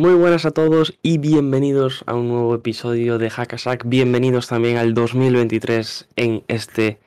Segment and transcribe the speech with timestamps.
[0.00, 3.82] Muy buenas a todos y bienvenidos a un nuevo episodio de Hackasack.
[3.84, 7.00] Bienvenidos también al 2023 en este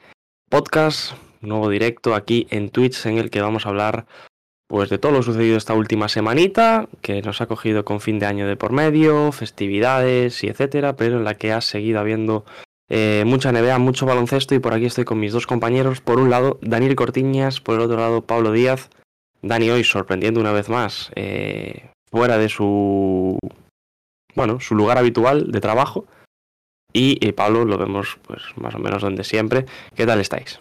[0.48, 4.06] podcast, nuevo directo aquí en Twitch en el que vamos a hablar
[4.68, 8.28] pues de todo lo sucedido esta última semanita, que nos ha cogido con fin de
[8.28, 12.46] año de por medio, festividades y etcétera, pero en la que ha seguido habiendo
[12.90, 16.00] eh, mucha NBA, mucho baloncesto y por aquí estoy con mis dos compañeros.
[16.00, 18.92] Por un lado, Daniel Cortiñas, por el otro lado, Pablo Díaz.
[19.42, 23.40] Dani hoy sorprendiendo una vez más, eh, fuera de su
[24.36, 26.06] bueno, su lugar habitual de trabajo.
[26.94, 29.66] Y, y Pablo lo vemos pues más o menos donde siempre.
[29.96, 30.60] ¿Qué tal estáis?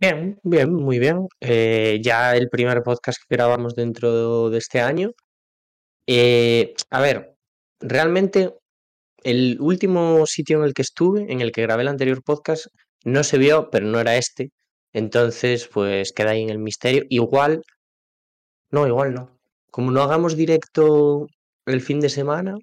[0.00, 1.28] Bien, bien, muy bien.
[1.40, 5.10] Eh, ya el primer podcast que grabamos dentro de este año.
[6.06, 7.34] Eh, a ver,
[7.78, 8.54] realmente
[9.22, 12.66] el último sitio en el que estuve, en el que grabé el anterior podcast,
[13.04, 14.50] no se vio, pero no era este.
[14.94, 17.04] Entonces, pues queda ahí en el misterio.
[17.10, 17.62] Igual,
[18.70, 19.33] no, igual no.
[19.74, 21.26] Como no hagamos directo
[21.66, 22.54] el fin de semana,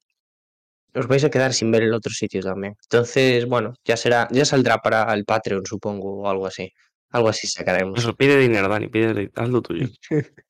[0.95, 2.77] os vais a quedar sin ver el otro sitio también.
[2.83, 6.71] Entonces, bueno, ya será, ya saldrá para el Patreon, supongo, o algo así.
[7.09, 7.99] Algo así sacaremos.
[7.99, 9.87] Eso, pide dinero, Dani, pide, haz lo tuyo.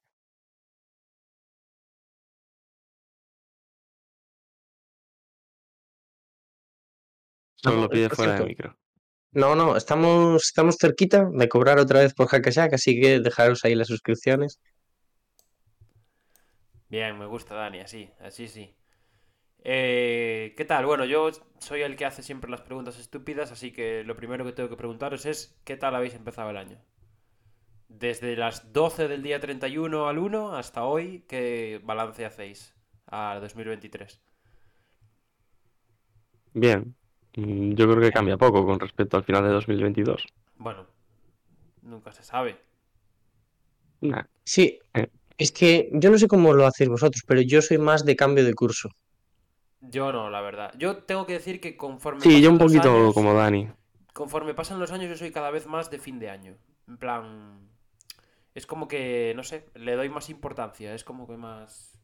[7.56, 8.78] Solo No, lo pide fuera de micro.
[9.32, 13.74] No, no, estamos, estamos cerquita de cobrar otra vez por Hackashack, así que dejaros ahí
[13.74, 14.60] las suscripciones.
[16.92, 18.76] Bien, me gusta Dani, así, así sí.
[19.64, 20.86] Eh, ¿qué tal?
[20.88, 24.54] Bueno, yo soy el que hace siempre las preguntas estúpidas, así que lo primero que
[24.54, 26.80] tengo que preguntaros es ¿qué tal habéis empezado el año?
[27.90, 32.74] Desde las 12 del día 31 al 1 hasta hoy, ¿qué balance hacéis
[33.06, 34.20] a 2023?
[36.54, 36.96] Bien.
[37.36, 40.26] Mm, Yo creo que cambia poco con respecto al final de 2022.
[40.58, 40.88] Bueno,
[41.84, 42.62] nunca se sabe.
[44.02, 44.24] Nah.
[44.44, 45.08] Sí, Eh.
[45.42, 48.44] Es que yo no sé cómo lo hacéis vosotros, pero yo soy más de cambio
[48.46, 48.90] de curso.
[49.82, 50.72] Yo no, la verdad.
[50.78, 53.70] Yo tengo que decir que conforme Sí, yo un poquito años- como Dani.
[54.14, 56.56] Conforme pasan los años, yo soy cada vez más de fin de año.
[56.88, 57.60] En plan.
[58.54, 60.94] Es como que, no sé, le doy más importancia.
[60.94, 61.98] Es como que más.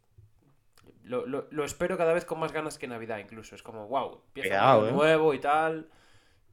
[1.03, 3.53] Lo, lo- lo espero cada vez con más ganas que Navidad, incluso.
[3.55, 4.91] Es como, wow, empieza eh.
[4.91, 5.89] nuevo y tal.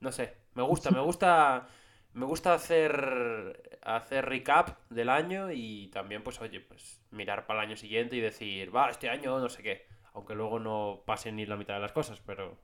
[0.01, 1.67] No sé, me gusta, me gusta.
[2.15, 3.79] Me gusta hacer.
[3.83, 8.21] Hacer recap del año y también, pues, oye, pues mirar para el año siguiente y
[8.21, 9.87] decir, va, este año no sé qué.
[10.15, 12.57] Aunque luego no pasen ni la mitad de las cosas, pero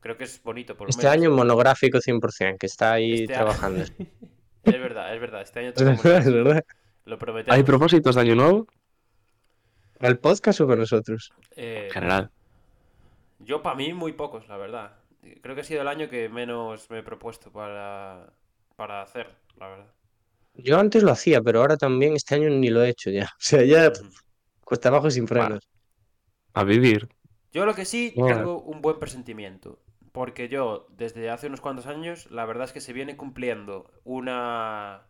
[0.00, 1.12] creo que es bonito por lo Este menos.
[1.12, 3.84] año monográfico 100%, que está ahí Este año- trabajando.
[4.64, 5.42] Es verdad, es verdad.
[5.42, 6.28] Este año Es verdad, eso.
[6.30, 6.64] es verdad.
[7.04, 7.56] Lo prometemos.
[7.56, 8.66] ¿Hay propósitos de año nuevo?
[10.00, 11.32] ¿Al podcast o con nosotros?
[11.54, 12.30] Eh, En general.
[13.38, 14.96] yo, para mí, muy pocos, la verdad.
[15.42, 18.32] Creo que ha sido el año que menos me he propuesto para,
[18.76, 19.94] para hacer, la verdad.
[20.54, 23.24] Yo antes lo hacía, pero ahora también este año ni lo he hecho ya.
[23.38, 23.92] O sea, ya
[24.64, 25.68] cuesta abajo sin frenos.
[26.54, 27.08] A vivir.
[27.52, 28.26] Yo lo que sí Bueno.
[28.26, 29.78] tengo un buen presentimiento.
[30.12, 35.06] Porque yo, desde hace unos cuantos años, la verdad es que se viene cumpliendo una,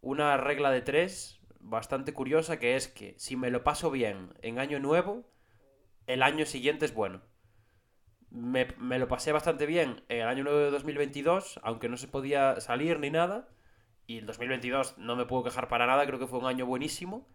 [0.00, 4.58] una regla de tres bastante curiosa, que es que si me lo paso bien en
[4.58, 5.24] año nuevo,
[6.06, 7.22] el año siguiente es bueno.
[8.34, 12.08] Me, me lo pasé bastante bien en el año nuevo de 2022, aunque no se
[12.08, 13.48] podía salir ni nada.
[14.06, 17.28] Y el 2022 no me puedo quejar para nada, creo que fue un año buenísimo.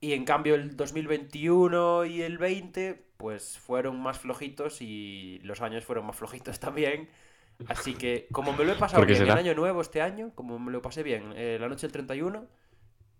[0.00, 5.84] Y en cambio el 2021 y el 20 pues fueron más flojitos y los años
[5.84, 7.10] fueron más flojitos también.
[7.66, 9.34] Así que como me lo he pasado ¿Por qué bien en será?
[9.36, 12.48] año nuevo este año, como me lo pasé bien eh, la noche del 31,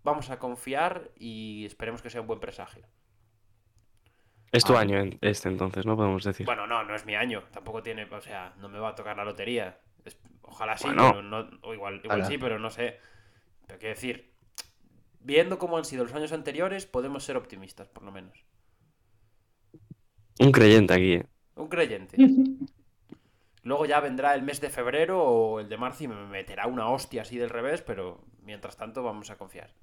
[0.03, 2.87] vamos a confiar y esperemos que sea un buen presagio.
[4.51, 4.81] Es tu Ah.
[4.81, 5.95] año este entonces, ¿no?
[5.97, 6.45] Podemos decir.
[6.45, 9.17] Bueno, no, no es mi año, tampoco tiene, o sea, no me va a tocar
[9.17, 9.79] la lotería.
[10.05, 11.09] Es- ojalá sí, Bueno.
[11.09, 12.99] pero no, o igual, igual sí, pero no sé.
[13.67, 14.33] Pero quiero decir,
[15.19, 18.45] viendo cómo han sido los años anteriores, podemos ser optimistas, por lo menos.
[20.39, 21.25] Un creyente aquí, ¿eh?
[21.55, 22.17] Un creyente.
[23.63, 26.89] Luego ya vendrá el mes de febrero o el de marzo y me meterá una
[26.89, 29.73] hostia así del revés, pero mientras tanto vamos a confiar.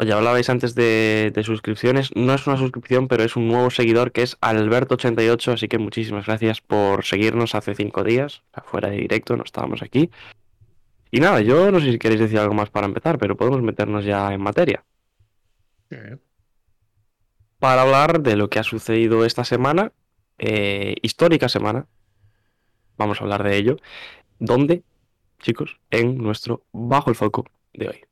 [0.00, 2.14] Oye, hablabais antes de, de suscripciones.
[2.14, 5.54] No es una suscripción, pero es un nuevo seguidor que es Alberto88.
[5.54, 8.42] Así que muchísimas gracias por seguirnos hace cinco días.
[8.64, 10.10] Fuera de directo, no estábamos aquí.
[11.10, 14.04] Y nada, yo no sé si queréis decir algo más para empezar, pero podemos meternos
[14.04, 14.84] ya en materia.
[17.58, 19.92] Para hablar de lo que ha sucedido esta semana
[20.38, 21.86] eh, histórica semana,
[22.96, 23.76] vamos a hablar de ello,
[24.38, 24.84] donde,
[25.40, 28.07] chicos, en nuestro Bajo el Foco de hoy.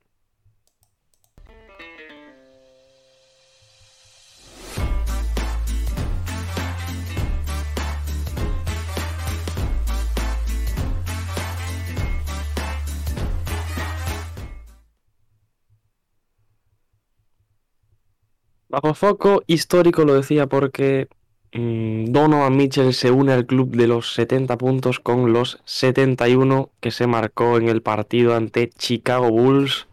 [18.69, 21.09] Bajo foco histórico lo decía porque
[21.53, 26.91] mmm, Donovan Mitchell se une al club de los 70 puntos con los 71 que
[26.91, 29.87] se marcó en el partido ante Chicago Bulls.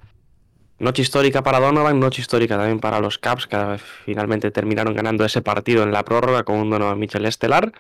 [0.79, 5.41] Noche histórica para Donovan, noche histórica también para los Caps, que finalmente terminaron ganando ese
[5.41, 7.71] partido en la prórroga con un Donovan Mitchell estelar.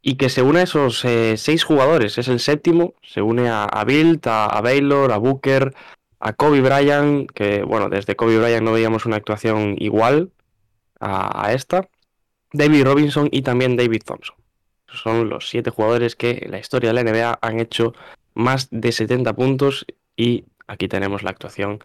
[0.00, 3.64] Y que se une a esos eh, seis jugadores, es el séptimo, se une a,
[3.64, 5.74] a Bilt, a, a Baylor, a Booker,
[6.24, 10.30] a Kobe Bryant, que bueno, desde Kobe Bryant no veíamos una actuación igual
[11.00, 11.88] a, a, esta,
[12.52, 14.36] David Robinson y también David Thompson.
[14.86, 17.92] Son los siete jugadores que en la historia de la NBA han hecho
[18.34, 19.84] más de 70 puntos
[20.16, 21.80] y aquí tenemos la actuación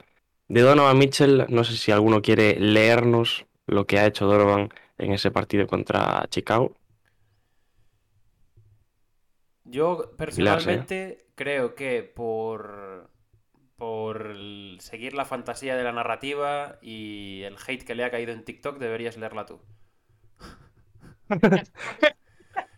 [0.49, 1.47] de Donovan Mitchell.
[1.49, 4.69] No sé si alguno quiere leernos lo que ha hecho Donovan
[4.99, 6.75] en ese partido contra Chicago.
[9.63, 13.09] Yo personalmente creo que por
[13.77, 14.35] por
[14.79, 18.77] seguir la fantasía de la narrativa y el hate que le ha caído en TikTok,
[18.79, 19.61] deberías leerla tú.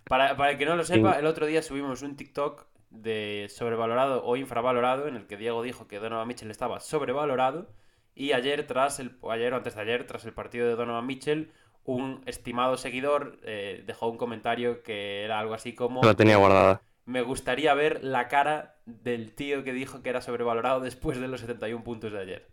[0.06, 4.24] para, para, el que no lo sepa, el otro día subimos un TikTok de sobrevalorado
[4.26, 7.70] o infravalorado en el que Diego dijo que Donovan Mitchell estaba sobrevalorado
[8.16, 11.52] y ayer tras el ayer o antes de ayer tras el partido de Donovan Mitchell
[11.84, 16.82] un estimado seguidor eh, dejó un comentario que era algo así como la tenía guardada
[17.10, 21.42] me gustaría ver la cara del tío que dijo que era sobrevalorado después de los
[21.42, 22.48] 71 puntos de ayer.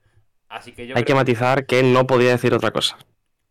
[0.49, 2.97] Así que yo Hay que matizar que no podía decir otra cosa.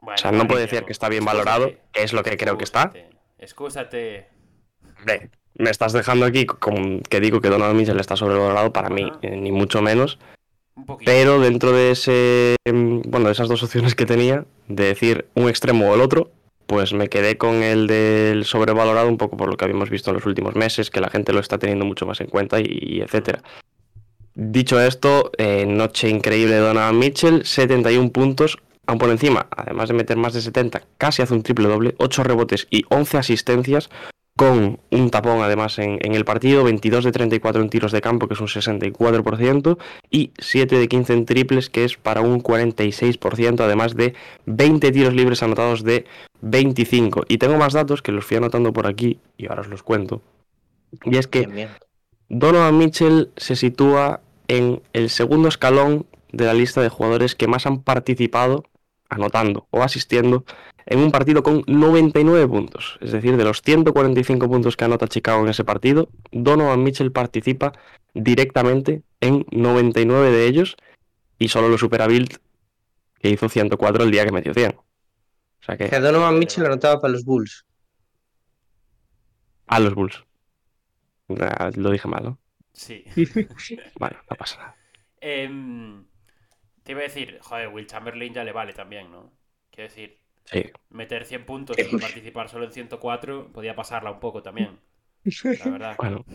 [0.01, 2.57] Bueno, o sea, no puede decir que está bien valorado, que es lo que creo
[2.57, 2.91] que está.
[3.37, 4.27] Excúsate.
[4.97, 9.07] Hombre, me estás dejando aquí con que digo que Donovan Mitchell está sobrevalorado para mí,
[9.11, 9.19] Ah.
[9.21, 10.17] eh, ni mucho menos.
[10.75, 10.97] Un.
[11.05, 15.49] Pero dentro de ese, mm, bueno, de esas dos opciones que tenía, de decir un
[15.49, 16.31] extremo o el otro,
[16.67, 20.15] pues me quedé con el del sobrevalorado un poco por lo que habíamos visto en
[20.15, 23.01] los últimos meses, que la gente lo está teniendo mucho más en cuenta y, y
[23.01, 23.43] etcétera.
[24.35, 29.95] Dicho esto, eh, noche increíble de Donovan Mitchell, 71 puntos, aún por encima, además de
[29.95, 33.89] meter más de 70, casi hace un triple doble, 8 rebotes y 11 asistencias,
[34.35, 38.27] con un tapón además en, en, el partido, 22 de 34 en tiros de campo,
[38.27, 39.77] que es un 64%,
[40.11, 44.13] y 7 de 15 en triples, que es para un 46%, además de
[44.45, 46.05] 20 tiros libres anotados de
[46.41, 47.23] 25.
[47.29, 50.21] Y tengo más datos que los fui anotando por aquí, y ahora os los cuento.
[51.03, 51.69] Y es que.
[52.27, 57.65] Donovan Mitchell se sitúa en el segundo escalón de la lista de jugadores que más
[57.65, 58.65] han participado
[59.09, 60.43] anotando o asistiendo
[60.85, 62.97] en un partido con 99 puntos.
[63.01, 67.73] Es decir, de los 145 puntos que anota Chicago en ese partido, Donovan Mitchell participa
[68.13, 70.77] directamente en 99 de ellos
[71.39, 72.37] y solo lo supera Bilt,
[73.19, 74.71] que hizo 104 el día que metió 100.
[74.71, 74.83] O
[75.61, 75.89] sea que...
[75.89, 77.65] Que Donovan Mitchell anotaba para los Bulls.
[79.67, 80.23] A los Bulls.
[81.27, 82.39] Nah, lo dije mal, ¿no?
[82.73, 83.03] Sí.
[83.99, 84.75] Vale, no pasa nada.
[85.19, 85.49] Eh,
[86.83, 89.33] te iba a decir, joder, Will Chamberlain ya le vale también, ¿no?
[89.71, 90.63] Quiero decir, Sí.
[90.89, 94.79] meter 100 puntos y participar solo en 104 podía pasarla un poco también.
[95.57, 95.97] La verdad.
[95.97, 96.25] Bueno.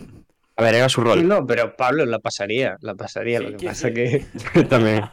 [0.57, 1.27] A ver, era su rol.
[1.27, 3.41] No, pero Pablo la pasaría, la pasaría.
[3.41, 3.95] Sí, lo que ¿quién pasa sí?
[3.95, 4.27] que
[4.69, 5.05] También.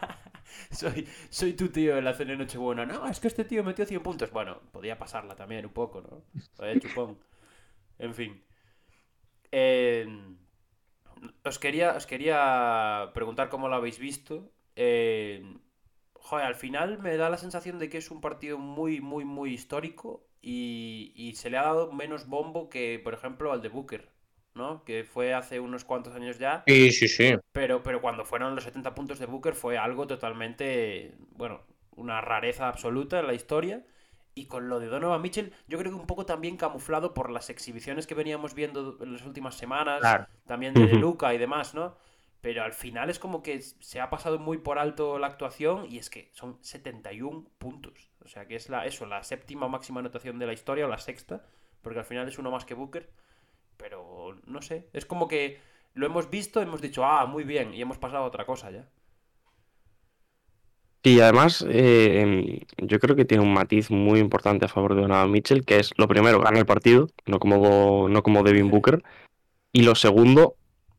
[0.72, 2.86] soy, soy tu tío en la cena de Nochebuena.
[2.86, 4.32] No, es que este tío metió 100 puntos.
[4.32, 6.80] Bueno, podía pasarla también un poco, ¿no?
[6.80, 7.18] Chupón.
[8.00, 8.44] En fin.
[9.52, 10.06] Eh,
[11.44, 14.52] os, quería, os quería preguntar cómo lo habéis visto.
[14.76, 15.44] Eh,
[16.28, 19.54] joder, al final me da la sensación de que es un partido muy, muy, muy
[19.54, 24.10] histórico y, y se le ha dado menos bombo que, por ejemplo, al de Booker,
[24.54, 24.84] ¿no?
[24.84, 26.68] Que fue hace unos cuantos años ya.
[26.68, 27.36] Sí, sí, sí.
[27.52, 31.62] Pero, pero cuando fueron los 70 puntos de Booker fue algo totalmente, bueno,
[31.96, 33.86] una rareza absoluta en la historia.
[34.36, 37.50] Y con lo de Donovan Mitchell, yo creo que un poco también camuflado por las
[37.50, 40.28] exhibiciones que veníamos viendo en las últimas semanas, Claro.
[40.46, 40.96] también de.
[40.96, 41.98] Luca y demás, ¿no?
[42.42, 45.98] Pero al final es como que se ha pasado muy por alto la actuación y
[45.98, 48.10] es que son 71 puntos.
[48.24, 51.00] O sea que es la, eso, la séptima máxima anotación de la historia o la
[51.00, 51.46] sexta,
[51.82, 53.10] porque al final es uno más que Booker.
[53.78, 55.60] Pero no sé, es como que
[55.94, 58.88] lo hemos visto, hemos dicho, ah, muy bien, y hemos pasado a otra cosa ya.
[61.04, 65.02] Sí, además, eh, em, yo creo que tiene un matiz muy importante a favor de
[65.02, 69.04] Donovan Mitchell, que es lo primero, gana el partido, no como, no como Devin Booker,
[69.72, 70.56] y lo segundo,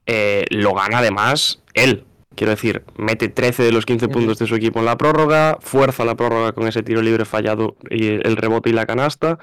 [0.08, 2.04] eh, lo gana además él.
[2.34, 4.14] Quiero decir, mete 13 de los 15 Ujú.
[4.14, 7.76] puntos de su equipo en la prórroga, fuerza la prórroga con ese tiro libre fallado
[7.90, 9.38] y el rebote y la canasta,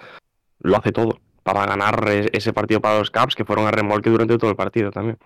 [0.60, 4.10] lo hace todo para ganar e- ese partido para los Caps, que fueron a remolque
[4.10, 5.18] durante todo el partido también.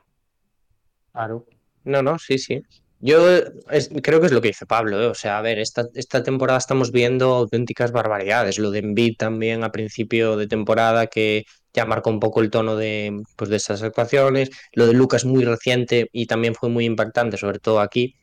[1.13, 1.46] Claro.
[1.86, 2.62] No, no, sí, sí.
[3.00, 3.29] Yo
[3.72, 5.05] es- creo que es lo que dice Pablo, ¿eh?
[5.05, 8.60] O sea, a ver, esta, esta temporada estamos viendo auténticas barbaridades.
[8.60, 12.76] Lo de Embiid también a principio de temporada, que ya marcó un poco el tono
[12.76, 14.50] de, pues, de estas actuaciones.
[14.74, 18.16] Lo de Lucas muy reciente y también fue muy impactante, sobre todo aquí.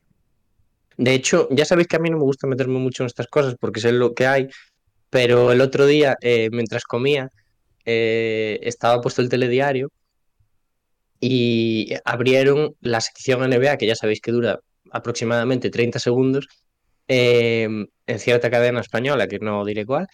[0.96, 3.54] De hecho, ya sabéis que a mí no me gusta meterme mucho en estas cosas
[3.60, 4.48] porque sé lo que hay,
[5.10, 7.28] pero el otro día, eh, mientras comía,
[7.84, 9.90] eh, estaba puesto el telediario
[11.20, 14.60] y abrieron la sección NBA, que ya sabéis que dura
[14.90, 16.48] aproximadamente 30 segundos,
[17.08, 17.68] eh,
[18.06, 20.06] en cierta cadena española, que no diré cuál.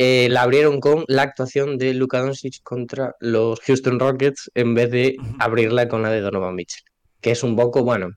[0.00, 4.92] Eh, la abrieron con la actuación de Luka Doncic contra los Houston Rockets en vez
[4.92, 6.84] de abrirla con la de Donovan Mitchell,
[7.20, 8.10] que es un poco, bueno,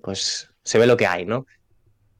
[0.00, 1.44] pues se ve lo que hay, ¿no?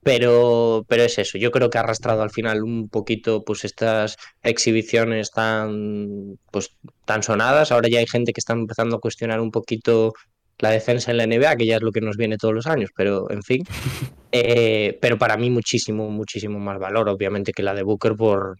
[0.02, 4.18] Pero, pero es eso, yo creo que ha arrastrado al final un poquito pues estas
[4.42, 7.72] exhibiciones tan, pues, tan sonadas.
[7.72, 10.12] Ahora ya hay gente que está empezando a cuestionar un poquito
[10.58, 12.90] la defensa en la NBA, que ya es lo que nos viene todos los años,
[12.94, 13.64] pero en fin.
[14.30, 18.58] Eh, pero para mí muchísimo, muchísimo más valor, obviamente, que la de Booker por,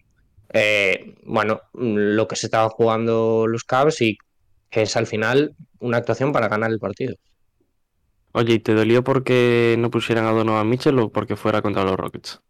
[0.53, 4.17] eh, bueno, lo que se estaban jugando los Cavs y
[4.69, 7.15] que es al final una actuación para ganar el partido.
[8.31, 11.97] Oye, ¿y te dolió porque no pusieran a Donovan Mitchell o porque fuera contra los
[11.97, 12.41] Rockets?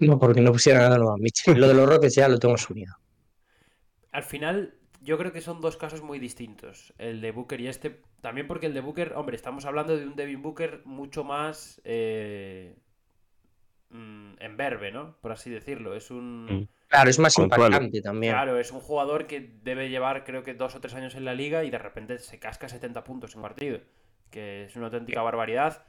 [0.00, 1.58] No, porque no pusieran a Donovan Mitchell.
[1.58, 2.94] Lo de los Rockets ya lo tengo asumido.
[4.10, 6.92] Al final, yo creo que son dos casos muy distintos.
[6.98, 8.00] El de Booker y este.
[8.20, 11.80] También porque el de Booker, hombre, estamos hablando de un Devin Booker mucho más.
[11.84, 12.74] Eh,
[13.94, 15.16] mm, en verbe, ¿no?
[15.20, 15.94] Por así decirlo.
[15.94, 16.44] Es un.
[16.44, 16.68] Mm.
[16.88, 18.34] Claro, es más impactante también.
[18.34, 21.34] Claro, es un jugador que debe llevar, creo que dos o tres años en la
[21.34, 23.80] liga y de repente se casca 70 puntos en partido.
[24.30, 25.86] Que es una auténtica barbaridad.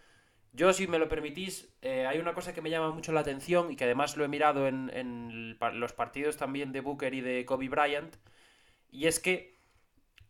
[0.56, 3.72] Yo, si me lo permitís, eh, hay una cosa que me llama mucho la atención
[3.72, 7.68] y que además lo he mirado en, los partidos también de Booker y de Kobe
[7.68, 8.16] Bryant.
[8.90, 9.58] Y es que,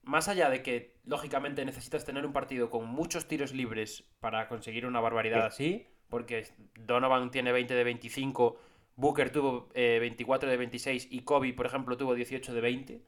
[0.01, 4.87] más allá de que, lógicamente, necesitas tener un partido con muchos tiros libres para conseguir
[4.87, 8.57] una barbaridad así, porque Donovan tiene 20 de 25,
[8.95, 13.01] Booker tuvo eh, 24 de 26 y Kobe, por ejemplo, tuvo 18 de 20.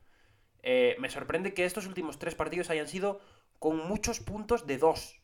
[0.63, 3.21] eh, me sorprende que estos últimos tres partidos hayan sido
[3.59, 5.21] con muchos puntos de 2.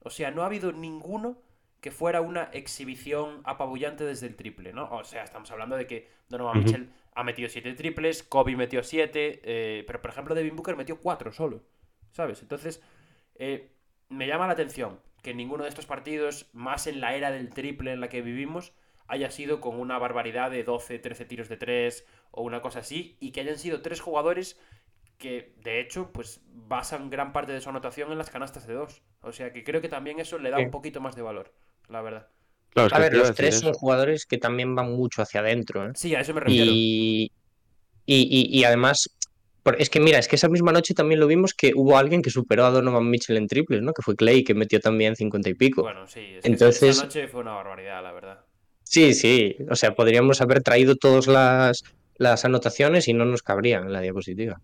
[0.00, 1.38] O sea, no ha habido ninguno
[1.80, 4.88] que fuera una exhibición apabullante desde el triple, ¿no?
[4.90, 6.58] O sea, estamos hablando de que Donovan Ujú.
[6.58, 11.32] Mitchell ha metido 7 triples, Kobe metió 7, pero por ejemplo Devin Booker metió 4
[11.32, 11.62] solo,
[12.12, 12.40] ¿sabes?
[12.42, 12.82] Entonces,
[13.36, 13.70] eh,
[14.08, 17.92] me llama la atención que ninguno de estos partidos, más en la era del triple
[17.92, 18.74] en la que vivimos,
[19.08, 23.16] haya sido con una barbaridad de 12, 13 tiros de 3 o una cosa así,
[23.20, 24.60] y que hayan sido tres jugadores
[25.18, 29.02] que de hecho pues basan gran parte de su anotación en las canastas de 2.
[29.22, 30.64] O sea que creo que también eso le da Sí.
[30.64, 31.52] un poquito más de valor,
[31.88, 32.28] la verdad.
[32.70, 33.66] Claro, es A ver, los tres eso.
[33.66, 35.92] son jugadores que también van mucho hacia adentro, ¿eh?
[35.94, 36.72] Sí, a eso me refiero.
[36.72, 37.30] Y,
[38.06, 39.08] y, y- y además,
[39.78, 42.30] es que mira, es que esa misma noche también lo vimos que hubo alguien que
[42.30, 43.92] superó a Donovan Mitchell en triples, ¿no?
[43.92, 45.82] Que fue Clay, que metió también 50 y pico.
[45.82, 48.44] Bueno, sí, es que Entonces- esa noche fue una barbaridad, la verdad.
[48.82, 51.82] Sí, sí, o sea, podríamos haber traído todas las,
[52.16, 54.60] las anotaciones y no nos cabrían en la diapositiva.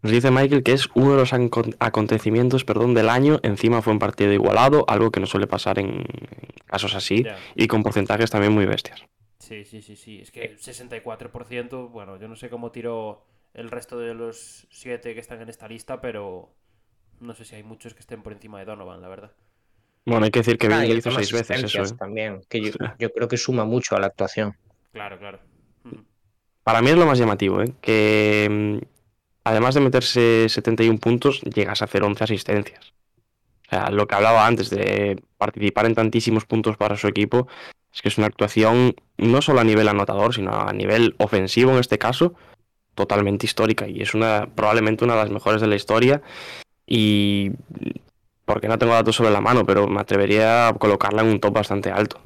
[0.00, 1.32] Nos dice Michael que es uno de los
[1.80, 3.40] acontecimientos perdón, del año.
[3.42, 6.04] Encima fue un partido igualado, algo que no suele pasar en,
[6.66, 7.24] casos así
[7.56, 9.02] y con porcentajes también muy bestias.
[9.48, 10.20] Sí, sí, sí, sí.
[10.20, 13.24] Es que 64%, bueno, yo no sé cómo tiró
[13.54, 16.50] el resto de los 7 que están en esta lista, pero
[17.20, 19.32] no sé si hay muchos que estén por encima de Donovan, la verdad.
[20.04, 21.82] Bueno, hay que decir que Ah, Bill hizo el seis veces eso.
[21.82, 21.96] ¿eh?
[21.98, 24.54] también, que yo, yo creo que suma mucho a la actuación.
[24.92, 25.38] Claro, claro.
[26.62, 27.72] Para mí es lo más llamativo, ¿eh?
[27.80, 28.86] que mm,
[29.44, 32.92] además de meterse 71 puntos, llegas a hacer 11 asistencias.
[33.66, 37.48] O sea, lo que hablaba antes de participar en tantísimos puntos para su equipo,
[37.94, 41.78] es que es una actuación no solo a nivel anotador, sino a nivel ofensivo en
[41.78, 42.34] este caso,
[42.94, 43.88] totalmente histórica.
[43.88, 46.22] Y es una probablemente una de las mejores de la historia.
[46.86, 47.52] Y
[48.44, 51.54] porque no tengo datos sobre la mano, pero me atrevería a colocarla en un top
[51.54, 52.20] bastante alto.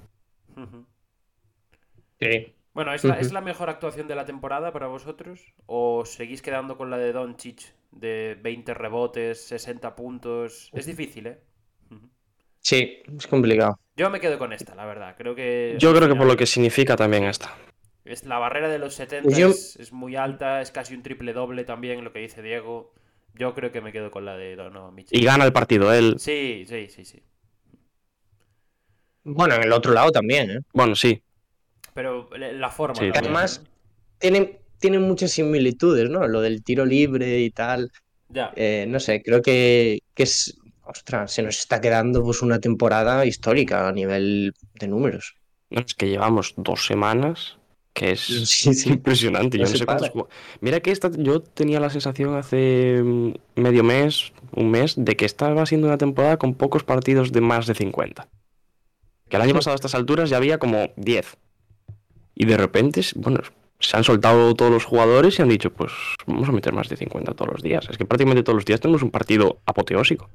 [2.20, 2.54] Sí.
[2.74, 3.34] Bueno, ¿es la, ¿es Ujú.
[3.34, 5.54] la mejor actuación de la temporada para vosotros?
[5.66, 10.70] ¿O seguís quedando con la de Doncic de 20 rebotes, 60 puntos?
[10.74, 11.40] Es difícil, ¿eh?
[12.60, 13.78] Sí, es complicado.
[13.96, 15.14] Yo me quedo con esta, la verdad.
[15.16, 15.76] Creo que.
[15.78, 17.54] Yo creo que por lo que significa también esta.
[18.04, 21.02] Es, la barrera de los 70 Pues yo- es, es muy alta, es casi un
[21.02, 22.92] triple doble también, lo que dice Diego.
[23.34, 25.18] Yo creo que me quedo con la de Donovan Mitchell.
[25.20, 26.16] Y gana el partido él.
[26.18, 27.22] Sí, sí, sí, sí.
[29.24, 30.58] Bueno, en el otro lado también, ¿eh?
[30.72, 31.22] Bueno, sí,
[31.94, 33.00] Pero la la forma.
[33.00, 33.70] Sí, también, Además, ¿no?
[34.18, 36.26] tienen, tienen muchas similitudes, ¿no?
[36.26, 37.90] Lo del tiro libre y tal.
[38.28, 38.52] Ya.
[38.56, 40.56] Eh, no sé, creo que, que es.
[40.92, 45.34] Ostras, se nos está quedando pues una temporada histórica a nivel de números.
[45.70, 47.56] No, es que llevamos dos semanas
[47.94, 48.90] que es Sí, sí.
[48.90, 49.58] impresionante.
[49.58, 50.10] No Yo no sé cuántos
[50.60, 55.24] Mira que esta, yo tenía la sensación hace mm, medio mes, un mes, de que
[55.24, 58.28] estaba siendo una temporada con pocos partidos de más de 50.
[59.28, 61.36] Que el año pasado a estas alturas ya había como 10.
[62.34, 63.40] Y de repente, bueno,
[63.78, 65.92] se han soltado todos los jugadores y han dicho, pues
[66.26, 67.86] vamos a meter más de 50 todos los días.
[67.90, 70.30] Es que prácticamente todos los días tenemos un partido apoteósico.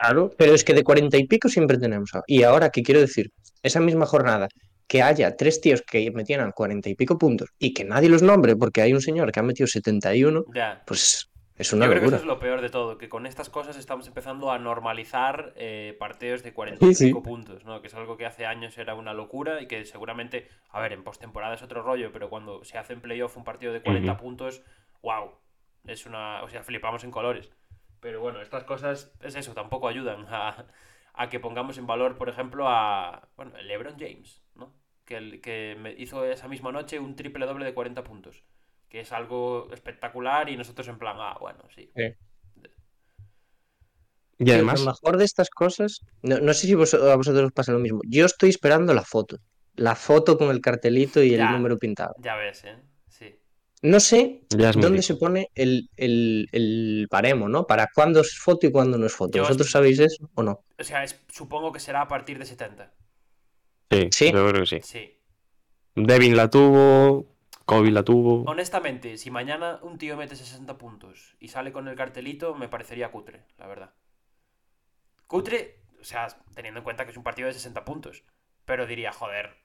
[0.00, 2.10] Claro, pero es que de cuarenta y pico siempre tenemos.
[2.26, 3.30] Y ahora, ¿qué quiero decir?
[3.62, 4.48] Esa misma jornada,
[4.86, 8.56] que haya tres tíos que metieran cuarenta y pico puntos y que nadie los nombre
[8.56, 10.82] porque hay un señor que ha metido 71, Ya.
[10.86, 13.50] pues es una Yo creo que eso es lo peor de todo, que con estas
[13.50, 17.06] cosas estamos empezando a normalizar eh, partidos de 40 y Sí, sí.
[17.08, 17.82] pico puntos, ¿no?
[17.82, 21.04] Que es algo que hace años era una locura y que seguramente, a ver, en
[21.04, 24.22] postemporada es otro rollo, pero cuando se hace en playoff un partido de 40 Ujú.
[24.22, 24.62] puntos,
[25.02, 25.32] wow,
[25.86, 27.50] es una, o sea, flipamos en colores.
[28.00, 30.66] Pero bueno, estas cosas es eso, tampoco ayudan a,
[31.14, 34.72] a que pongamos en valor, por ejemplo, a, bueno, el LeBron James, ¿no?
[35.04, 38.42] Que, el, que me hizo esa misma noche un triple doble de 40 puntos.
[38.88, 41.90] Que es algo espectacular y nosotros en plan, ah, bueno, sí.
[44.38, 47.52] Y además, lo mejor de estas cosas, no, no sé si vos- a vosotros os
[47.52, 48.00] pasa lo mismo.
[48.08, 49.36] Yo estoy esperando la foto.
[49.76, 52.14] La foto con el cartelito y el número pintado.
[52.18, 52.76] Ya ves, ¿eh?
[53.82, 57.66] No sé dónde se pone el, el, el baremo, ¿no?
[57.66, 59.38] Para cuándo es foto y cuándo no es foto.
[59.38, 60.64] Yo- ¿Vosotros sabéis eso o no?
[60.78, 62.92] O sea, es- supongo que será a partir de 70.
[63.90, 64.32] Sí, Sí.
[64.32, 64.80] yo creo que sí.
[64.82, 65.16] Sí.
[65.94, 67.34] Devin la tuvo,
[67.64, 68.42] Kobe la tuvo.
[68.50, 73.10] Honestamente, si mañana un tío mete 60 puntos y sale con el cartelito, me parecería
[73.10, 73.94] cutre, la verdad.
[75.26, 78.24] Cutre, o sea, teniendo en cuenta que es un partido de 60 puntos.
[78.64, 79.56] Pero diría, joder.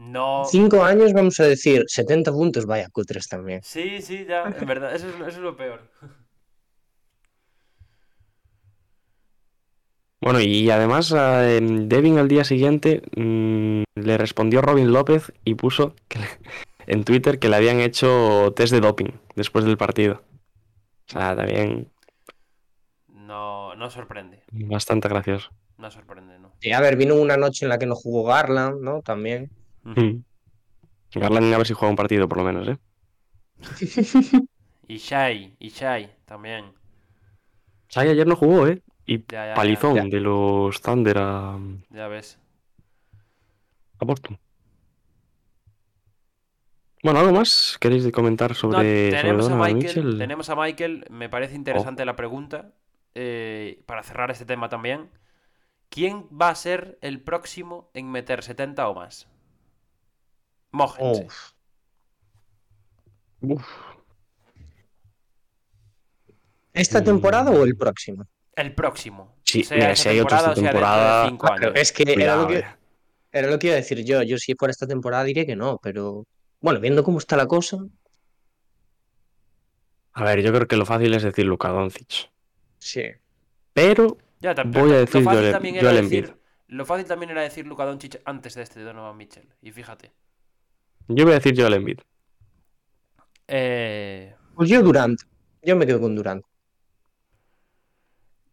[0.00, 0.44] No.
[0.50, 3.60] Cinco años vamos a decir 70 puntos, vaya, cutres también.
[3.62, 5.82] Sí, sí, ya, en verdad, eso es, eso es lo peor.
[10.22, 15.54] Bueno, y además a em, Devin al día siguiente mm, le respondió Robin López y
[15.54, 16.26] puso que le-
[16.86, 20.22] en Twitter que le habían hecho test de doping después del partido.
[21.08, 21.90] O sea, también
[23.08, 24.42] No, no sorprende.
[24.52, 25.48] bastante gracioso.
[25.78, 26.52] No sorprende, ¿no?
[26.60, 29.00] Y a ver, vino una noche en la que no jugó Garland, ¿no?
[29.00, 29.50] También.
[29.84, 30.22] Mm.
[31.14, 32.78] Garland a ver si juega un partido por lo menos, ¿eh?
[34.88, 36.74] Y Shai, y Shai también.
[37.88, 38.82] Shai ayer no jugó, ¿eh?
[39.06, 40.10] Y Ya, ya, palizón ya.
[40.10, 41.58] de los Thunder a,
[41.90, 42.38] Ya, ves.
[44.00, 44.38] a Boston.
[47.02, 50.16] Bueno, ¿algo más queréis comentar No, sobre, sobre tenemos, a Donovan Michael, Mitchell?
[50.16, 52.72] tenemos a Michael, me parece interesante la pregunta,
[53.14, 55.10] eh, para cerrar este tema también.
[55.90, 59.28] ¿Quién va a ser el próximo en meter 70 o más?
[60.72, 61.24] Mójense.
[61.26, 61.52] Uf.
[63.42, 63.64] Uf,
[66.72, 67.04] ¿Esta Mm.
[67.04, 68.26] temporada o el próximo?
[68.54, 69.36] El próximo.
[69.44, 72.64] Sí, sea mira, si hay de temporada Claro, es que era cuidado, lo que, eh.
[73.32, 74.22] era lo que iba a decir yo.
[74.22, 76.26] Yo si fuera esta temporada diría que no, pero
[76.60, 77.78] bueno, viendo cómo está la cosa,
[80.12, 82.30] A ver, yo creo que lo fácil es decir Luka Doncic.
[82.78, 83.04] sí.
[83.72, 86.36] Pero Ya, Voy a lo decir fácil Joel- también era Joel decir, Embiid.
[86.68, 89.48] lo fácil también era decir Luka Doncic antes de este Donovan Mitchell.
[89.62, 90.12] Y fíjate.
[91.14, 92.00] Yo voy a decir Joel Embiid.
[93.48, 95.20] Eh, Pues yo Durant.
[95.62, 96.44] Yo me quedo con Durant.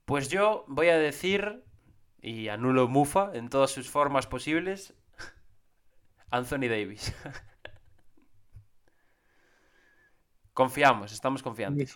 [0.06, 1.64] pues yo voy a decir,
[2.22, 4.94] y anulo Mufa en todas sus formas posibles,
[6.32, 7.14] Anthony Davis.
[10.54, 11.94] Confiamos, estamos confiantes.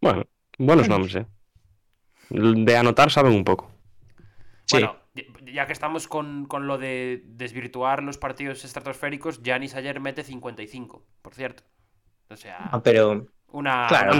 [0.00, 0.24] Bueno,
[0.58, 1.26] buenos nombres, ¿eh?
[2.30, 3.70] De anotar saben un poco.
[4.64, 4.76] Sí.
[4.78, 5.03] Bueno, ya-
[5.52, 11.04] ya que estamos con, con lo de desvirtuar los partidos estratosféricos, Janis ayer mete 55,
[11.22, 11.62] por cierto.
[12.28, 14.12] O sea, Ah, pero una, claro,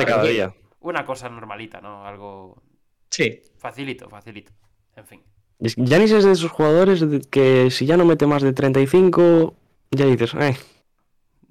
[0.81, 2.07] una cosa normalita, ¿no?
[2.07, 2.63] Algo
[3.11, 3.41] sí.
[3.59, 4.53] facilito, facilito.
[4.97, 5.23] En fin.
[5.59, 9.55] Giannis es de esos jugadores que si ya no mete más de 35,
[9.91, 10.57] ya dices, eh.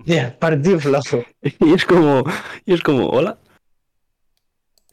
[0.06, 1.24] Ya, partido flojo.
[1.60, 2.24] Y es como,
[2.66, 3.38] y es como, hola.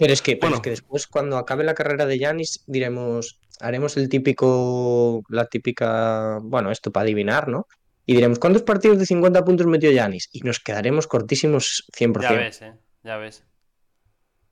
[0.01, 0.57] Pero es que, pero Bueno.
[0.57, 6.39] es que después, cuando acabe la carrera de Yanis, diremos, haremos el típico, la típica,
[6.43, 7.67] bueno, esto para adivinar, ¿no?
[8.07, 10.31] Y diremos, ¿cuántos partidos de 50 puntos metió Yanis?
[10.33, 12.23] Y nos quedaremos cortísimos 100%.
[12.23, 12.73] Ya ves, ¿eh?
[13.05, 13.45] Ya ves.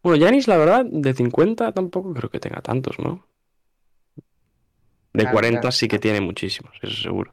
[0.03, 3.27] Bueno, Giannis, la verdad, de 50 tampoco creo que tenga tantos, ¿no?
[5.15, 5.73] De Claro, 40 claro.
[5.73, 7.33] sí que tiene muchísimos, eso seguro.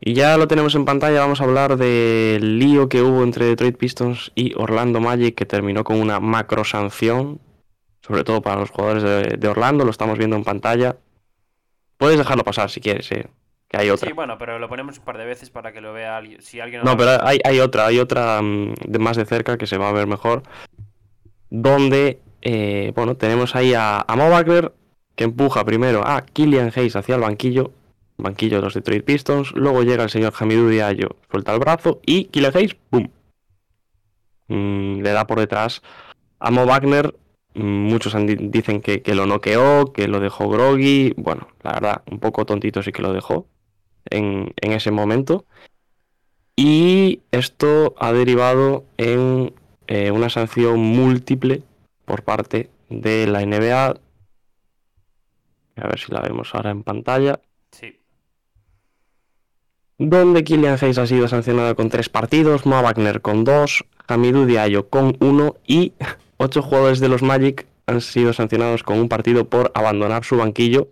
[0.00, 3.76] Y ya lo tenemos en pantalla, vamos a hablar del lío que hubo entre Detroit
[3.76, 7.40] Pistons y Orlando Magic, que terminó con una macro sanción,
[8.00, 10.96] sobre todo para los jugadores de, de Orlando, lo estamos viendo en pantalla.
[11.96, 13.26] Puedes dejarlo pasar si quieres, eh,
[13.66, 14.06] que hay otra.
[14.08, 16.40] Sí, bueno, pero lo ponemos un par de veces para que lo vea alguien.
[16.42, 19.58] Si alguien No, lo- pero hay, hay otra, hay otra mm, de más de cerca
[19.58, 20.44] que se va a ver mejor.
[21.50, 24.72] Donde, eh, bueno, tenemos ahí a, a Mo Wagner,
[25.16, 27.72] que empuja primero a Killian Hayes hacia el banquillo
[28.18, 29.52] banquillo de los Detroit Pistons.
[29.52, 33.08] Luego llega el señor Hamidou Diallo, suelta el brazo y Killian Hayes, ¡pum!
[34.48, 35.82] Mm, le da por detrás
[36.38, 37.14] a Wagner.
[37.54, 41.14] Mm, muchos dicen que, lo noqueó, que lo dejó groggy.
[41.16, 43.46] Bueno, la verdad, un poco tontito sí que lo dejó
[44.10, 45.44] en, en ese momento.
[46.56, 49.54] Y esto ha derivado en
[49.86, 51.62] eh, una sanción múltiple
[52.04, 53.96] por parte de la NBA.
[55.76, 57.40] A ver si la vemos ahora en pantalla.
[59.98, 64.88] Donde Killian Hayes ha sido sancionado con tres partidos, Moa Wagner con dos, Hamidou Diallo
[64.88, 65.92] con uno y
[66.36, 70.88] ocho jugadores de los Magic han sido sancionados con un partido por abandonar su banquillo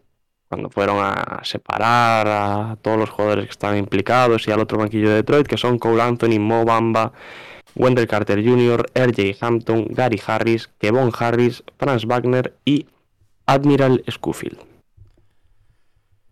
[0.48, 5.08] cuando fueron a separar a todos los jugadores que estaban implicados y al otro banquillo
[5.10, 7.12] de Detroit, que son Cole Anthony, Mo Bamba,
[7.76, 12.86] Wendell Carter Jr., RJ Hampton, Gary Harris, Kevon Harris, Franz Wagner y
[13.46, 14.58] Admiral Schofield.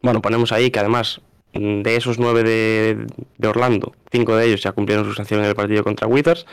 [0.03, 1.21] Bueno, ponemos ahí que además
[1.55, 5.85] de esos nueve de, Orlando, cinco de ellos ya cumplieron su sanción en el partido
[5.85, 6.47] contra Withers.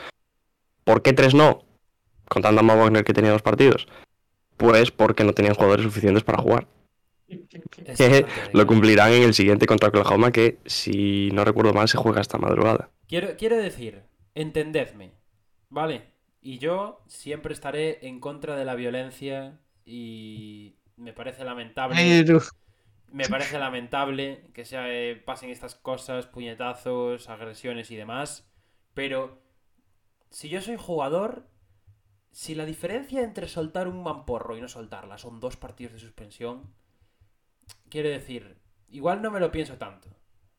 [0.84, 1.64] ¿Por qué tres no?
[2.30, 3.88] Contando a Mo Wagner que tenía dos partidos.
[4.58, 6.68] Pues porque no tenían jugadores suficientes para jugar.
[8.54, 12.38] lo cumplirán en el siguiente contra Oklahoma que, si no recuerdo mal, se juega esta
[12.38, 12.90] madrugada.
[13.08, 14.04] Quiero, quiero decir,
[14.36, 15.12] entendedme,
[15.70, 16.12] ¿vale?
[16.42, 21.96] Y yo siempre estaré en contra de la violencia y me parece lamentable.
[23.12, 24.78] Me parece lamentable que se
[25.12, 28.50] eh, pasen estas cosas, puñetazos, agresiones y demás.
[28.94, 29.42] Pero
[30.30, 31.48] si yo soy jugador,
[32.32, 36.74] si la diferencia entre soltar un mamporro y no soltarla son dos partidos de suspensión,
[37.90, 38.58] quiere decir,
[38.90, 40.10] igual no me lo pienso tanto,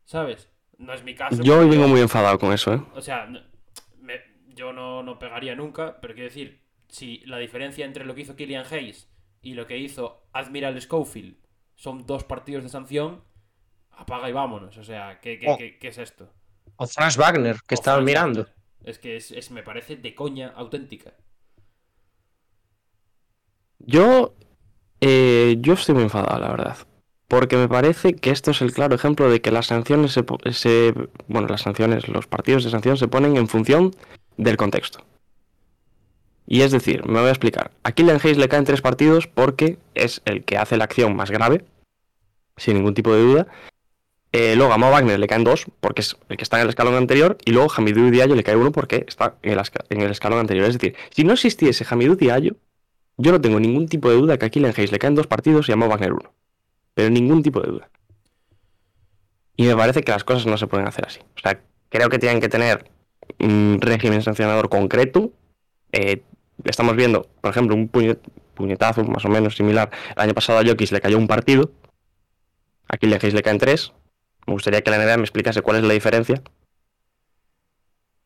[0.05, 0.51] ¿sabes?
[0.79, 1.43] No es mi caso.
[1.43, 2.83] Yo vengo muy enfadado con eso, ¿eh?
[2.95, 3.29] O sea,
[4.49, 8.37] yo no, no pegaría nunca, pero quiero decir, si la diferencia entre lo que hizo
[8.37, 9.09] Killian Hayes
[9.41, 11.37] y lo que hizo Admiral Schofield
[11.83, 13.25] son dos partidos de sanción,
[13.91, 14.77] apaga y vámonos.
[14.79, 15.57] O sea, ¿qué, qué, oh.
[15.59, 16.33] qué, es esto?
[16.77, 18.47] O Franz Wagner, que estaba mirando.
[18.85, 21.13] Es que es, me parece de coña auténtica.
[23.81, 24.37] Yo,
[25.01, 26.77] eh, yo estoy muy enfadado, la verdad.
[27.27, 30.95] Porque me parece que esto es el claro ejemplo de que las sanciones se,
[31.27, 33.91] bueno, las sanciones, los partidos de sanción se ponen en función
[34.37, 35.05] del contexto.
[36.47, 37.73] Y es decir, me voy a explicar.
[37.83, 41.31] A Killian Hayes le caen tres partidos porque es el que hace la acción más
[41.31, 41.65] grave,
[42.57, 43.47] sin ningún tipo de duda.
[44.33, 46.71] Eh, luego a Mo Wagner le caen dos porque es el que está en el
[46.71, 47.37] escalón anterior.
[47.45, 49.53] Y luego Hamidou Diallo le cae uno porque está en
[50.01, 50.67] el, escalón anterior.
[50.67, 52.57] Es decir, si no existiese Hamidou Diallo,
[53.19, 55.69] yo no tengo ningún tipo de duda que a Killian Hayes le caen dos partidos
[55.69, 56.33] y a Mo Wagner uno.
[56.95, 57.91] Pero ningún tipo de duda.
[59.57, 61.21] Y me parece que las cosas no se pueden hacer así.
[61.37, 61.61] O sea,
[61.91, 62.91] creo que tienen que tener
[63.39, 65.31] un régimen sancionador concreto.
[65.93, 66.23] Eh,
[66.65, 67.89] estamos viendo, por ejemplo, un
[68.55, 69.91] puñetazo más o menos similar.
[70.17, 71.71] El año pasado a Jokic le cayó un partido.
[72.89, 73.93] Aquí le le caen tres.
[74.47, 76.43] Me gustaría que la NBA me explicase cuál es la diferencia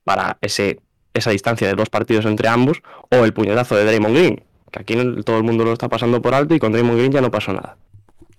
[0.05, 0.81] para ese,
[1.15, 2.83] esa distancia de dos partidos entre ambos.
[3.11, 6.35] O el puñetazo de Draymond Green, que aquí todo el mundo lo está pasando por
[6.35, 7.77] alto y con Draymond Green ya no pasó nada.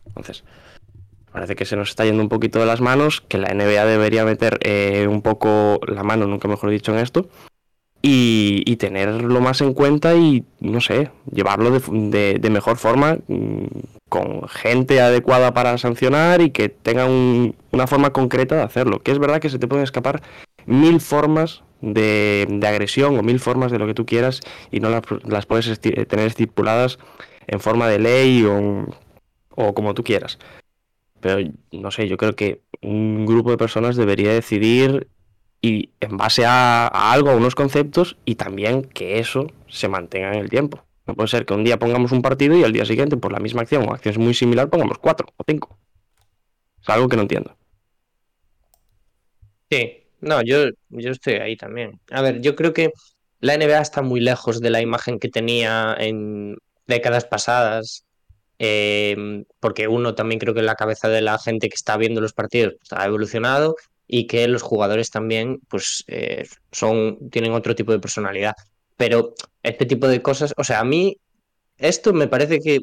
[0.08, 0.43] Entonces,
[1.32, 4.25] parece que se nos está yendo un poquito de las manos, que la NBA debería
[4.25, 7.30] meter eh, un poco la mano, nunca mejor dicho, en esto,
[8.01, 13.65] y, tenerlo más en cuenta y, no sé, llevarlo de, mejor forma, mm,
[14.10, 18.99] con gente adecuada para sancionar y que tenga una forma concreta de hacerlo.
[18.99, 20.21] Que es verdad que se te pueden escapar
[20.65, 25.45] mil formas de, agresión o mil formas de lo que tú quieras y no las,
[25.45, 26.99] puedes tener estipuladas
[27.47, 28.86] en forma de ley o,
[29.55, 30.39] o como tú quieras.
[31.19, 35.07] Pero no sé, yo creo que un grupo de personas debería decidir
[35.67, 40.39] y en base a, algo, a unos conceptos y también que eso se mantenga en
[40.39, 40.84] el tiempo.
[41.06, 43.39] No puede ser que un día pongamos un partido y al día siguiente por la
[43.39, 45.77] misma acción o acción muy similar pongamos cuatro o cinco.
[46.82, 47.56] Es algo que no entiendo.
[49.69, 51.99] Sí, no, yo, yo estoy ahí también.
[52.12, 52.91] A ver, yo creo que
[53.39, 58.08] la NBA está muy lejos de la imagen que tenía en décadas pasadas
[58.60, 62.34] Em, porque uno también creo que la cabeza de la gente que está viendo los
[62.34, 63.75] partidos pues, ha evolucionado
[64.07, 68.53] y que los jugadores también pues eh, son tienen otro tipo de personalidad
[68.95, 71.17] pero este tipo de cosas o sea a mí
[71.77, 72.81] esto me parece que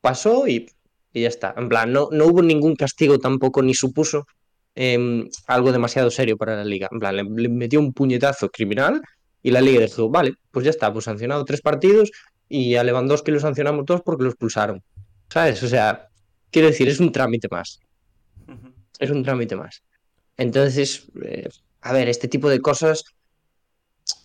[0.00, 0.70] pasó y,
[1.12, 4.26] y ya está en plan no, no hubo ningún castigo tampoco ni supuso
[4.74, 9.00] em, algo demasiado serio para la liga en plan le, le, metió un puñetazo criminal
[9.42, 12.10] y la liga dijo vale pues ya está pues sancionado tres partidos
[12.48, 14.82] y a Lewandowski lo sancionamos todos porque lo expulsaron
[15.28, 15.62] ¿Sabes?
[15.62, 16.08] O sea,
[16.50, 17.80] quiero decir, es un trámite más.
[18.98, 19.82] Es un trámite más.
[20.38, 21.48] Entonces, eh,
[21.82, 23.04] a ver, este tipo de cosas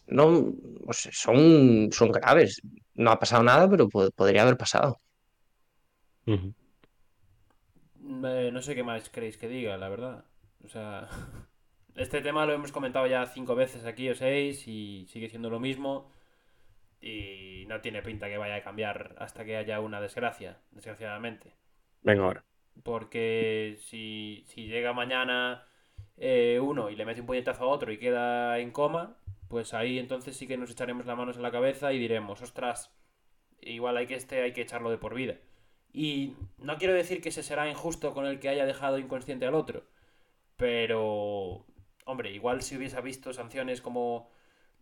[0.08, 0.54] no
[0.92, 2.62] son, son graves.
[2.94, 5.02] No ha pasado nada, pero podría haber pasado.
[6.28, 6.54] Eh,
[8.54, 10.26] no sé qué más queréis que diga, la verdad.
[10.64, 11.10] O sea,
[11.96, 15.60] este tema lo hemos comentado ya cinco veces aquí o seis y sigue siendo lo
[15.60, 16.12] mismo.
[17.02, 21.54] Y no tiene pinta que vaya a cambiar hasta que haya una desgracia, desgraciadamente.
[22.04, 22.46] Venga ahora.
[22.84, 25.66] Porque si, si llega mañana
[26.18, 30.00] eh, uno y le mete un puñetazo a otro y queda en coma, pues ahí
[30.00, 32.92] entonces sí que nos echaremos las manos en la cabeza y diremos, ostras,
[33.62, 35.36] igual hay que este hay que echarlo de por vida.
[35.94, 39.54] Y no quiero decir que se será injusto con el que haya dejado inconsciente al
[39.56, 39.84] otro,
[40.58, 41.66] pero,
[42.06, 44.32] hombre, igual si hubiese visto sanciones como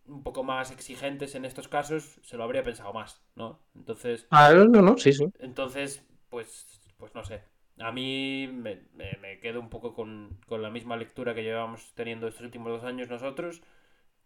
[0.06, 3.60] un poco más exigentes en estos casos, se lo habría pensado más, ¿no?
[3.76, 4.28] Entonces...
[4.30, 5.26] Ah, no, no, sí, sí.
[5.40, 7.44] Entonces, pues, pues no sé.
[7.80, 11.94] A mí me, me, me quedo un poco con, con, la misma lectura que llevamos
[11.96, 13.62] teniendo estos últimos dos años nosotros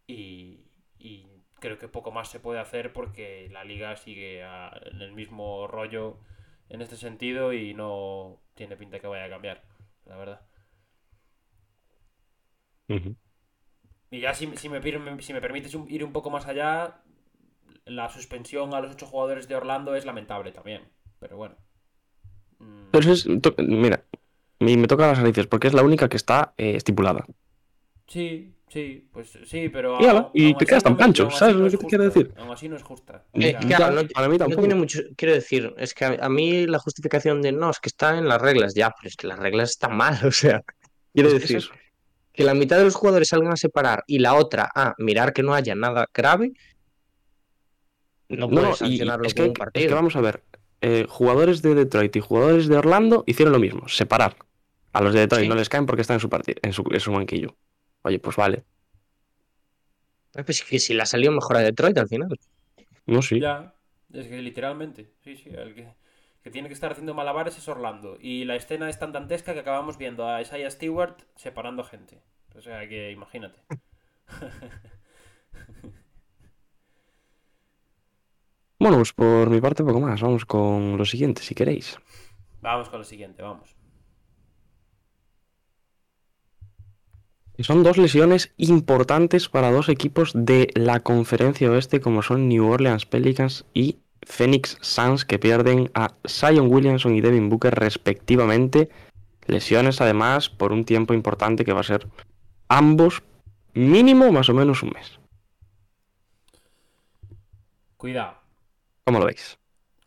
[0.08, 0.66] y,
[1.00, 1.28] y
[1.60, 5.68] creo que poco más se puede hacer porque la liga sigue a, en el mismo
[5.68, 6.20] rollo
[6.70, 9.64] en este sentido y no tiene pinta que vaya a cambiar,
[10.06, 10.42] la verdad.
[12.90, 13.16] Uh -huh.
[14.12, 14.82] Y ya si, si, me,
[15.22, 17.04] si me permites ir un poco más allá,
[17.86, 20.84] la suspensión a los ocho jugadores de Orlando es lamentable también,
[21.20, 21.56] pero bueno.
[23.00, 23.02] Mm.
[23.02, 23.28] Pero es,
[23.58, 24.04] mira,
[24.60, 27.26] me toca las narices porque es la única que está eh, estipulada.
[28.08, 30.00] Sí, sí, pues sí, pero.
[30.00, 32.32] Y, ala, y te quedas tan no pancho, ¿sabes lo que te quiero decir?
[32.38, 33.26] Aún así no es justa.
[33.34, 34.62] Eh, claro, no, para mí tampoco.
[34.62, 37.80] No tiene mucho, quiero decir, es que a, a, mí la justificación de no, es
[37.80, 40.64] que está en las reglas, ya, pero es que las reglas están mal, o sea.
[41.14, 41.64] Quiero Es- decir,
[42.34, 45.42] que la mitad de los jugadores salgan a separar y la otra a mirar que
[45.42, 46.52] no haya nada grave,
[48.30, 49.88] no No, puedes no, y- sancionarlo es, con que, un es partido.
[49.88, 50.44] que vamos a ver.
[50.88, 54.36] Eh, jugadores de Detroit y jugadores de Orlando hicieron lo mismo, separar.
[54.94, 55.50] A los de Detroit Sí.
[55.50, 56.30] no les caen porque están en su,
[56.62, 57.56] en su, en su banquillo.
[58.04, 58.64] Oye, pues vale.
[60.32, 62.30] Pues que si la salió mejor a Detroit al final.
[63.08, 63.40] No, sí.
[63.40, 63.74] Ya,
[64.14, 65.88] es que literalmente, sí, sí, el que,
[66.44, 68.18] que tiene que estar haciendo malabares es Orlando.
[68.22, 72.22] Y la escena es tan dantesca que acabamos viendo a Isaiah Stewart separando a gente.
[72.56, 73.60] O sea que imagínate.
[78.80, 80.22] Bueno, pues por mi parte poco más.
[80.22, 81.98] Vamos con lo siguiente, si queréis.
[82.62, 83.76] Vamos con lo siguiente, vamos.
[87.60, 93.06] Son dos lesiones importantes para dos equipos de la conferencia oeste como son New Orleans
[93.06, 98.90] Pelicans y Phoenix Suns que pierden a Zion Williamson y Devin Booker respectivamente.
[99.48, 102.08] Lesiones además por un tiempo importante que va a ser
[102.68, 103.24] ambos
[103.74, 105.20] mínimo más o menos un mes.
[107.96, 108.38] Cuidado,
[109.06, 109.60] ¿Cómo lo veis?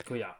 [0.06, 0.36] cuidado.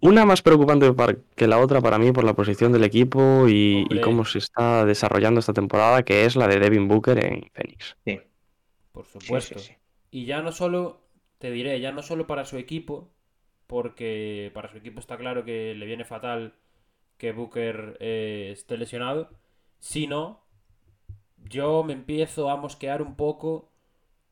[0.00, 0.92] Una más preocupante
[1.36, 5.38] que la otra para mí por la posición del equipo y, cómo se está desarrollando
[5.38, 7.96] esta temporada, que es la de Devin Booker en Phoenix.
[8.04, 8.20] Sí,
[8.90, 9.58] Por sí, supuesto.
[9.60, 9.76] sí, sí.
[10.10, 11.00] Y ya no solo,
[11.38, 13.12] te diré, ya no solo para su equipo,
[13.68, 16.54] porque para su equipo está claro que le viene fatal
[17.16, 19.30] que Booker eh, esté lesionado,
[19.78, 20.42] sino
[21.48, 23.70] yo me empiezo a mosquear un poco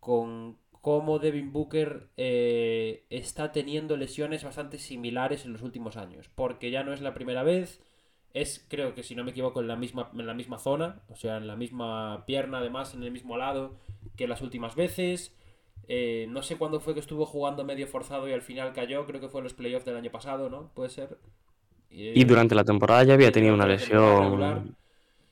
[0.01, 6.71] con cómo Devin Booker eh, está teniendo lesiones bastante similares en los últimos años, porque
[6.71, 7.83] ya no es la primera vez,
[8.35, 11.17] es creo que si no me equivoco en la misma, en la misma zona, o
[11.17, 13.77] sea, en la misma pierna, además en el mismo lado
[14.17, 15.35] que las últimas veces.
[15.89, 19.21] Eh, no sé cuándo fue que estuvo jugando medio forzado y al final cayó, creo
[19.21, 20.71] que fue en los playoffs del año pasado, ¿no?
[20.75, 21.19] Puede ser.
[21.91, 24.61] Eh, Y durante la temporada ya había tenido una regular.
[24.61, 24.77] lesión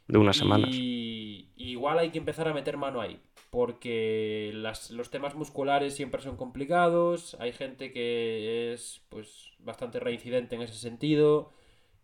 [0.08, 0.70] de unas semanas.
[0.70, 3.20] Y igual hay que empezar a meter mano ahí.
[3.50, 7.36] Porque las- los temas musculares siempre son complicados.
[7.40, 11.52] Hay gente que es pues bastante reincidente en ese sentido.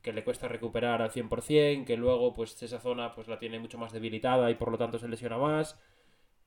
[0.03, 1.87] Que le cuesta recuperar al 100%.
[1.87, 4.99] Que luego pues esa zona pues la tiene mucho más debilitada y por lo tanto
[4.99, 5.79] se lesiona más.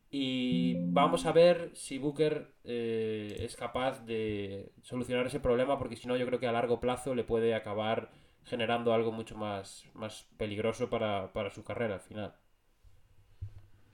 [0.09, 5.77] Y vamos a ver si Booker eh, es capaz de solucionar ese problema.
[5.77, 8.09] Porque si no yo creo que a largo plazo le puede acabar
[8.45, 12.33] generando algo mucho más, más peligroso para, para su carrera al final.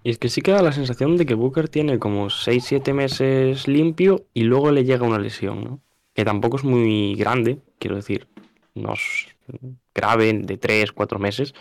[0.03, 4.25] Y es que sí queda la sensación de que Booker tiene como 6-7 meses limpio
[4.33, 5.79] y luego le llega una lesión, ¿no?
[6.13, 8.27] Que tampoco es muy grande, quiero decir,
[8.75, 9.27] no es
[9.95, 11.55] grave de 3-4 meses,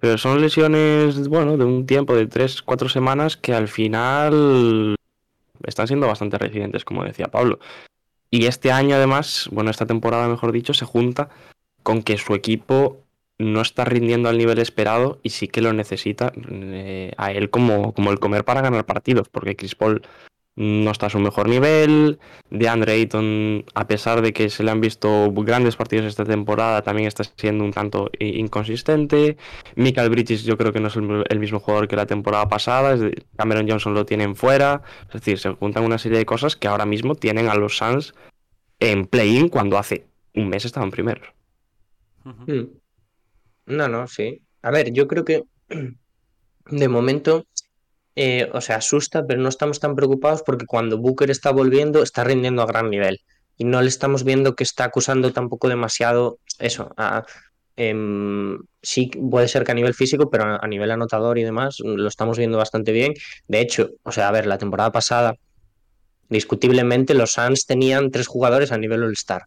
[0.00, 4.96] pero son lesiones, bueno, de un tiempo de 3-4 semanas que al final
[5.64, 7.60] están siendo bastante residentes, como decía Pablo.
[8.30, 11.30] Y este año además, bueno, esta temporada mejor dicho, se junta
[11.82, 13.04] con que su equipo
[13.38, 17.94] no está rindiendo al nivel esperado y sí que lo necesita eh, a él como,
[17.94, 20.02] como el comer para ganar partidos, porque Chris Paul
[20.56, 22.18] no está a su mejor nivel,
[22.50, 26.82] de Andre Ayton, a pesar de que se le han visto grandes partidos esta temporada,
[26.82, 29.36] también está siendo un tanto inconsistente.
[29.76, 32.94] Michael Bridges yo creo que no es el, el mismo jugador que la temporada pasada,
[32.94, 36.56] es de- Cameron Johnson lo tienen fuera, es decir, se juntan una serie de cosas
[36.56, 38.14] que ahora mismo tienen a los Suns
[38.80, 41.28] en play-in cuando hace un mes estaban primeros.
[42.24, 42.64] Mm.
[43.68, 44.42] No, no, sí.
[44.62, 45.44] A ver, yo creo que
[46.70, 47.46] de momento,
[48.16, 52.24] eh, o sea, asusta, pero no estamos tan preocupados porque cuando Booker está volviendo, está
[52.24, 53.20] rindiendo a gran nivel.
[53.56, 56.90] Y no le estamos viendo que está acusando tampoco demasiado eso.
[57.76, 61.78] em, sí, puede ser que a nivel físico, pero a, a nivel anotador y demás,
[61.80, 63.14] lo estamos viendo bastante bien.
[63.48, 65.34] De hecho, o sea, a ver, la temporada pasada,
[66.28, 69.42] discutiblemente, los Suns tenían tres jugadores a nivel All-Star.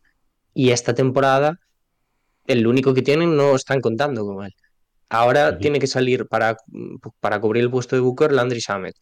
[0.54, 1.60] Y esta temporada,
[2.48, 4.54] el único que tienen no están contando con él.
[5.10, 6.58] Ahora tiene que salir para,
[7.20, 8.96] para cubrir el puesto de Booker Landry Shamet.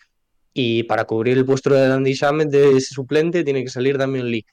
[0.53, 4.29] Y para cubrir el puesto de Landry Shamet de ese suplente tiene que salir Damian
[4.29, 4.45] Lee.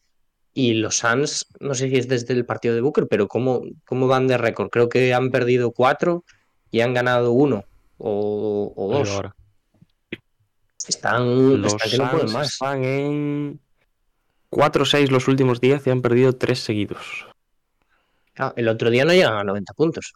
[0.53, 4.07] Y los Suns, no sé si es desde el partido de Booker, pero ¿cómo, cómo
[4.07, 4.69] van de récord?
[4.71, 6.25] Creo que han perdido cuatro
[6.71, 7.65] y han ganado uno
[7.99, 9.11] o, dos.
[9.11, 9.35] ahora.
[10.87, 12.53] Están, Los están que no pueden Suns más.
[12.53, 13.61] están en
[14.51, 17.27] 4-6 los últimos días y han perdido 3 seguidos.
[18.57, 20.15] El otro día no llegan a 90 puntos.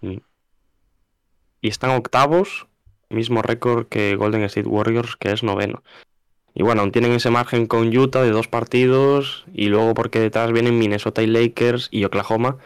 [0.00, 2.66] Y están octavos,
[3.08, 5.82] mismo récord que Golden State Warriors, que es noveno.
[6.54, 10.52] Y bueno, aún tienen ese margen con Utah de dos partidos y luego porque detrás
[10.52, 12.58] vienen Minnesota y Lakers y Oklahoma,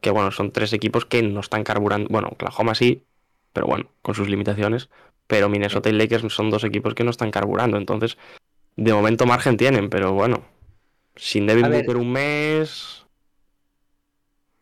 [0.00, 2.08] que bueno, son tres equipos que no están carburando.
[2.08, 3.02] Bueno, Oklahoma sí,
[3.52, 4.88] pero bueno, con sus limitaciones.
[5.26, 7.78] Pero Minnesota y Lakers son dos equipos que no están carburando.
[7.78, 8.16] Entonces,
[8.76, 10.44] de momento margen tienen, pero bueno,
[11.16, 11.70] sin Devin.
[11.70, 13.05] Booker un mes...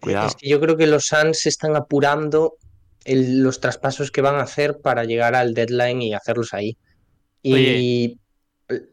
[0.05, 0.29] Cuidado.
[0.29, 2.57] Es que yo creo que los Suns están apurando
[3.05, 6.77] el- los traspasos que van a hacer para llegar al deadline y hacerlos ahí.
[7.43, 8.19] Y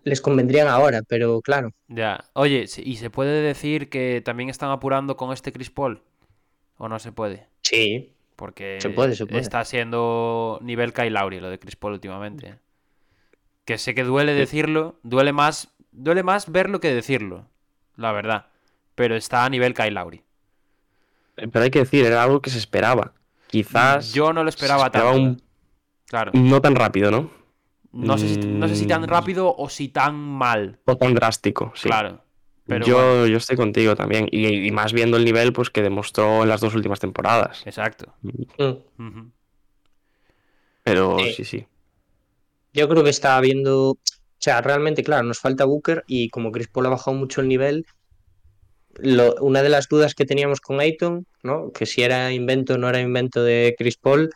[0.03, 1.71] les convendrían ahora, pero claro.
[1.87, 2.25] Ya.
[2.33, 6.01] Oye, ¿y se puede decir que también están apurando con este Chris Paul?
[6.77, 7.47] ¿O no se puede?
[7.61, 9.39] Sí, Porque Se puede, se puede.
[9.41, 12.55] está siendo nivel Kyle Lowry lo de Chris Paul últimamente.
[13.65, 17.45] Que sé que duele decirlo, duele más, duele más verlo que decirlo,
[17.95, 18.47] la verdad.
[18.95, 20.23] Pero está a nivel Kyle Lowry.
[21.51, 23.13] Pero hay que decir, era algo que se esperaba.
[23.47, 25.21] Quizás Yo no lo esperaba esperaba tanto.
[25.29, 25.41] un-
[26.07, 26.31] Claro.
[26.33, 27.31] no tan rápido, ¿no?
[27.93, 29.05] No sé, si, no sé si tan Mm.
[29.05, 30.79] rápido o si tan mal.
[30.85, 31.87] O tan drástico, sí.
[31.89, 32.23] Claro.
[32.65, 34.27] Pero yo, bueno, yo estoy contigo también.
[34.31, 37.63] Y, y más viendo el nivel pues que demostró en las dos últimas temporadas.
[37.65, 38.13] exacto.
[38.21, 39.21] Mm.
[40.83, 41.33] Pero Sí.
[41.33, 41.67] sí, sí.
[42.73, 43.91] yo creo que está habiendo.
[43.91, 43.99] O
[44.43, 47.85] sea, realmente, claro, nos falta Booker y como Chris Paul ha bajado mucho el nivel,
[48.97, 51.71] lo- una de las dudas que teníamos con Ayton, ¿no?
[51.71, 54.29] Que si era invento o no era invento de Chris Paul.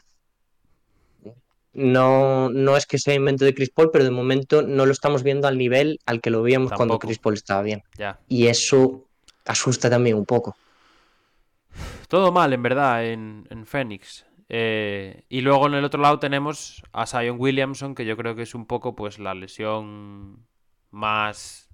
[1.73, 5.23] No, no es que sea invento de Chris Paul, pero de momento no lo estamos
[5.23, 6.99] viendo al nivel al que lo veíamos cuando.
[6.99, 7.83] Chris Paul estaba bien.
[7.97, 8.19] Ya.
[8.29, 9.03] Y eso
[9.45, 10.55] asusta también un poco.
[12.07, 14.25] Todo mal, en verdad, en, en Phoenix.
[14.47, 18.43] Eh, y luego en el otro lado tenemos a Zion Williamson, que yo creo que
[18.43, 20.45] es un poco pues la lesión
[20.91, 21.64] más...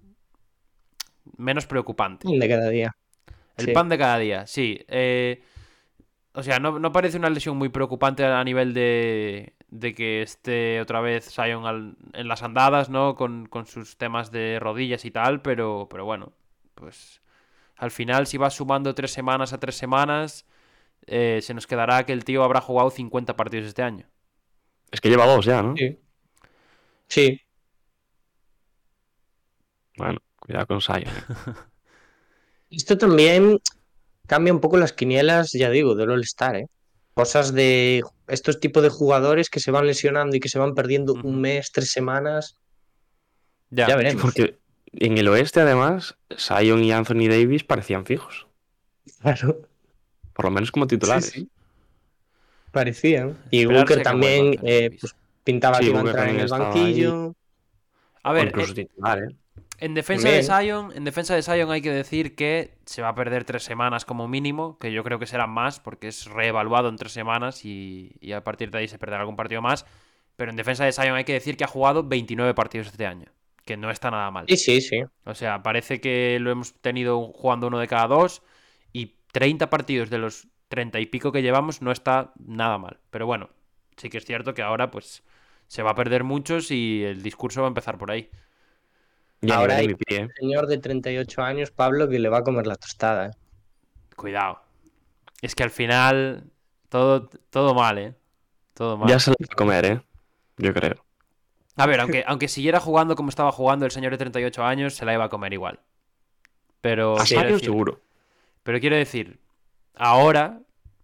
[1.37, 2.27] menos preocupante.
[2.29, 2.95] De cada día.
[3.57, 3.71] El Sí.
[3.73, 4.83] pan de cada día, sí.
[4.87, 5.43] Eh,
[6.33, 10.79] o sea, no, no parece una lesión muy preocupante a nivel de, de que esté
[10.81, 13.15] otra vez Zion al- en las andadas, ¿no?
[13.15, 16.31] Con, con sus temas de rodillas y tal, pero, pero bueno,
[16.75, 17.21] pues
[17.77, 20.45] al final si vas sumando tres semanas a tres semanas,
[21.07, 24.07] eh, se nos quedará que el tío habrá jugado 50 partidos este año.
[24.91, 25.75] Es que lleva dos ya, ¿no?
[25.75, 25.99] Sí.
[27.07, 27.41] Sí.
[29.97, 31.06] Bueno, cuidado con Zion.
[32.69, 33.60] Esto también
[34.27, 36.67] cambia un poco las quinielas, ya digo, del All-Star, ¿eh?
[37.13, 41.13] Cosas de estos tipos de jugadores que se van lesionando y que se van perdiendo
[41.13, 42.56] un mes, tres semanas.
[43.69, 44.21] Ya, Ya veremos.
[44.21, 44.58] Porque
[44.93, 48.47] en el oeste, además, Zion y Anthony Davis parecían fijos.
[49.21, 49.67] Claro.
[50.34, 51.25] Por lo menos como titulares.
[51.25, 51.49] Sí, sí.
[52.71, 53.38] Parecían.
[53.51, 57.36] Y Booker que también eh, pues, pintaba Sí, que iba a entrar en el banquillo.
[58.23, 59.36] A ver, incluso eh, titular, ¿eh?
[59.81, 60.43] En defensa de.
[60.43, 64.05] Zion, en defensa de Zion hay que decir que se va a perder tres semanas
[64.05, 68.11] como mínimo, que yo creo que serán más, porque es reevaluado en tres semanas y,
[68.21, 69.86] y a partir de ahí se perderá algún partido más.
[70.36, 73.25] Pero en defensa de Zion hay que decir que ha jugado 29 partidos este año,
[73.65, 74.45] que no está nada mal.
[74.47, 75.01] Sí, sí, sí.
[75.25, 78.43] O sea, parece que lo hemos tenido jugando uno de cada dos
[78.93, 82.99] y 30 partidos de los 30 y pico que llevamos no está nada mal.
[83.09, 83.49] Pero bueno,
[83.97, 85.23] sí que es cierto que ahora pues
[85.67, 88.29] se va a perder muchos y el discurso va a empezar por ahí.
[89.41, 90.27] Y Ahora hay- ¿eh?
[90.39, 93.27] Señor de 38 años, Pablo, que le va a comer la tostada.
[93.27, 93.31] ¿eh?
[94.15, 94.61] Cuidado.
[95.41, 96.43] Es que al final
[96.89, 98.13] todo, todo mal, ¿eh?
[98.75, 99.09] Todo mal.
[99.09, 100.01] Ya se lo va a comer, ¿eh?
[100.57, 101.03] Yo creo.
[101.75, 105.05] A ver, aunque, aunque siguiera jugando como estaba jugando el señor de 38 años, se
[105.05, 105.79] la iba a comer igual.
[106.81, 107.99] Pero, A quiero Zion decir, seguro.
[108.63, 109.39] pero quiero decir,
[109.95, 110.59] ahora,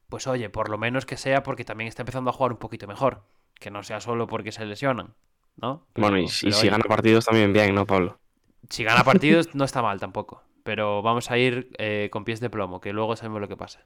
[0.10, 2.86] pues oye, por lo menos que sea porque también está empezando a jugar un poquito
[2.88, 3.24] mejor.
[3.56, 5.16] Que no sea solo porque se lesionan,
[5.56, 5.88] ¿no?
[5.94, 8.20] Pero- Bueno, y, si- y pero si oye, gana partidos también bien, ¿no, Pablo?
[8.70, 10.44] Si gana partidos no está mal tampoco.
[10.64, 13.86] Pero vamos a ir eh, con pies de plomo, que luego sabemos lo que pasa.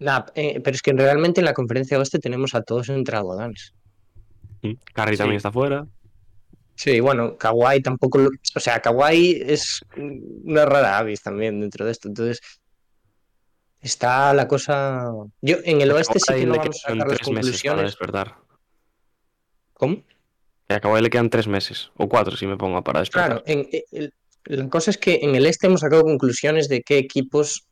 [0.00, 3.72] Nah, eh, pero es que realmente en la conferencia oeste tenemos a todos entre algodones.
[4.62, 5.18] Mm, Curry Sí.
[5.18, 5.86] también está fuera.
[6.74, 8.18] Sí, bueno, Kawhi tampoco.
[8.18, 12.08] lo- O sea, Kawhi es una rara avis también dentro de esto.
[12.08, 12.40] Entonces,
[13.80, 15.08] está la cosa.
[15.40, 17.84] Yo en el oeste sí que no vamos a sacar las para conclusiones.
[17.84, 18.34] despertar.
[19.74, 20.02] ¿Cómo?
[20.74, 23.44] Que a Kawhi le quedan tres meses, o cuatro si me pongo para despertar.
[23.44, 24.12] Claro, en, eh, el-
[24.46, 27.64] la cosa es que en el este hemos sacado conclusiones de qué equipos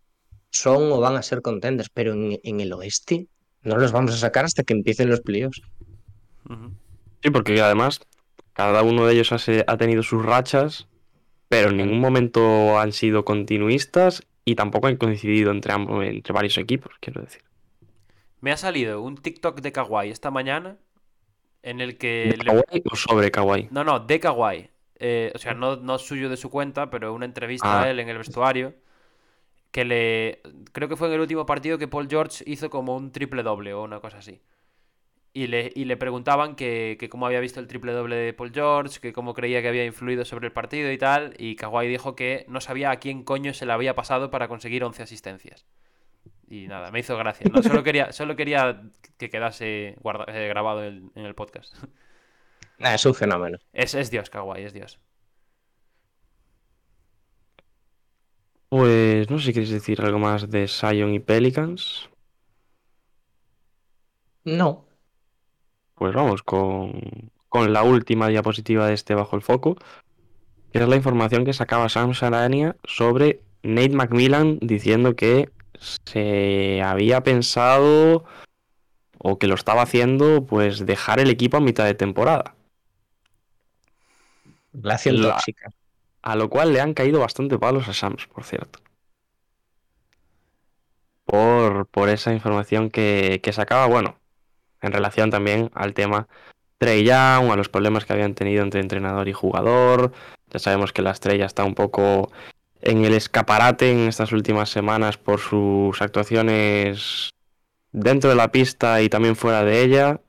[0.50, 3.26] son o van a ser contenders, pero en, en el oeste
[3.62, 5.62] no los vamos a sacar hasta que empiecen los playoffs.
[7.22, 8.00] Sí, porque además
[8.53, 10.86] cada uno de ellos ha, se- ha tenido sus rachas,
[11.48, 16.57] pero en ningún momento han sido continuistas y tampoco han coincidido entre, ambos, entre varios
[16.57, 17.42] equipos, quiero decir.
[18.40, 20.76] Me ha salido un TikTok de Kawhi esta mañana
[21.62, 22.34] en el que...
[22.36, 23.68] ¿De le- o sobre Kawhi?
[23.70, 24.68] No, no, de Kawhi.
[25.04, 27.84] Eh, o sea, no, no suyo de su cuenta, pero una entrevista Ah.
[27.84, 28.74] a él en el vestuario.
[29.70, 30.42] Que le.
[30.72, 33.72] Creo que fue en el último partido que Paul George hizo como un triple doble
[33.72, 34.40] o una cosa así.
[35.32, 38.52] Y le, y le preguntaban que, que cómo había visto el triple doble de Paul
[38.52, 41.32] George, que cómo creía que había influido sobre el partido y tal.
[41.38, 44.84] Y Kawhi dijo que no sabía a quién coño se le había pasado para conseguir
[44.84, 45.64] 11 asistencias.
[46.53, 47.46] Y nada, me hizo gracia.
[47.50, 47.62] ¿no?
[47.62, 48.82] Solo, quería, solo quería
[49.16, 51.74] que quedase guarda- eh, grabado en- en el podcast.
[52.78, 53.57] Nah, es un fenómeno.
[53.72, 55.00] Es, es Dios, Kawhi, es Dios.
[58.68, 62.09] Pues no sé si queréis decir algo más de Sion y Pelicans.
[64.44, 64.86] No.
[65.94, 69.76] Pues vamos con, con la última diapositiva de este bajo el foco,
[70.72, 75.50] que es la información que sacaba Sam Sarania sobre Nate McMillan diciendo que
[76.05, 78.24] se había pensado
[79.18, 82.55] o que lo estaba haciendo, pues dejar el equipo a mitad de temporada.
[84.72, 85.70] Relación La- tóxica.
[86.22, 88.78] A lo cual le han caído bastante palos a Sams, por cierto.
[91.24, 94.18] Por, por esa información que, que sacaba, bueno,
[94.80, 96.28] en relación también al tema
[96.78, 100.12] Trey Young, a los problemas que habían tenido entre entrenador y jugador.
[100.51, 102.30] Ya sabemos que la estrella está un poco
[102.83, 107.30] en el escaparate en estas últimas semanas por sus actuaciones
[107.93, 110.20] dentro de la pista y también fuera de ella.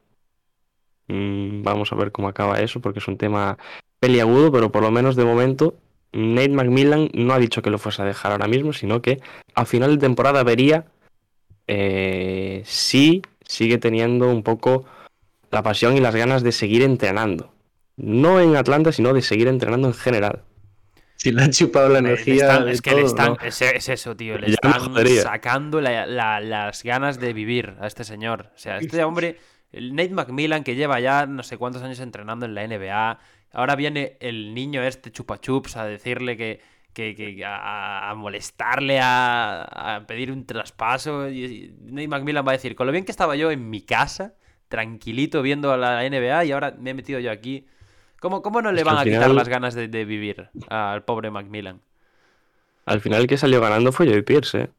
[1.08, 3.58] Mm, vamos a ver cómo acaba eso, porque es un tema
[4.00, 5.76] peliagudo, pero por lo menos de momento
[6.14, 9.20] Nate McMillan no ha dicho que lo fuese a dejar ahora mismo, sino que
[9.56, 10.86] a final de temporada vería
[11.68, 14.86] eh, si sigue teniendo un poco
[15.52, 17.52] la pasión y las ganas de seguir entrenando.
[17.98, 20.44] No en Atlanta, sino de seguir entrenando en general.
[21.24, 22.36] Si le han chupado la energía.
[22.36, 23.28] están- es que le están.
[23.32, 23.38] ¿no?
[23.46, 24.38] Es, es eso, tío.
[24.38, 24.72] Le Ya están
[25.24, 28.52] sacando la- la- las ganas de vivir a este señor.
[28.54, 29.38] O sea, este hombre,
[29.72, 33.20] el Nate McMillan, que lleva ya no sé cuántos años entrenando en la NBA.
[33.54, 36.60] Ahora viene el niño este chupachups a decirle que.
[36.94, 39.64] que- que- a, a molestarle, a,
[39.96, 41.28] a pedir un traspaso.
[41.30, 44.34] Y Nate McMillan va a decir: Con lo bien que estaba yo en mi casa,
[44.68, 47.66] tranquilito viendo a la NBA, y ahora me he metido yo aquí.
[48.24, 51.30] ¿Cómo, cómo no le Es van a quitar las ganas de, de vivir al pobre
[51.30, 51.82] McMillan?
[52.86, 54.70] Al final el que salió ganando fue Joey Pierce, ¿eh?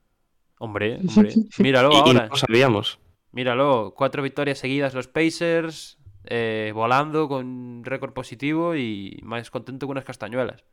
[0.57, 2.23] Hombre, hombre, míralo Y, y ahora.
[2.23, 2.99] no lo sabíamos.
[3.33, 9.91] Míralo, cuatro victorias seguidas los Pacers, eh, volando con récord positivo y más contento que
[9.91, 10.65] unas castañuelas.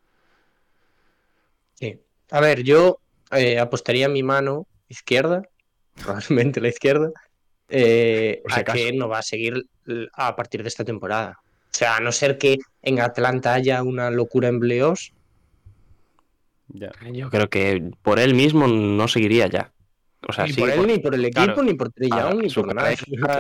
[1.74, 2.00] Sí.
[2.30, 3.00] A ver, yo
[3.32, 5.42] eh, apostaría mi mano izquierda,
[6.02, 7.12] probablemente la izquierda,
[7.68, 8.78] eh, si a acaso.
[8.78, 9.66] que no va a seguir
[10.14, 11.42] a partir de esta temporada.
[11.74, 15.14] O sea, a no ser que en Atlanta haya una locura en playoffs,
[16.74, 16.90] Ya.
[17.12, 19.74] Yo creo que por él mismo no seguiría ya.
[20.26, 21.64] O sea, ni sí, por él, ni por el equipo, Claro.
[21.64, 22.94] ni por Young, ni su por nada.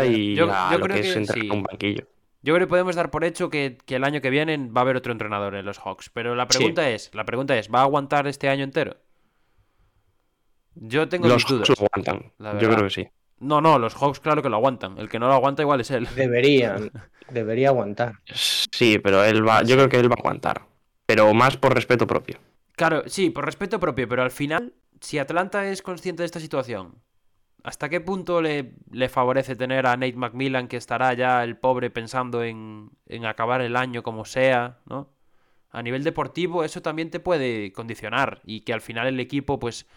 [0.05, 1.45] y Yo- a yo lo creo que es que entrar sí.
[1.45, 2.07] en un banquillo.
[2.41, 4.84] Yo creo que podemos dar por hecho que, que el año que viene va a
[4.84, 6.09] haber otro entrenador en los Hawks.
[6.13, 6.57] Pero la Sí.
[6.57, 8.97] pregunta es, la pregunta es, ¿va a aguantar este año entero?
[10.75, 11.69] Yo tengo Los mis dudas.
[11.69, 12.32] Hawks aguantan.
[12.59, 13.07] Yo creo que sí.
[13.41, 14.99] No, no, los Hawks claro que lo aguantan.
[14.99, 16.07] El que no lo aguanta igual es él.
[16.15, 16.91] Deberían,
[17.31, 18.19] debería aguantar.
[18.31, 20.61] Sí, pero él va, yo creo que él va a aguantar.
[21.07, 22.37] Pero más por respeto propio.
[22.75, 27.01] Claro, sí, por respeto propio, pero al final, si Atlanta es consciente de esta situación,
[27.63, 31.89] ¿hasta qué punto le, le favorece tener a Nate McMillan, que estará ya el pobre
[31.89, 35.09] pensando en, en acabar el año como sea, ¿no?
[35.71, 39.87] A nivel deportivo, eso también te puede condicionar y que al final el equipo, pues,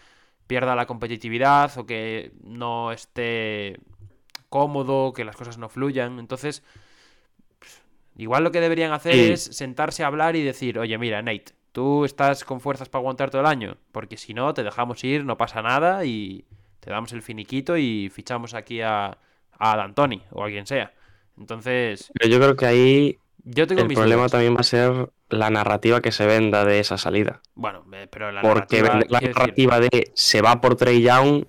[0.47, 3.79] pierda la competitividad o que no esté
[4.49, 6.19] cómodo, que las cosas no fluyan.
[6.19, 6.63] Entonces,
[8.15, 9.31] igual lo que deberían hacer Sí.
[9.31, 13.29] es sentarse a hablar y decir, oye, mira, Nate, tú estás con fuerzas para aguantar
[13.29, 16.45] todo el año, porque si no, te dejamos ir, no pasa nada y
[16.79, 19.17] te damos el finiquito y fichamos aquí a,
[19.59, 20.93] a D'Antoni o a quien sea.
[21.37, 24.31] Entonces, Pero yo creo que ahí yo tengo el mis problema dudas.
[24.31, 27.41] también va a ser la narrativa que se venda de esa salida.
[27.55, 30.75] Bueno, eh, pero la Porque narrativa, vender la quiero decir, narrativa de se va por
[30.75, 31.45] Trey Young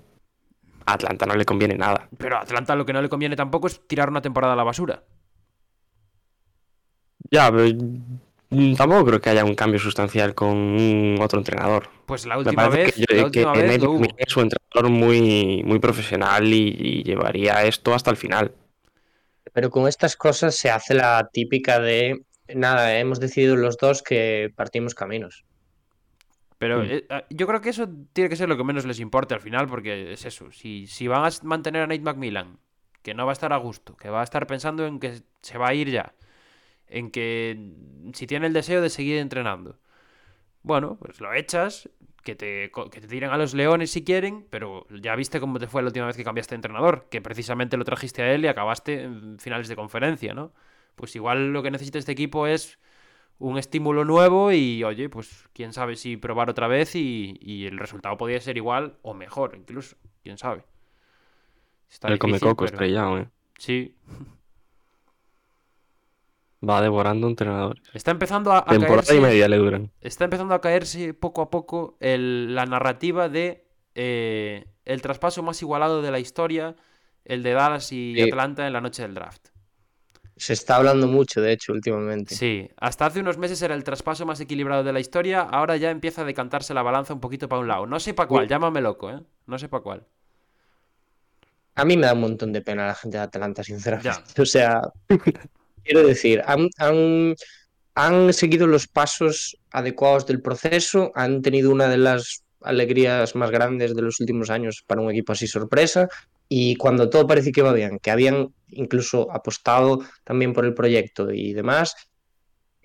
[0.87, 2.09] a Atlanta no le conviene nada.
[2.17, 4.63] Pero a Atlanta lo que no le conviene tampoco es tirar una temporada a la
[4.65, 5.03] basura.
[7.31, 7.65] Ya, pero
[8.51, 11.89] mm, tampoco creo que haya un cambio sustancial con otro entrenador.
[12.07, 15.79] Pues la última vez, que, yo- la que última vez es un entrenador muy, muy
[15.81, 18.53] profesional y, y llevaría esto hasta el final.
[19.53, 24.53] Pero con estas cosas se hace la típica de, nada, hemos decidido los dos que
[24.57, 25.45] partimos caminos.
[26.59, 26.87] Pero Mm.
[26.89, 29.41] eh, ah, yo creo que eso tiene que ser lo que menos les importe al
[29.41, 30.51] final, porque es eso.
[30.53, 32.59] Si, si van a mantener a Nate McMillan,
[33.03, 35.59] que no va a estar a gusto, que va a estar pensando en que se
[35.59, 36.15] va a ir ya,
[36.89, 39.79] en que mm, si tiene el deseo de seguir entrenando,
[40.63, 41.89] bueno, pues lo echas,
[42.25, 45.69] que te, que te tiren a los leones si quieren, pero ya viste cómo te
[45.69, 48.49] fue la última vez que cambiaste de entrenador, que precisamente lo trajiste a él y
[48.49, 50.53] acabaste en finales de conferencia, ¿no?
[50.97, 52.79] Pues igual lo que necesita este equipo es
[53.39, 57.79] un estímulo nuevo y, oye, pues quién sabe si probar otra vez y, y el
[57.79, 60.65] resultado podría ser igual o mejor, incluso, quién sabe.
[61.91, 63.29] Está el come coco pero- estrellado, ¿eh?
[63.59, 63.95] Sí,
[66.69, 67.83] Va devorando entrenadores.
[67.93, 69.93] está empezando a, a Temporada caerse, y media le duran.
[70.01, 75.61] está empezando a caerse poco a poco el- la narrativa de eh, el traspaso más
[75.63, 76.75] igualado de la historia,
[77.25, 78.23] el de Dallas y Sí.
[78.23, 79.49] Atlanta en la noche del draft.
[80.37, 82.35] Se está hablando mucho, de hecho, últimamente.
[82.35, 85.91] Sí, hasta hace unos meses era el traspaso más equilibrado de la historia, ahora ya
[85.91, 87.87] empieza a decantarse la balanza un poquito para un lado.
[87.87, 88.49] No sé para cuál, Uy.
[88.49, 89.21] llámame loco, ¿eh?
[89.47, 90.07] No sé para cuál.
[91.75, 94.11] A mí me da un montón de pena la gente de Atlanta, sinceramente.
[94.11, 94.43] Ya.
[94.43, 94.83] O sea,
[95.85, 97.35] quiero decir, han, han,
[97.95, 103.95] han seguido los pasos adecuados del proceso, han tenido una de las alegrías más grandes
[103.95, 106.09] de los últimos años para un equipo así sorpresa,
[106.49, 111.33] y cuando todo parecía que iba bien, que habían incluso apostado también por el proyecto
[111.33, 111.95] y demás,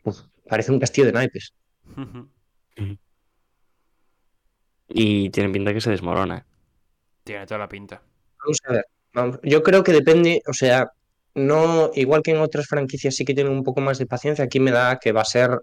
[0.03, 1.53] uf, parece un castillo de naipes.
[4.93, 6.39] Y tienen pinta que se desmorona.
[6.39, 6.43] ¿eh?
[7.23, 8.01] Tiene toda la pinta.
[8.43, 8.85] Vamos a ver.
[9.13, 10.91] vamos- Yo creo que depende, o sea,
[11.35, 14.59] no, igual que en otras franquicias sí que tienen un poco más de paciencia, aquí
[14.59, 15.61] me da que va a ser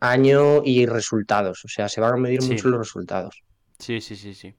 [0.00, 1.64] año y resultados.
[1.64, 2.50] O sea, se van a medir Sí.
[2.52, 3.42] mucho los resultados.
[3.78, 4.54] Sí, sí, sí, sí.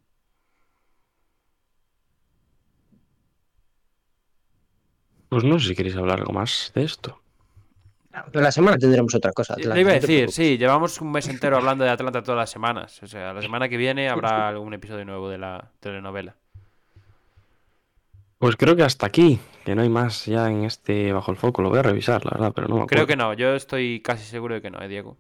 [5.30, 7.22] Pues no sé si queréis hablar algo más de esto.
[8.32, 9.56] Pero la semana tendremos otra cosa.
[9.56, 12.50] Le Atlanta, iba a decir, sí, llevamos un mes entero hablando de Atlanta todas las
[12.50, 13.02] semanas.
[13.04, 16.36] O sea, la semana que viene habrá algún episodio nuevo de la telenovela.
[18.40, 21.62] Pues creo que hasta aquí, que no hay más ya en este bajo el foco.
[21.62, 24.26] Lo voy a revisar, la verdad, pero no me Creo que no, yo estoy casi
[24.26, 25.18] seguro de que no, ¿eh, Diego?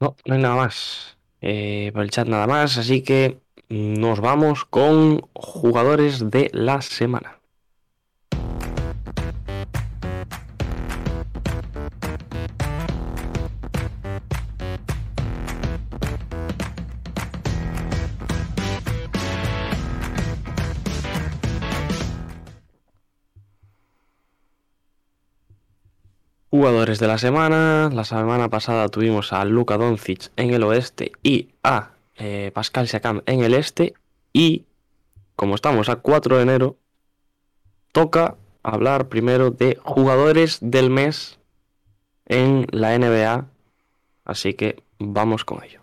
[0.00, 1.16] No, no hay nada más.
[1.40, 3.38] Eh, por el chat nada más, así que
[3.68, 7.38] nos vamos con jugadores de la semana.
[26.54, 27.90] Jugadores de la semana.
[27.92, 33.22] La semana pasada tuvimos a Luka Doncic en el oeste y a eh, Pascal Siakam
[33.26, 33.94] en el este.
[34.32, 34.64] Y
[35.34, 36.76] como estamos a 4 de enero,
[37.90, 41.40] toca hablar primero de jugadores del mes
[42.26, 43.46] en la NBA.
[44.24, 45.80] Así que vamos con ello.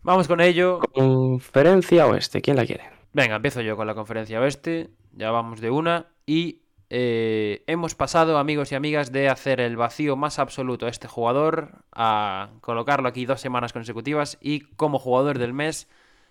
[0.00, 0.80] Vamos con ello.
[0.94, 2.84] Conferencia oeste, ¿quién la quiere?
[3.12, 4.88] Venga, empiezo yo con la conferencia oeste.
[5.12, 6.06] Ya vamos de una.
[6.24, 11.06] Y eh, hemos pasado, amigos y amigas, de hacer el vacío más absoluto a este
[11.06, 15.88] jugador a colocarlo aquí dos semanas consecutivas y como jugador del mes.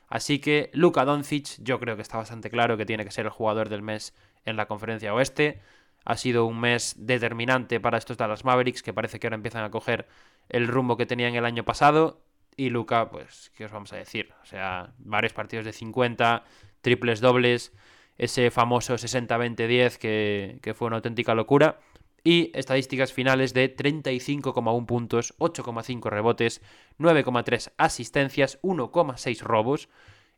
[0.07, 3.31] Así que Luka Doncic, yo creo que está bastante claro que tiene que ser el
[3.31, 5.61] jugador del mes en la conferencia oeste.
[6.05, 9.71] Ha sido un mes determinante para estos Dallas Mavericks que parece que ahora empiezan a
[9.71, 10.07] coger
[10.49, 12.23] el rumbo que tenían el año pasado.
[12.55, 14.33] Y Luca, pues, ¿qué os vamos a decir?
[14.41, 16.43] O sea, varios partidos de 50,
[16.81, 17.73] triples dobles,
[18.17, 21.79] ese famoso 60-20-10 que, fue una auténtica locura.
[22.23, 26.61] Y estadísticas finales de 35,1 puntos, 8,5 rebotes,
[26.99, 29.89] 9,3 asistencias, 1,6 robos.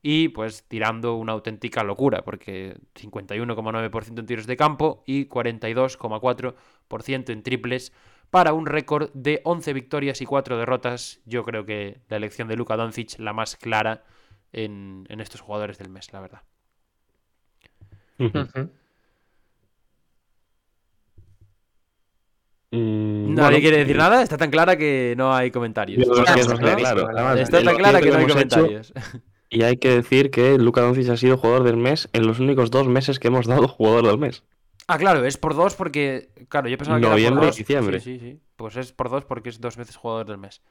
[0.01, 7.43] Y pues tirando una auténtica locura, porque 51,9% en tiros de campo y 42,4% en
[7.43, 7.91] triples
[8.29, 11.19] para un récord de 11 victorias y 4 derrotas.
[11.25, 14.05] Yo creo que la elección de Luka Doncic la más clara
[14.53, 16.43] en estos jugadores del mes, la verdad.
[22.71, 26.05] Mm, Nadie bueno, quiere decir nada, está tan clara que no hay comentarios.
[26.05, 26.41] Yo creo que
[27.41, 28.93] Está tan clara que no hay hecho- comentarios.
[29.51, 32.69] Y hay que decir que Luka Doncic ha sido jugador del mes en los únicos
[32.69, 34.43] dos meses que hemos dado jugador del mes.
[34.85, 36.29] Ah, claro, es por dos porque.
[36.49, 37.55] Claro, yo pensaba que era Noviembre por y dos.
[37.57, 37.99] diciembre.
[37.99, 38.39] Sí, sí, sí.
[38.55, 40.61] Pues es por dos porque es dos veces jugador del mes.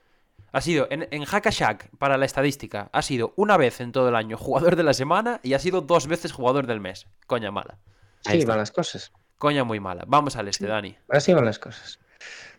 [0.53, 4.17] Ha sido en, en Hackashack, para la estadística, ha sido una vez en todo el
[4.17, 7.07] año jugador de la semana y ha sido dos veces jugador del mes.
[7.27, 7.79] Coña mala.
[8.25, 9.13] Así van las cosas.
[9.39, 10.05] Coña muy mala.
[10.07, 10.97] Vamos al este, Dani.
[11.09, 11.99] Así van las cosas.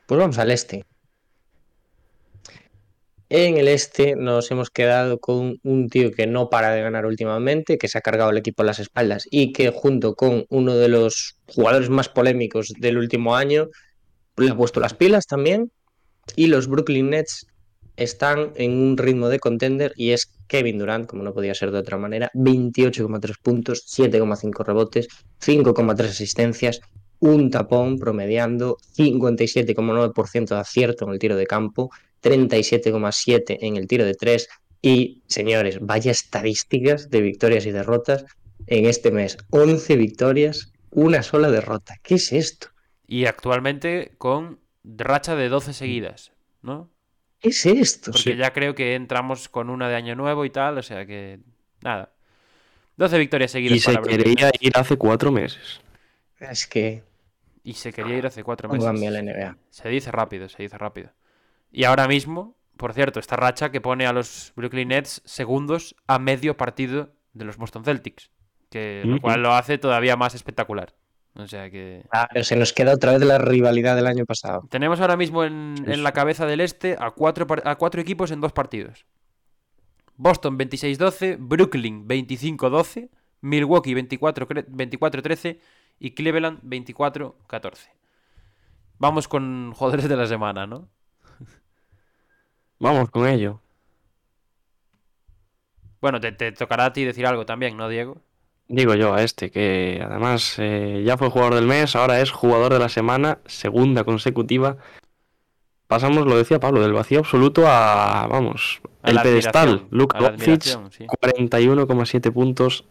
[0.06, 0.86] Pues vamos al este.
[3.32, 7.78] En el este nos hemos quedado con un tío que no para de ganar últimamente,
[7.78, 10.88] que se ha cargado el equipo a las espaldas y que junto con uno de
[10.90, 13.68] los jugadores más polémicos del último año
[14.36, 15.72] le ha puesto las pilas también.
[16.36, 17.46] Y los Brooklyn Nets
[18.00, 21.80] están en un ritmo de contender y es Kevin Durant, como no podía ser de
[21.80, 25.08] otra manera, 28,3 puntos, 7,5 rebotes,
[25.42, 26.82] 5,3 asistencias,
[27.20, 31.92] un tapón promediando 57,9% de acierto en el tiro de campo,
[32.24, 34.48] 37,7 en el tiro de 3
[34.82, 38.26] y, señores, vaya estadísticas de victorias y derrotas
[38.68, 39.38] en este mes.
[39.50, 41.96] 11 victorias, una sola derrota.
[42.02, 42.68] ¿Qué es esto?
[43.06, 46.32] Y actualmente con racha de 12 seguidas,
[46.62, 46.90] ¿no?
[47.40, 48.12] ¿Qué es esto?
[48.12, 51.40] Porque ya creo que entramos con una de año nuevo y tal, o sea que.
[51.82, 52.12] Nada.
[52.98, 53.78] 12 victorias seguidas.
[53.78, 55.80] Y se Brooklyn quería ir hace cuatro meses.
[56.40, 57.04] Es que
[57.64, 58.84] Y se quería ir hace cuatro meses.
[58.86, 59.58] cambia la NBA.
[59.70, 61.12] Se dice rápido, se dice rápido.
[61.72, 66.20] Y ahora mismo, por cierto, esta racha que pone a los Brooklyn Nets segundos a
[66.20, 68.32] medio partido de los Boston Celtics.
[68.70, 70.94] Que lo cual lo hace todavía más espectacular.
[71.36, 72.04] O sea que.
[72.10, 74.68] Claro, se nos queda otra vez la rivalidad del año pasado.
[74.70, 78.32] Tenemos ahora mismo en, Sí, en la cabeza del este a cuatro, a cuatro equipos
[78.32, 79.06] en dos partidos.
[80.18, 83.10] Boston 26-12, Brooklyn 25-12,
[83.42, 85.60] Milwaukee 24 cre- 24-13
[86.00, 87.90] y Cleveland 24-14.
[88.98, 90.90] Vamos con jugadores de la semana, ¿no?
[92.80, 93.62] Vamos con ello.
[96.02, 98.22] Bueno, te, te tocará a ti decir algo también, ¿no, Diego?
[98.72, 102.72] Digo yo a este, que además eh, ya fue jugador del mes, ahora es jugador
[102.72, 104.78] de la semana, segunda consecutiva.
[105.88, 109.88] Pasamos, lo decía Pablo, del vacío absoluto a, vamos, A el pedestal.
[109.90, 110.62] Luke Doncic,
[110.92, 111.08] sí.
[111.08, 112.86] 41,7 puntos,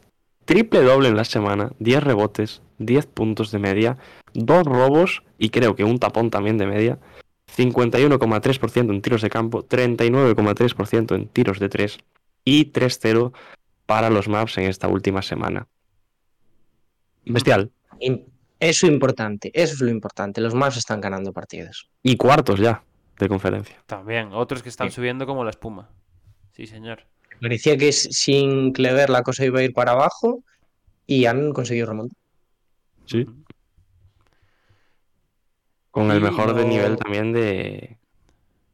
[0.44, 3.98] triple doble en la semana, 10 rebotes, 10 puntos de media,
[4.34, 6.98] 2 robos y creo que un tapón también de media,
[7.56, 11.98] 51,3% en tiros de campo, 39,3% en tiros de 3
[12.44, 13.32] y 3-0
[13.89, 15.66] para los Maps en esta última semana.
[17.24, 17.72] Bestial.
[18.01, 18.26] Im-
[18.61, 20.43] Eso es importante, eso es lo importante.
[20.43, 21.89] Los más están ganando partidos.
[22.03, 22.82] Y cuartos ya
[23.18, 23.82] de conferencia.
[23.86, 24.97] También, otros que están Sí.
[24.97, 25.89] subiendo como la espuma.
[26.53, 27.07] Sí, señor.
[27.41, 30.43] Parecía que sin Clever la cosa iba a ir para abajo
[31.07, 32.18] y han conseguido remontar.
[33.07, 33.24] Sí.
[35.91, 37.97] Con el mejor de nivel también de,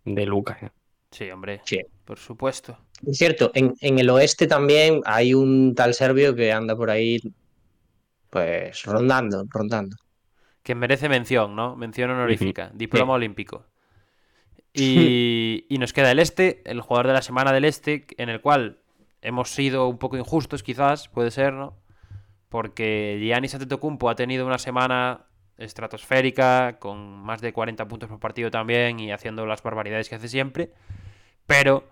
[0.05, 0.59] de Luca.
[0.61, 0.71] ¿eh?
[1.13, 1.61] Sí, hombre.
[1.67, 1.79] Sí.
[2.05, 2.79] Por supuesto.
[3.07, 7.21] Es cierto, en, en el oeste también hay un tal serbio que anda por ahí,
[8.31, 9.97] pues rondando, rondando.
[10.63, 11.77] Que merece mención, ¿no?
[11.77, 12.71] Mención honorífica.
[12.75, 13.67] Diploma olímpico.
[14.73, 18.41] Y, y nos queda el este, el jugador de la semana del este, en el
[18.41, 18.79] cual
[19.21, 21.77] hemos sido un poco injustos, quizás, puede ser, ¿no?
[22.49, 25.27] Porque Giannis Antetokounmpo ha tenido una semana
[25.59, 30.29] estratosférica, con más de 40 puntos por partido también y haciendo las barbaridades que hace
[30.29, 30.71] siempre.
[31.47, 31.89] Pero,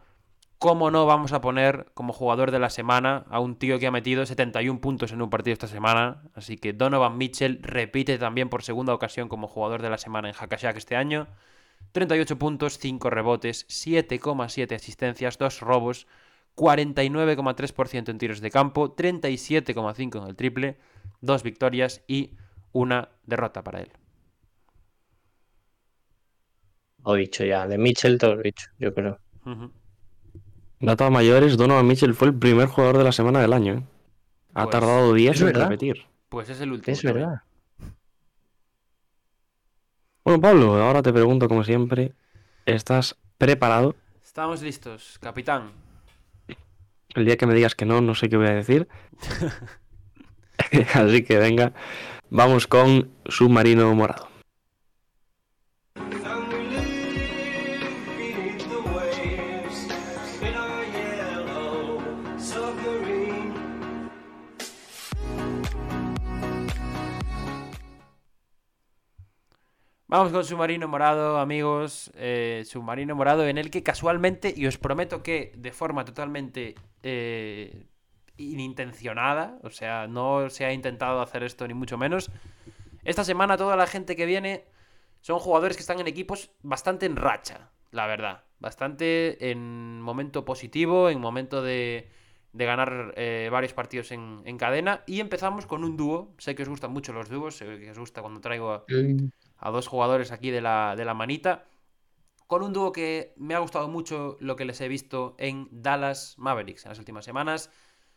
[0.63, 3.91] ¿cómo no vamos a poner como jugador de la semana a un tío que ha
[3.91, 6.23] metido 71 puntos en un partido esta semana?
[6.35, 10.35] Así que Donovan Mitchell repite también por segunda ocasión como jugador de la semana en
[10.35, 11.27] Hackashack este año.
[11.91, 16.07] 38 puntos, 5 rebotes, 7,7 asistencias, 2 robos,
[16.55, 20.79] 49,3% en tiros de campo, 37,5 en el triple,
[21.23, 22.37] 2 victorias y
[22.71, 23.91] una derrota para él.
[27.05, 29.19] Lo dicho ya, de Mitchell todo lo dicho, yo creo.
[29.45, 29.82] Ujú.
[30.83, 33.75] Datos mayores, Donovan Mitchell fue el primer jugador de la semana del año.
[33.75, 33.83] ¿eh?
[34.55, 35.63] Ha Pues, tardado 10 es en verdad.
[35.69, 36.07] repetir.
[36.29, 36.93] Pues es el último.
[36.93, 37.27] Es también.
[37.29, 37.43] verdad.
[40.25, 42.13] Bueno, Pablo, ahora te pregunto como siempre,
[42.67, 43.97] ¿estás preparado?
[44.23, 45.71] Estamos listos, capitán.
[47.15, 48.89] El día que me digas que no, no sé qué voy a decir.
[50.95, 51.73] Así que venga,
[52.31, 54.29] vamos con Submarino Morado.
[70.13, 72.13] Vamos con Submarino Morado, amigos.
[72.17, 77.87] eh, Submarino Morado en el que casualmente, y os prometo que de forma totalmente eh,
[78.37, 82.31] inintencionada, o sea, no se ha intentado hacer esto ni mucho menos,
[83.05, 84.67] esta semana toda la gente que viene
[85.23, 88.45] son jugadores que están en equipos bastante en racha, la verdad.
[88.59, 92.11] Bastante en momento positivo, en momento de,
[92.53, 95.05] ganar eh, varios partidos en, en cadena.
[95.07, 96.35] Y empezamos con un dúo.
[96.37, 98.85] Sé que os gustan mucho los dúos, sé que os gusta cuando traigo a,
[99.63, 101.65] a dos jugadores aquí de la, de la manita.
[102.47, 106.35] con un dúo que me ha gustado mucho lo que les he visto en Dallas
[106.37, 107.71] Mavericks en las últimas semanas.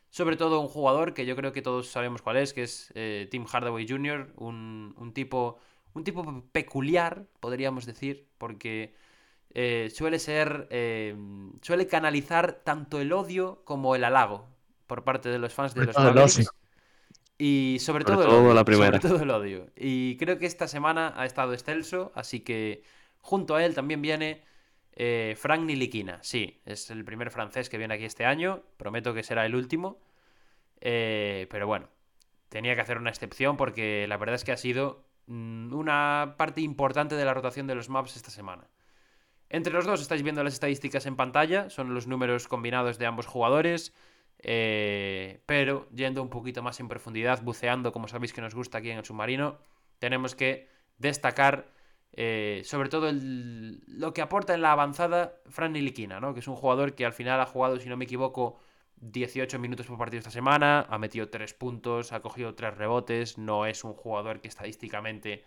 [0.09, 3.27] Sobre todo un jugador que yo creo que todos sabemos cuál es, que es eh,
[3.31, 5.59] Tim Hardaway Jr., un, tipo,
[5.93, 8.95] un tipo peculiar, podríamos decir, porque
[9.53, 10.67] eh, suele ser.
[10.69, 11.15] Eh,
[11.61, 14.47] suele canalizar tanto el odio como el halago
[14.87, 16.49] por parte de los fans de los Mavericks.
[17.37, 18.99] Y sobre, todo, el odio, la primera.
[19.01, 19.69] sobre todo el odio.
[19.75, 22.83] Y creo que esta semana ha estado excelso, así que
[23.19, 24.43] junto a él también viene
[24.93, 26.19] eh, Frank Niliquina.
[26.21, 28.63] Sí, es el primer francés que viene aquí este año.
[28.77, 29.99] Prometo que será el último.
[30.79, 31.89] Eh, pero bueno,
[32.49, 36.61] tenía que hacer una excepción porque la verdad es que ha sido mm, una parte
[36.61, 38.69] importante de la rotación de los maps esta semana.
[39.49, 43.25] Entre los dos estáis viendo las estadísticas en pantalla, son los números combinados de ambos
[43.25, 43.93] jugadores.
[44.39, 48.91] Eh, pero yendo un poquito más en profundidad, buceando, como sabéis que nos gusta aquí
[48.91, 49.57] en el submarino,
[49.99, 51.73] tenemos que destacar
[52.17, 56.33] eh, sobre todo lo que aporta en la avanzada Fran Niliquina, ¿no?
[56.33, 58.57] que es un jugador que al final ha jugado, si no me equivoco,
[58.97, 63.65] 18 minutos por partido esta semana, ha metido 3 puntos, ha cogido 3 rebotes, no
[63.65, 65.43] es un jugador que estadísticamente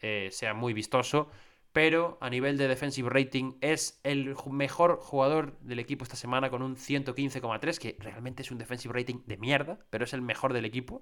[0.00, 1.30] eh, sea muy vistoso,
[1.72, 6.62] pero a nivel de defensive rating es el mejor jugador del equipo esta semana con
[6.62, 10.64] un 115,3, que realmente es un defensive rating de mierda, pero es el mejor del
[10.64, 11.00] equipo,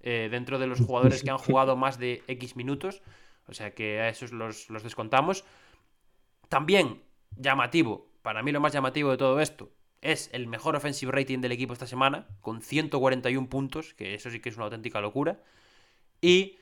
[0.00, 3.02] eh, dentro de los jugadores que han jugado más de X minutos,
[3.46, 5.44] o sea que a esos los, los descontamos.
[6.48, 7.02] También
[7.36, 11.52] llamativo, para mí lo más llamativo de todo esto, es el mejor offensive rating del
[11.52, 15.42] equipo esta semana, con 141 puntos, que eso sí que es una auténtica locura.
[16.20, 16.56] Y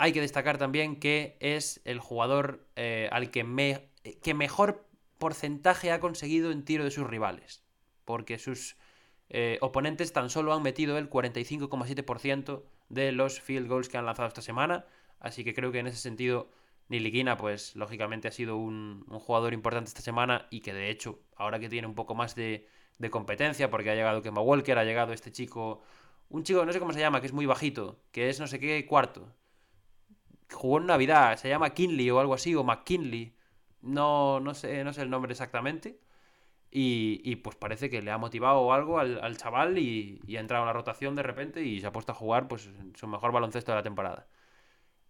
[0.00, 3.90] hay que destacar también que es el jugador eh, al que, me,
[4.34, 4.88] mejor
[5.18, 7.66] porcentaje ha conseguido en tiro de sus rivales.
[8.06, 8.78] Porque sus
[9.28, 14.26] eh, oponentes tan solo han metido el 45,7% de los field goals que han lanzado
[14.28, 14.86] esta semana.
[15.18, 16.50] Así que creo que en ese sentido
[16.88, 21.60] Niliquina, pues lógicamente ha sido un, jugador importante esta semana y que de hecho, ahora
[21.60, 25.12] que tiene un poco más de, de competencia, porque ha llegado Kemba Walker, ha llegado
[25.12, 25.82] este chico,
[26.30, 28.58] un chico, no sé cómo se llama, que es muy bajito, que es no sé
[28.58, 29.30] qué cuarto,
[30.50, 33.34] jugó en Navidad, se llama Kinley o algo así, o McKinley.
[33.82, 36.00] No, no, sé, no sé el nombre exactamente.
[36.72, 40.72] Y, pues parece que le ha motivado algo al, chaval y, ha entrado en la
[40.72, 43.82] rotación de repente y se ha puesto a jugar pues su mejor baloncesto de la
[43.82, 44.28] temporada.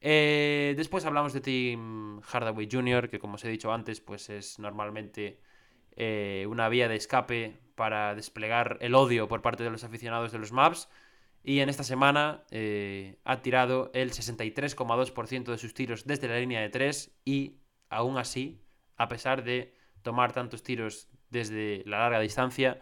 [0.00, 4.58] Eh, después hablamos de Tim Hardaway Jr., que como os he dicho antes, pues es
[4.58, 5.40] normalmente
[5.96, 10.38] eh, una vía de escape para desplegar el odio por parte de los aficionados de
[10.38, 10.88] los Maps.
[11.42, 16.60] Y en esta semana eh, ha tirado el 63,2% de sus tiros desde la línea
[16.60, 17.56] de 3 y
[17.88, 18.62] aún así,
[18.96, 22.80] a pesar de tomar tantos tiros desde la larga distancia,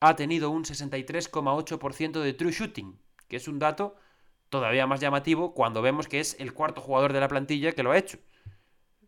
[0.00, 3.96] ha tenido un 63,8% de true shooting, que es un dato
[4.50, 7.92] todavía más llamativo cuando vemos que es el cuarto jugador de la plantilla que lo
[7.92, 8.18] ha hecho.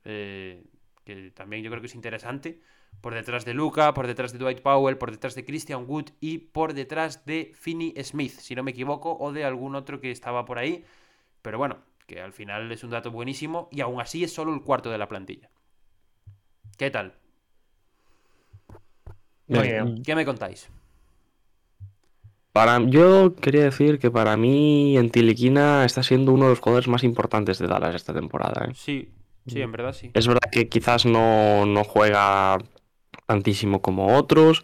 [0.04, 0.64] Eh,
[1.04, 2.62] que también yo creo que es interesante
[3.00, 6.38] por detrás de Luca, por detrás de Dwight Powell, por detrás de Christian Wood y
[6.38, 10.44] por detrás de Finney Smith, si no me equivoco, o de algún otro que estaba
[10.44, 10.84] por ahí.
[11.42, 14.62] Pero bueno, que al final es un dato buenísimo y aún así es solo el
[14.62, 15.50] cuarto de la plantilla.
[16.76, 17.14] ¿Qué tal?
[19.46, 20.68] ¿Qué me contáis?
[22.52, 27.04] Para, yo quería decir que para mí Antiliquina está siendo uno de los jugadores más
[27.04, 28.66] importantes de Dallas esta temporada.
[28.66, 28.72] ¿eh?
[28.74, 29.10] Sí,
[29.46, 30.10] sí, en verdad sí.
[30.14, 32.58] Es verdad que quizás no, no juega
[33.28, 34.62] tantísimo como otros,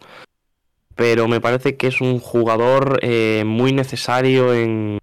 [0.95, 4.99] pero me parece que es un jugador eh, muy necesario en,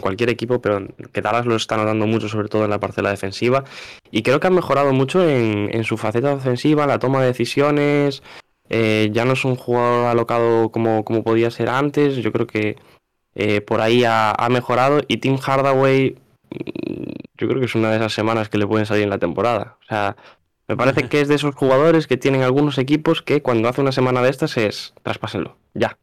[0.00, 3.64] cualquier equipo, pero que Dallas lo está notando mucho, sobre todo en la parcela defensiva.
[4.12, 8.22] Y creo que ha mejorado mucho en, su faceta ofensiva, la toma de decisiones.
[8.68, 12.16] Eh, ya no es un jugador alocado como, como podía ser antes.
[12.18, 12.76] Yo creo que
[13.34, 15.00] eh, por ahí ha, ha, mejorado.
[15.08, 16.16] Y Tim Hardaway,
[16.50, 19.18] mm, yo creo que es una de esas semanas que le pueden salir en la
[19.18, 19.76] temporada.
[19.82, 20.16] O sea,
[20.70, 23.90] me parece que es de esos jugadores que tienen algunos equipos que cuando hace una
[23.90, 25.98] semana de estas es traspásenlo, ya.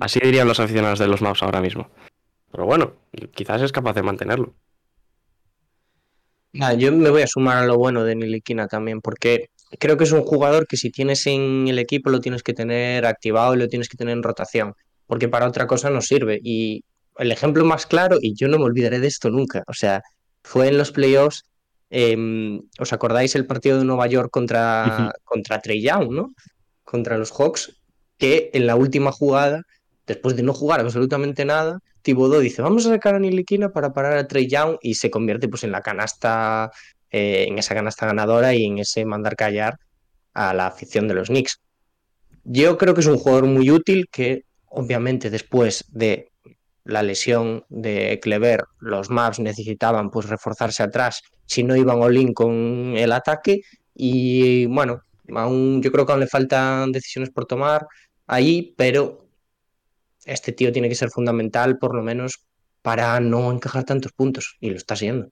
[0.00, 1.90] Así dirían los aficionados de los Maps ahora mismo.
[2.50, 2.94] Pero bueno,
[3.34, 4.54] quizás es capaz de mantenerlo.
[6.78, 10.12] yo me voy a sumar a lo bueno de Niliquina también, porque creo que es
[10.12, 13.68] un jugador que si tienes en el equipo lo tienes que tener activado y lo
[13.68, 14.72] tienes que tener en rotación,
[15.06, 16.40] porque para otra cosa no sirve.
[16.42, 16.82] Y
[17.18, 20.00] el ejemplo más claro, y yo no me olvidaré de esto nunca, o sea,
[20.42, 21.44] fue en los playoffs
[21.90, 26.34] Em, ¿Os acordáis el partido de Nueva York contra, contra Trey Young, ¿no?
[26.84, 27.80] Contra los Hawks,
[28.18, 29.62] que en la última jugada,
[30.06, 34.16] después de no jugar absolutamente nada, Thibodeau dice, vamos a sacar a Niliquina para parar
[34.16, 36.70] a Trey Young y se convierte pues en la canasta,
[37.10, 39.78] eh, en esa canasta ganadora y en ese mandar callar
[40.34, 41.60] a la afición de los Knicks.
[42.44, 46.30] Yo creo que es un jugador muy útil que obviamente después de
[46.88, 52.94] la lesión de Clever, los Maps necesitaban pues reforzarse atrás si no iban all-in con
[52.96, 53.60] el ataque
[53.94, 55.02] Y bueno,
[55.34, 57.86] aún yo creo que aún le faltan decisiones por tomar
[58.26, 59.28] ahí, pero
[60.24, 62.46] este tío tiene que ser fundamental por lo menos
[62.80, 65.28] para no encajar tantos puntos y lo está siendo.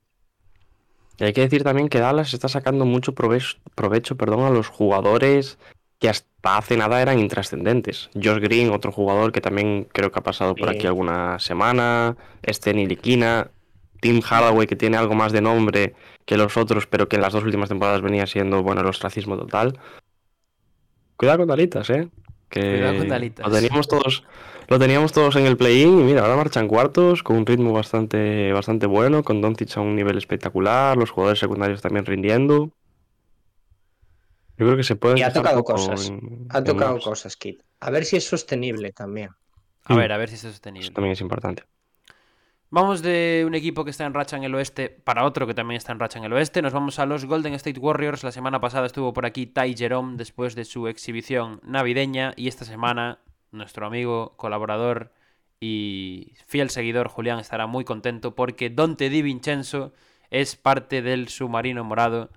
[1.17, 4.67] Y hay que decir también que Dallas está sacando mucho provecho, provecho perdón, a los
[4.67, 5.57] jugadores
[5.99, 8.09] que hasta hace nada eran intrascendentes.
[8.13, 12.73] Josh Green, otro jugador que también creo que ha pasado por aquí alguna semana, este
[12.73, 13.51] Niliquina,
[13.99, 15.95] Tim Hardaway que tiene algo más de nombre
[16.25, 19.37] que los otros, pero que en las dos últimas temporadas venía siendo, bueno, el ostracismo
[19.37, 19.79] total.
[21.15, 22.09] Cuidado con Dalitas, eh.
[22.49, 23.47] Que Cuidado con Dalitas.
[23.47, 24.23] Lo teníamos todos,
[24.67, 28.53] lo teníamos todos en el play-in y mira, ahora marchan cuartos con un ritmo bastante,
[28.53, 32.71] bastante bueno, con Doncic a un nivel espectacular, los jugadores secundarios también rindiendo.
[34.57, 36.09] Yo creo que se puede Y ha tocado cosas.
[36.09, 37.61] en- Ha tocado cosas, Kit.
[37.79, 39.29] A ver si es sostenible también.
[39.85, 39.97] A Mm.
[39.97, 40.85] ver, a ver si es sostenible.
[40.87, 41.63] Eso también es importante.
[42.69, 45.77] Vamos de un equipo que está en racha en el oeste para otro que también
[45.77, 46.61] está en racha en el oeste.
[46.61, 48.23] Nos vamos a los Golden State Warriors.
[48.25, 52.33] La semana pasada estuvo por aquí Ty Jerome después de su exhibición navideña.
[52.35, 53.19] Y esta semana
[53.51, 55.13] nuestro amigo, colaborador
[55.61, 59.93] y fiel seguidor Julián estará muy contento porque Dante Di Vincenzo
[60.29, 62.29] es parte del submarino morado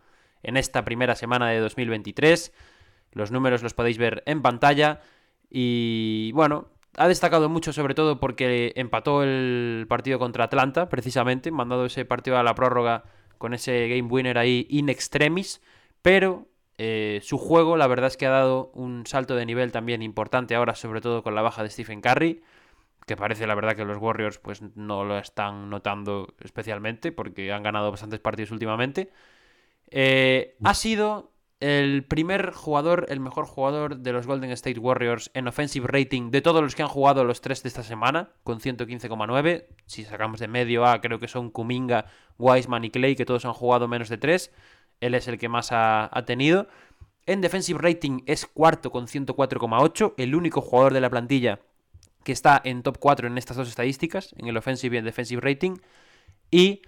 [0.42, 2.52] en esta primera semana de 2023.
[3.12, 5.00] Los números los podéis ver en pantalla.
[5.48, 11.86] Y bueno, ha destacado mucho sobre todo porque empató el partido contra Atlanta, precisamente, mandado
[11.86, 13.04] ese partido a la prórroga
[13.38, 15.62] con ese game winner ahí in extremis,
[16.02, 20.02] pero eh, su juego la verdad es que ha dado un salto de nivel también
[20.02, 22.42] importante ahora, sobre todo con la baja de Stephen Curry,
[23.06, 27.62] que parece la verdad que los Warriors pues no lo están notando especialmente porque han
[27.62, 29.10] ganado bastantes partidos últimamente.
[29.90, 31.30] Eh, ha sido
[31.60, 36.40] el primer jugador, el mejor jugador de los Golden State Warriors en offensive rating de
[36.40, 39.66] todos los que han jugado los tres de esta semana, con 115,9.
[39.84, 42.06] Si sacamos de medio A, creo que son Kuminga,
[42.38, 44.50] Wiseman y Clay, que todos han jugado menos de 3.
[45.00, 46.66] Él es el que más ha, tenido.
[47.26, 51.60] En defensive rating es cuarto con 104,8, el único jugador de la plantilla
[52.24, 55.40] que está en top 4 en estas dos estadísticas, en el offensive y el defensive
[55.40, 55.76] rating.
[56.50, 56.82] Y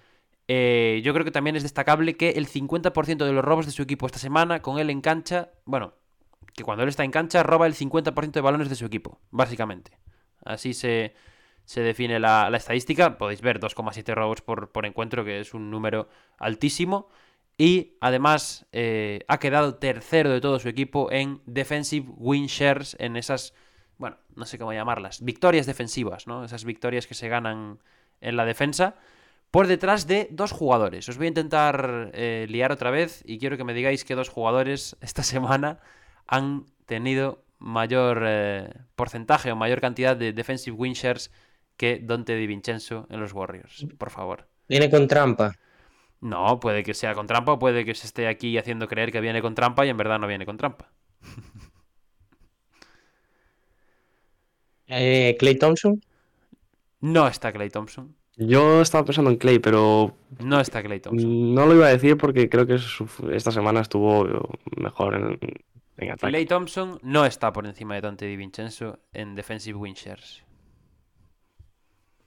[0.47, 3.81] eh, yo creo que también es destacable que el 50% de los robos de su
[3.81, 5.93] equipo esta semana, con él en cancha, bueno,
[6.53, 9.97] que cuando él está en cancha roba el 50% de balones de su equipo, básicamente.
[10.43, 11.15] Así se,
[11.65, 13.17] se define la, estadística.
[13.17, 17.07] Podéis ver 2,7 robos por, por encuentro, que es un número altísimo.
[17.57, 23.15] Y además eh, ha quedado tercero de todo su equipo en defensive win shares, en
[23.15, 23.53] esas,
[23.97, 26.43] bueno, no sé cómo llamarlas, victorias defensivas, ¿no?
[26.43, 27.79] Esas victorias que se ganan
[28.21, 28.95] en la defensa
[29.53, 31.07] por detrás de dos jugadores.
[31.07, 34.27] Os voy a intentar eh, liar otra vez y quiero que me digáis que dos
[34.27, 35.79] jugadores esta semana
[36.25, 41.31] han tenido mayor eh, porcentaje o mayor cantidad de defensive win shares
[41.77, 43.85] que Dante Di Vincenzo en los Warriors.
[43.99, 44.47] Por favor.
[44.67, 45.53] Viene con trampa.
[46.19, 49.21] No, puede que sea con trampa o puede que se esté aquí haciendo creer que
[49.21, 50.91] viene con trampa y en verdad no viene con trampa.
[54.87, 56.03] Eh, Clay Thompson.
[56.99, 58.15] No está Clay Thompson.
[58.35, 61.53] Yo estaba pensando en Clay, pero No está Clay Thompson.
[61.53, 65.39] no lo iba a decir porque creo que su- esta semana estuvo mejor en,
[65.97, 66.31] en ataque.
[66.31, 70.43] Clay Thompson no está por encima de Dante Di Vincenzo en defensive win shares.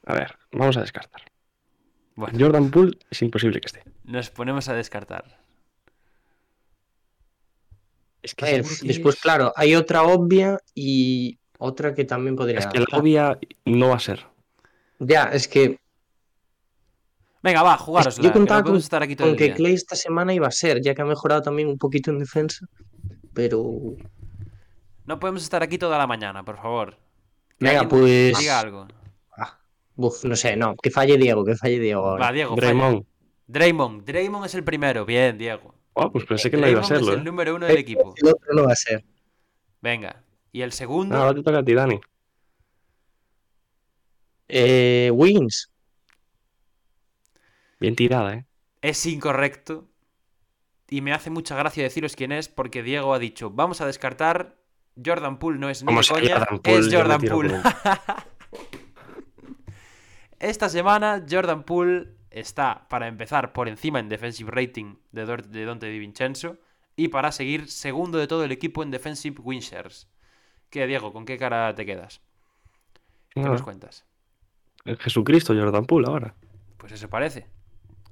[0.05, 1.23] A ver, vamos a descartar.
[2.15, 3.83] Bueno, Jordan Poole es imposible que esté.
[4.05, 5.41] nos ponemos a descartar.
[8.23, 12.59] Es A ver, que después, es- claro, hay otra obvia y otra que también podría.
[12.61, 14.25] Es que la obvia no va a ser.
[14.99, 15.79] Ya, es que,
[17.47, 18.25] Venga, va, que jugárosla.
[18.25, 19.55] yo que no contaba con, podemos estar aquí todo con el que día.
[19.55, 22.67] Clay esta semana iba a ser, ya que ha mejorado también un poquito en defensa.
[23.35, 23.63] Pero.
[25.05, 26.97] No podemos estar aquí toda la mañana, por favor.
[27.57, 28.37] Que Venga, pues.
[28.37, 28.89] Diga algo.
[29.39, 29.61] Ah,
[29.95, 32.05] uf, no sé, no, que falle Diego, que falle Diego.
[32.05, 32.27] ahora.
[32.27, 32.57] Va, Diego.
[32.57, 32.67] falla.
[32.67, 33.07] Draymond.
[33.47, 34.05] Draymond.
[34.05, 35.07] Draymond es el primero.
[35.07, 35.73] Bien, Diego.
[35.93, 37.13] Oh, pues pensé que no iba a serlo.
[37.13, 37.25] es el ¿eh?
[37.25, 38.13] número uno del equipo.
[38.17, 39.05] El otro no va a ser.
[39.81, 40.25] Venga.
[40.51, 41.15] Y el segundo.
[41.15, 42.01] Ah, ahora te toca a ti, Dani.
[44.49, 45.71] Eh, Wins.
[47.79, 48.47] Bien tirada, ¿eh?
[48.83, 49.89] es incorrecto.
[50.89, 54.57] Y me hace mucha gracia deciros quién es, porque Diego ha dicho, vamos a descartar.
[55.05, 57.61] Jordan Poole no es ni coña, es Jordan Poole.
[60.39, 65.87] Esta semana Jordan Poole está, para empezar, por encima en defensive rating de, de Dante
[65.87, 66.59] Di Vincenzo
[66.95, 70.09] y para seguir segundo de todo el equipo en defensive win shares.
[70.71, 71.13] ¿Qué, Diego?
[71.13, 72.21] ¿Con qué cara te quedas?
[73.31, 74.07] ¿Qué No, nos cuentas?
[74.85, 76.35] el Jesucristo Jordan Poole ahora.
[76.77, 77.56] Pues eso parece.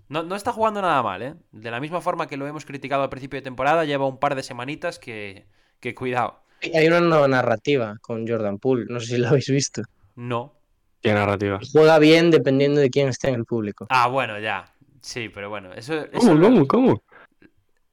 [0.09, 1.35] No, no está jugando nada mal, ¿eh?
[1.53, 4.35] De la misma forma que lo hemos criticado al principio de temporada, lleva un par
[4.35, 5.47] de semanitas que,
[5.81, 6.43] que cuidado.
[6.75, 9.83] Hay una nueva narrativa con Jordan Poole, no sé si lo habéis visto.
[10.15, 10.55] No.
[11.03, 11.61] Qué narrativa.
[11.73, 13.87] Juega bien dependiendo de quién esté en el público.
[13.91, 14.73] Ah, bueno, ya.
[15.03, 17.03] Sí, pero bueno, eso, eso ¿Cómo, lo- cómo, cómo?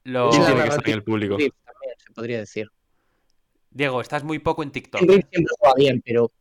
[0.04, 0.30] Lo...
[0.30, 1.36] ¿Quién tiene que estar en el público?
[1.36, 2.70] Reeves también, se podría decir.
[3.70, 5.00] Diego, estás muy poco en TikTok.
[5.02, 6.32] Siempre juega bien, pero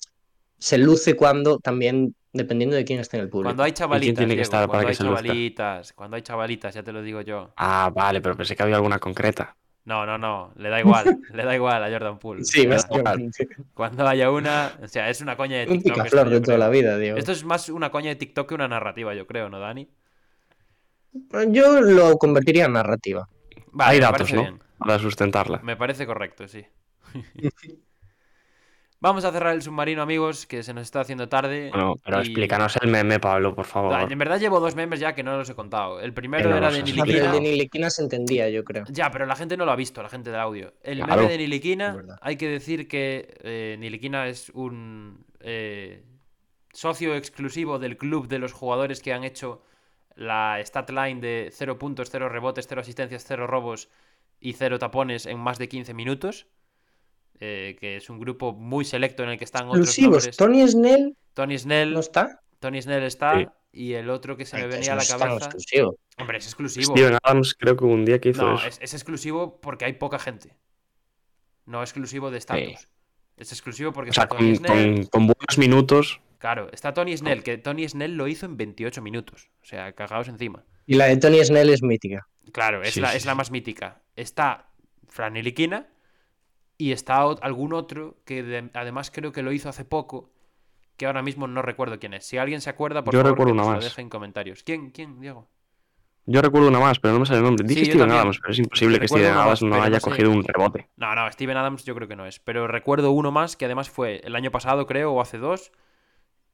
[0.58, 3.48] se luce cuando también, dependiendo de quién esté en el público.
[3.50, 5.24] Cuando hay chavalitas, tiene que Diego, estar para cuando que hay se luzca?
[5.24, 7.54] chavalitas, cuando hay chavalitas, ya te lo digo yo.
[7.58, 9.56] Ah, vale, pero pensé que había alguna concreta.
[9.84, 12.44] No, no, no, le da igual, le da igual a Jordan Poole.
[12.44, 13.48] Sí, básicamente.
[13.74, 16.06] Cuando haya una, o sea, es una coña de Un TikTok.
[16.06, 17.18] esto, picaflor yo de toda la vida, Diego.
[17.18, 19.90] Esto es más una coña de TikTok que una narrativa, yo creo, ¿no, Dani?
[21.50, 23.28] Yo lo convertiría en narrativa.
[23.72, 24.42] Vale, Hay me datos, ¿no?
[24.44, 24.60] bien.
[24.78, 25.60] Para sustentarla.
[25.64, 26.66] Me parece correcto, sí.
[29.04, 31.72] Vamos a cerrar el submarino, amigos, que se nos está haciendo tarde.
[31.74, 34.12] Bueno, pero y- explícanos el meme, Pablo, por favor.
[34.12, 36.00] En verdad llevo dos memes ya que no los he contado.
[36.00, 37.26] El primero no era de Niliquina.
[37.26, 38.84] el de Niliquina se entendía, yo creo.
[38.90, 40.74] Ya, pero la gente no lo ha visto, la gente del audio.
[40.84, 41.22] El Claro.
[41.24, 46.04] meme de Niliquina, hay que decir que eh, Niliquina es un eh,
[46.72, 49.64] socio exclusivo del club de los jugadores que han hecho
[50.14, 53.90] la stat line de 0 puntos, 0 rebotes, 0 asistencias, 0 robos
[54.40, 56.46] y 0 tapones en más de 15 minutos.
[57.42, 60.24] Eh, que es un grupo muy selecto en el que están otros Exclusivos.
[60.24, 60.38] nombres.
[60.38, 62.40] Tony Snell Tony Snell, no está.
[62.60, 63.48] Tony Snell está Sí.
[63.74, 65.46] y el otro que se me venía a la cabeza.
[65.46, 65.96] exclusivo.
[66.18, 66.94] Hombre, es exclusivo.
[66.96, 68.68] Steven Adams creo que un día que hizo No, eso.
[68.68, 70.56] es, es exclusivo porque hay poca gente.
[71.66, 72.88] No exclusivo de estatus.
[73.38, 74.94] Es exclusivo porque O sea, está Tony con, Snell.
[74.96, 76.22] con- con buenos minutos.
[76.38, 79.50] Claro, está Tony Snell, que Tony Snell lo hizo en 28 minutos.
[79.62, 80.64] O sea, cagaos encima.
[80.86, 82.28] Y la de Tony Snell es mítica.
[82.52, 84.02] Claro, es, Sí, la, sí, es la más mítica.
[84.16, 84.68] Está
[85.08, 85.88] Fran Ntilikina
[86.82, 90.30] y está algún otro que de- además creo que lo hizo hace poco,
[90.98, 92.26] que ahora mismo no recuerdo quién es.
[92.26, 93.86] Si alguien se acuerda, por Yo favor, recuerdo que nos una lo más.
[93.86, 94.64] deje en comentarios.
[94.64, 94.92] ¿Quién?
[94.92, 95.48] ¿Quién, Diego?
[96.28, 97.66] Yo recuerdo una más, pero no me sale el nombre.
[97.68, 98.12] Dije Sí, Steven.
[98.12, 100.88] Adams, pero es imposible que Steven Adams no haya cogido un rebote.
[100.96, 102.40] No, no, Steven Adams yo creo que no es.
[102.40, 105.72] Pero recuerdo uno más que además fue el año pasado, creo, o hace dos.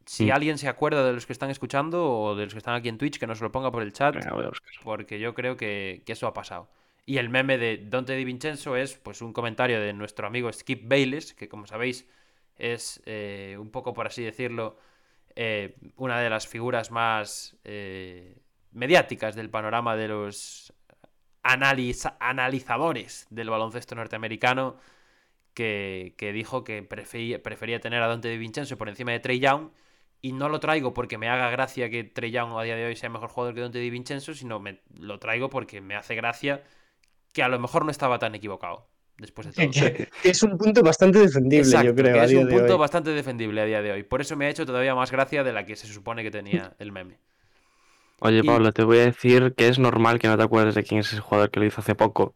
[0.05, 0.31] Si Mm.
[0.31, 2.97] alguien se acuerda de los que están escuchando o de los que están aquí en
[2.97, 4.69] Twitch, que nos lo ponga por el chat, Venga, voy a buscar.
[4.83, 6.69] porque yo creo que, que eso ha pasado.
[7.09, 10.89] Y el meme de Dante Di Vincenzo es pues un comentario de nuestro amigo Skip
[10.89, 12.05] Bayless, que como sabéis
[12.57, 14.77] es eh, un poco, por así decirlo,
[15.35, 18.35] eh, una de las figuras más eh,
[18.71, 20.73] mediáticas del panorama de los
[21.43, 24.75] analiza- analizadores del baloncesto norteamericano,
[25.53, 29.39] que, que dijo que prefería, prefería tener a Dante Di Vincenzo por encima de Trey
[29.39, 29.69] Young.
[30.21, 32.97] Y no lo traigo porque me haga gracia que Trey Young a día de hoy
[32.97, 36.63] sea mejor jugador que Dante Di Vincenzo, sino me lo traigo porque me hace gracia
[37.37, 38.87] que a lo mejor no estaba tan equivocado.
[39.17, 39.65] Después de todo.
[40.23, 42.13] Es un punto bastante defendible, Exacto, yo creo.
[42.13, 42.79] que a es día un de punto hoy.
[42.79, 44.03] bastante defendible a día de hoy.
[44.03, 46.75] Por eso me ha hecho todavía más gracia de la que se supone que tenía
[46.79, 47.19] el meme.
[48.19, 50.83] Oye, Y- Pablo, te voy a decir que es normal que no te acuerdes de
[50.83, 52.35] quién es ese jugador que lo hizo hace poco.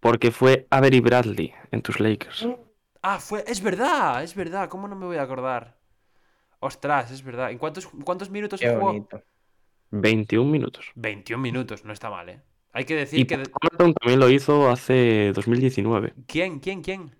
[0.00, 2.46] Porque fue Avery Bradley en tus Lakers.
[3.02, 3.44] Ah, fue.
[3.46, 4.68] Es verdad, es verdad.
[4.68, 5.76] ¿Cómo no me voy a acordar?
[6.60, 7.50] Ostras, es verdad.
[7.50, 8.86] ¿En cuántos, cuántos minutos Qué jugó?
[8.86, 9.22] bonito.
[9.90, 10.86] 21 minutos.
[10.96, 12.42] 21 minutos, no está mal, ¿eh?
[12.72, 13.38] Hay que Y decir que.
[13.38, 16.14] Pat Connaughton también lo hizo hace 2019.
[16.26, 17.14] ¿Quién, quién, quién?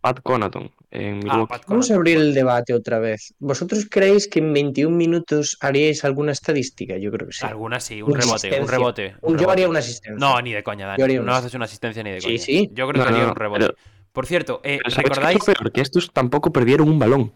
[0.00, 1.46] Pat Connaughton en Ah.
[1.46, 3.34] Pat Vamos a abrir el debate otra vez.
[3.38, 6.96] ¿Vosotros creéis que en 21 minutos haríais alguna estadística?
[6.96, 7.44] Yo creo que sí.
[7.44, 9.14] Alguna sí, un rebote, un rebote.
[9.20, 10.14] un yo haría una asistencia.
[10.18, 10.98] No, ni de coña, Dani.
[10.98, 12.38] Yo haría No haces una asistencia ni de Sí, coña.
[12.38, 12.70] sí.
[12.72, 13.60] Yo creo que haría no, un rebote.
[13.60, 13.74] pero-
[14.12, 15.44] Por cierto, eh, Pero ¿sabéis qué es lo ¿recordáis?
[15.58, 15.72] peor?
[15.72, 17.32] Que estos tampoco perdieron un balón.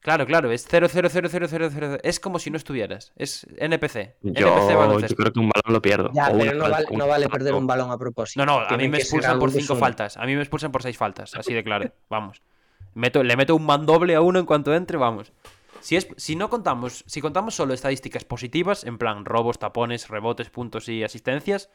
[0.00, 1.98] Claro, claro, es 0, 0, 0, 0, 0, 0.
[2.02, 3.12] Es como si no estuvieras.
[3.16, 4.16] Es NPC.
[4.22, 6.10] Yo, NPC yo creo que un balón lo pierdo.
[6.14, 8.44] Ya, O pero no falta, vale, no vale perder un balón a propósito.
[8.44, 9.80] No, no, a mí me expulsan por algo de 5 zona.
[9.80, 10.16] faltas.
[10.16, 11.34] A mí me expulsan por 6 faltas.
[11.34, 11.92] Así de claro.
[12.08, 12.40] Vamos.
[12.94, 15.32] Meto, le meto un mandoble a uno en cuanto entre, vamos.
[15.80, 20.48] Si, es, si no contamos, si contamos solo estadísticas positivas, en plan robos, tapones, rebotes,
[20.50, 21.70] puntos y asistencias,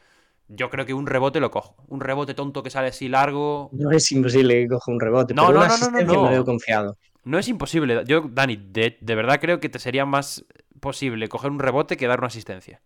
[0.48, 1.76] yo creo que un rebote lo cojo.
[1.88, 3.70] Un rebote tonto que sale así largo.
[3.72, 5.34] No es imposible que coja un rebote.
[5.34, 6.22] No, pero no, una no, no, no, asistencia no.
[6.24, 6.96] me veo confiado.
[7.26, 8.04] No es imposible.
[8.06, 10.46] Yo, Dani, de, de verdad creo que te sería más
[10.80, 12.80] posible coger un rebote que dar una asistencia.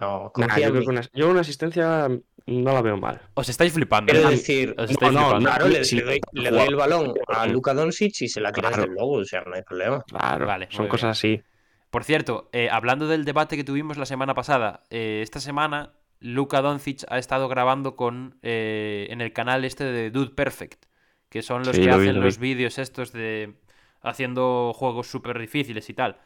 [0.00, 2.08] No, Nah, yo, creo que una, yo una asistencia
[2.46, 3.20] no la veo mal.
[3.34, 4.10] Os estáis flipando.
[4.10, 4.32] Quiero ¿eh?
[4.32, 5.50] decir, Os estáis no, no, flipando.
[5.50, 8.84] Claro, le, doy, le el balón a Luka Doncic y se la tiras Claro.
[8.86, 10.02] del logo, o sea, no hay problema.
[10.08, 11.42] Claro, Vale, son cosas así.
[11.90, 16.62] Por cierto, eh, hablando del debate que tuvimos la semana pasada, eh, esta semana Luka
[16.62, 20.86] Doncic ha estado grabando con eh, en el canal este de Dude Perfect,
[21.30, 22.20] que son los Sí, que lo vi, hacen vi.
[22.20, 23.54] los vídeos estos de
[24.02, 26.20] haciendo juegos súper difíciles y tal.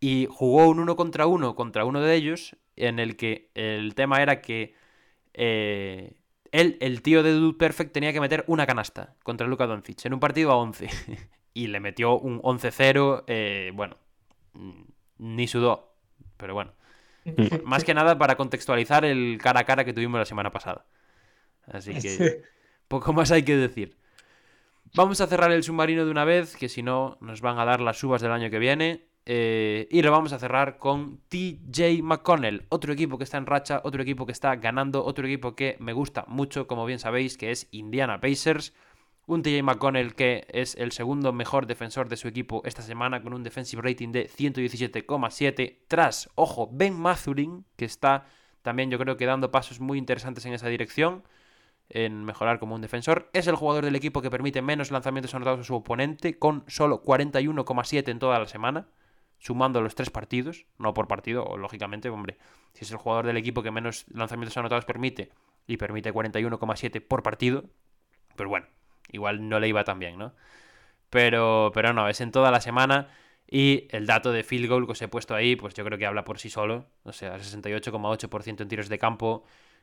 [0.00, 4.20] Y jugó un uno contra uno contra uno de ellos, en el que el tema
[4.22, 4.74] era que
[5.34, 6.14] eh,
[6.52, 10.14] él, el tío de Dude Perfect tenía que meter una canasta contra Luka Doncic en
[10.14, 10.88] un partido a 11.
[11.54, 13.96] y le metió un 11-0, eh, bueno,
[14.54, 14.82] mm,
[15.18, 15.94] ni sudó,
[16.36, 16.72] pero bueno.
[17.64, 20.86] Más que nada para contextualizar el cara a cara que tuvimos la semana pasada.
[21.66, 22.42] Así que
[22.88, 23.96] poco más hay que decir.
[24.94, 27.80] Vamos a cerrar el submarino de una vez, que si no nos van a dar
[27.80, 29.06] las uvas del año que viene.
[29.24, 33.80] Eh, y lo vamos a cerrar con TJ McConnell, otro equipo que está en racha,
[33.84, 37.52] otro equipo que está ganando, otro equipo que me gusta mucho, como bien sabéis, que
[37.52, 38.74] es Indiana Pacers.
[39.26, 43.32] Un TJ McConnell que es el segundo mejor defensor de su equipo esta semana con
[43.32, 48.26] un defensive rating de 117,7 tras, ojo, Ben Mathurin, que está
[48.62, 51.22] también yo creo que dando pasos muy interesantes en esa dirección,
[51.92, 53.28] en mejorar como un defensor.
[53.32, 57.02] Es el jugador del equipo que permite menos lanzamientos anotados a su oponente con solo
[57.02, 58.88] 41,7 en toda la semana
[59.42, 62.36] sumando los tres partidos, no por partido, lógicamente, hombre,
[62.74, 65.30] si es el jugador del equipo que menos lanzamientos anotados permite
[65.66, 67.64] y permite 41,7 por partido,
[68.36, 68.68] pues bueno,
[69.10, 70.32] igual no le iba tan bien, ¿no?
[71.10, 73.08] Pero, pero no, es en toda la semana
[73.50, 76.06] y el dato de field goal que os he puesto ahí, pues yo creo que
[76.06, 79.42] habla por sí solo, o sea, 68,8% en tiros de campo,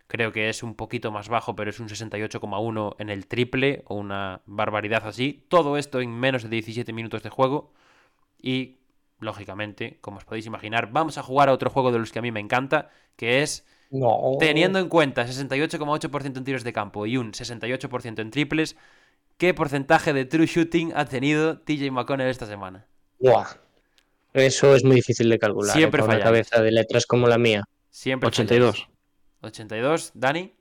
[0.10, 3.95] creo que es un poquito más bajo, pero es un 68,1 en el triple, o
[3.95, 5.45] una barbaridad así.
[5.49, 7.72] Todo esto en menos de 17 minutos de juego.
[8.41, 8.80] Y
[9.20, 12.22] lógicamente, como os podéis imaginar, vamos a jugar a otro juego de los que a
[12.24, 14.38] mí me encanta, que es No.
[14.39, 18.76] teniendo en cuenta 68,8% en tiros de campo y un 68% en triples,
[19.38, 22.88] ¿qué porcentaje de true shooting ha tenido TJ McConnell esta semana?
[23.20, 23.45] Buah.
[24.34, 25.76] Eso es muy difícil de calcular.
[25.76, 25.80] ¿eh?
[25.80, 26.47] Siempre Con una falláis.
[26.49, 27.64] cabeza de letras como la mía.
[27.89, 28.76] Siempre 82.
[28.76, 28.99] falláis.
[29.41, 30.53] 82, Dani.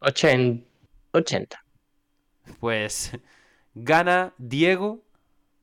[0.00, 0.64] 80.
[1.12, 1.64] 80.
[2.60, 3.12] Pues
[3.74, 5.02] gana Diego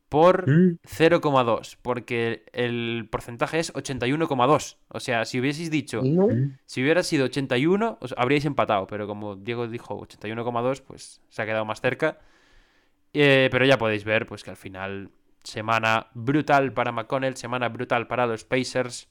[0.10, 0.78] por Mm.
[0.84, 4.78] 0,2, porque el porcentaje es 81,2.
[4.90, 6.28] O sea, si hubieseis dicho No.
[6.66, 11.46] Si hubiera sido 81, os habríais empatado, pero como Diego dijo 81,2, pues se ha
[11.46, 12.20] quedado más cerca.
[13.14, 15.12] Eh, pero ya podéis ver pues que al final
[15.44, 19.08] semana brutal para McConnell, semana brutal para los Pacers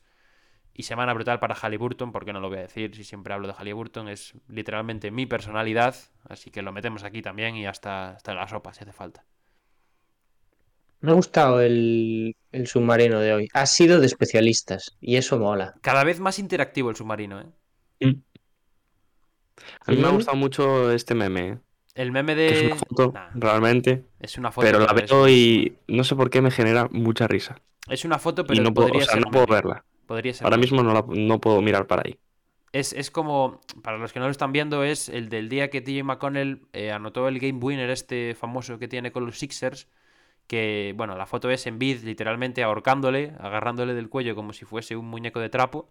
[0.80, 3.54] y semana brutal para Halliburton, porque no lo voy a decir, si siempre hablo de
[3.54, 5.94] Halliburton, es literalmente mi personalidad,
[6.28, 9.24] así que lo metemos aquí también y hasta, hasta en la sopa si hace falta.
[11.00, 13.48] Me ha gustado el, el submarino de hoy.
[13.52, 15.74] Ha sido de especialistas y eso mola.
[15.82, 17.46] Cada vez más interactivo el submarino, ¿eh?
[19.86, 21.58] A mí me ha gustado mucho este meme, ¿eh?
[21.94, 22.66] El meme que es de...
[22.66, 24.66] una foto, Nah, realmente, es una foto.
[24.66, 27.56] pero la veo y no sé por qué me genera mucha risa.
[27.88, 29.54] Es una foto, Y pero no puedo, podría o sea, ser no puedo meme.
[29.54, 29.84] verla.
[30.10, 32.18] Podría ser Ahora mismo no, la- no puedo mirar para ahí.
[32.72, 35.80] Es, es como, para los que no lo están viendo, es el del día que
[35.80, 39.88] TJ McConnell eh, anotó el game winner este famoso que tiene con los Sixers,
[40.48, 44.96] que, bueno, la foto es en vid, literalmente ahorcándole, agarrándole del cuello como si fuese
[44.96, 45.90] un muñeco de trapo,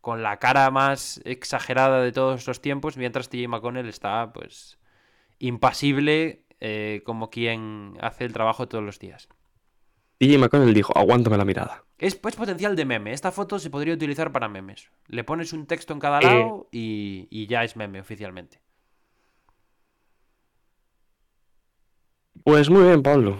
[0.00, 4.78] con la cara más exagerada de todos los tiempos, mientras TJ McConnell está, pues,
[5.40, 9.28] impasible, eh, como quien hace el trabajo todos los días.
[10.20, 11.83] DJ McConnell dijo, aguántame la mirada.
[11.98, 13.12] Es pues potencial de meme.
[13.12, 14.90] Esta foto se podría utilizar para memes.
[15.06, 16.24] Le pones un texto en cada Eh.
[16.24, 18.60] lado y, y ya es meme oficialmente.
[22.42, 23.38] Pues muy bien, Pablo.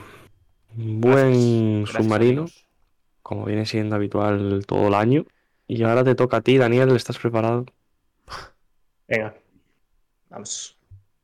[0.77, 2.47] Buen Gracias, submarino,
[3.23, 5.25] como viene siendo habitual todo el año.
[5.67, 7.67] Y ahora te toca a ti, Daniel, ¿estás preparado?
[9.09, 9.35] Venga.
[10.31, 10.77] Vamos.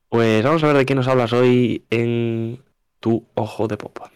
[0.08, 2.62] Pues vamos a ver de qué nos hablas hoy en
[3.00, 4.10] tu ojo de popa.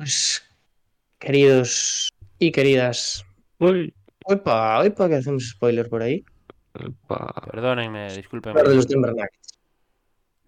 [0.00, 0.42] Pues,
[1.18, 2.08] queridos
[2.38, 3.22] y queridas.
[3.58, 3.92] Uy,
[4.24, 6.24] Opa, opa, que hacemos spoiler por ahí.
[7.06, 8.58] pa- Perdónenme, discúlpenme.
[8.60, 9.58] Hablar de los Denver Nuggets.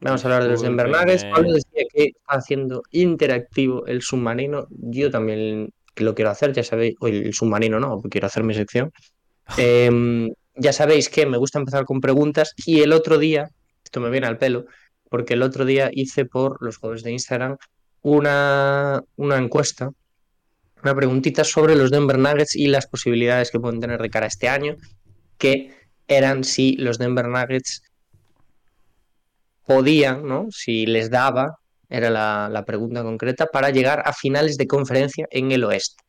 [0.01, 1.07] Vamos a hablar de los Denver Nuggets.
[1.25, 1.33] Discúlpenme.
[1.35, 4.69] Pablo decía que está haciendo interactivo el submarino.
[4.71, 6.95] Yo también lo quiero hacer, ya sabéis.
[7.01, 8.91] O el submarino no, porque quiero hacer mi sección.
[9.59, 13.51] Em, ya sabéis que me gusta empezar con preguntas y el otro día,
[13.85, 14.65] esto me viene al pelo,
[15.11, 17.59] porque el otro día hice por los juegos de Instagram
[18.03, 19.91] una, una encuesta,
[20.83, 24.29] una preguntita sobre los Denver Nuggets y las posibilidades que pueden tener de cara a
[24.29, 24.77] este año,
[25.39, 25.75] que
[26.09, 27.83] eran si los Denver Nuggets
[29.65, 30.47] podían, ¿no?
[30.51, 31.59] Si les daba,
[31.89, 36.03] era la, la pregunta concreta, para llegar a finales de conferencia en el oeste.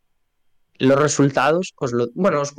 [0.80, 2.54] Los resultados, os lo, bueno, os-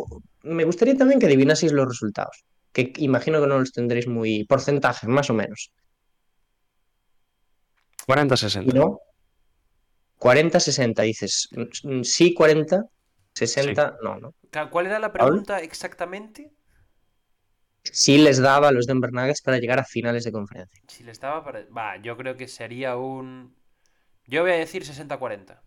[0.45, 5.09] me gustaría también que adivinaseis los resultados, que imagino que no los tendréis muy porcentajes,
[5.09, 5.73] más o menos.
[8.07, 8.73] 40-60.
[8.73, 9.01] ¿No?
[10.19, 11.49] 40-60, dices.
[11.53, 12.85] mm, Sí, 40,
[13.35, 14.35] 60, no, no.
[14.71, 16.53] ¿Cuál era la pregunta exactamente?
[18.01, 20.83] Sí les daba a los Denver Nuggets para llegar a finales de conferencia.
[20.89, 21.65] Si le estaba para...
[21.67, 23.55] Va, yo creo que sería un...
[24.27, 25.61] Yo voy a decir 60-40.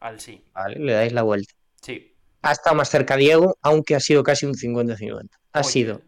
[0.00, 0.44] Al sí.
[0.54, 1.54] Vale, le dais la vuelta.
[1.82, 2.16] Sí.
[2.42, 5.36] Ha estado más cerca Diego, aunque ha sido casi un 50-50.
[5.52, 6.02] Ha Oye, sido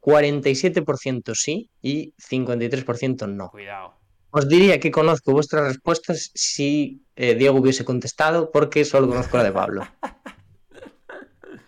[0.00, 3.50] 47% sí y 53% no.
[3.50, 3.98] Cuidado.
[4.36, 9.44] Os diría que conozco vuestras respuestas si eh, Diego hubiese contestado porque solo conozco la
[9.44, 9.86] de Pablo.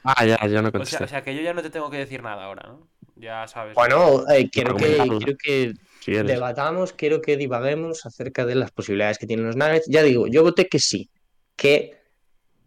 [0.02, 1.04] Ah, ya, ya no O sea, contesté.
[1.04, 2.88] o sea, que yo ya no te tengo que decir nada ahora, ¿no?
[3.14, 3.74] Ya sabes.
[3.74, 5.18] Bueno, eh, quiero, que, comentarlo.
[5.18, 6.26] quiero que si quieres.
[6.26, 9.86] debatamos, quiero que divaguemos acerca de las posibilidades que tienen los Nuggets.
[9.88, 11.08] Ya digo, yo voté que sí,
[11.54, 12.00] que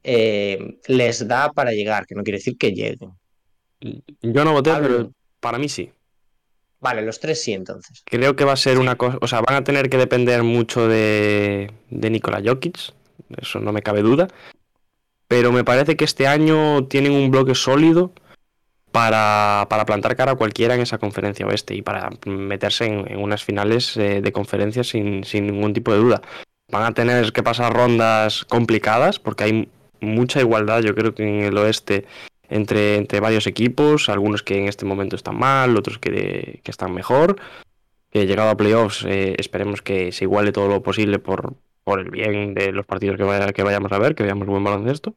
[0.04, 3.12] eh, les da para llegar, que no quiere decir que lleguen.
[4.22, 4.88] Yo no voté, Pablo.
[4.88, 5.12] pero
[5.42, 5.92] para mí sí.
[6.82, 8.04] Vale, los tres sí entonces.
[8.06, 10.88] Creo que va a ser una cosa, o sea, van a tener que depender mucho
[10.88, 12.78] de, de Nikola Jokic,
[13.38, 14.28] eso no me cabe duda,
[15.28, 18.14] pero me parece que este año tienen un bloque sólido
[18.92, 23.44] para, para plantar cara a cualquiera en esa conferencia oeste y para meterse en, unas
[23.44, 26.22] finales eh, de conferencia sin, sin ningún tipo de duda.
[26.72, 29.70] Van a tener que pasar rondas complicadas porque hay
[30.02, 32.06] mucha igualdad, yo creo que en el oeste
[32.50, 36.94] entre, entre varios equipos, algunos que en este momento están mal, otros que, que están
[36.94, 37.36] mejor.
[38.12, 42.10] Que llegado a playoffs eh, esperemos que se iguale todo lo posible por, por el
[42.10, 45.16] bien de los partidos que, vaya- que vayamos a ver, que veamos buen baloncesto.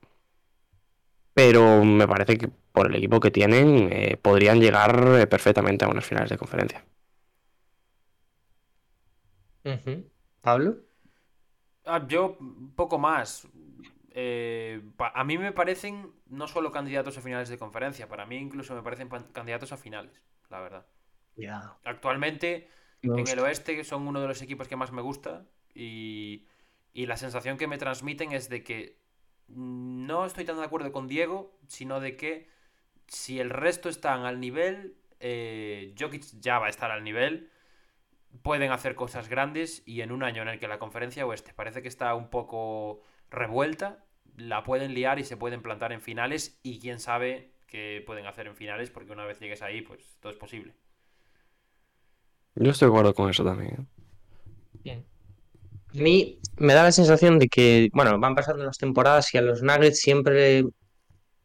[1.34, 5.88] Pero me parece que por el equipo que tienen eh, podrían llegar eh, perfectamente a
[5.88, 6.84] unas finales de conferencia.
[10.42, 10.76] ¿Pablo?
[11.86, 12.36] Ah, yo,
[12.76, 13.46] poco más.
[14.14, 18.74] Eh, a mí me parecen no solo candidatos a finales de conferencia, para mí incluso
[18.74, 20.86] me parecen candidatos a finales, la verdad.
[21.84, 22.68] Actualmente,
[23.02, 26.46] Me en el oeste son uno de los equipos que más me gusta y,
[26.92, 29.02] y la sensación que me transmiten es de que
[29.48, 32.48] no estoy tan de acuerdo con Diego, sino de que
[33.08, 37.50] si el resto están al nivel, eh, Jokic ya va a estar al nivel,
[38.42, 41.82] pueden hacer cosas grandes y en un año en el que la conferencia oeste parece
[41.82, 43.02] que está un poco
[43.32, 44.04] revuelta,
[44.36, 48.46] la pueden liar y se pueden plantar en finales y quién sabe qué pueden hacer
[48.46, 50.74] en finales porque una vez llegues ahí, pues todo es posible.
[52.54, 53.88] Yo estoy de acuerdo con eso también.
[54.84, 55.02] ¿eh?
[55.94, 59.42] A mí me da la sensación de que, bueno, van pasando las temporadas y a
[59.42, 60.64] los Nuggets siempre,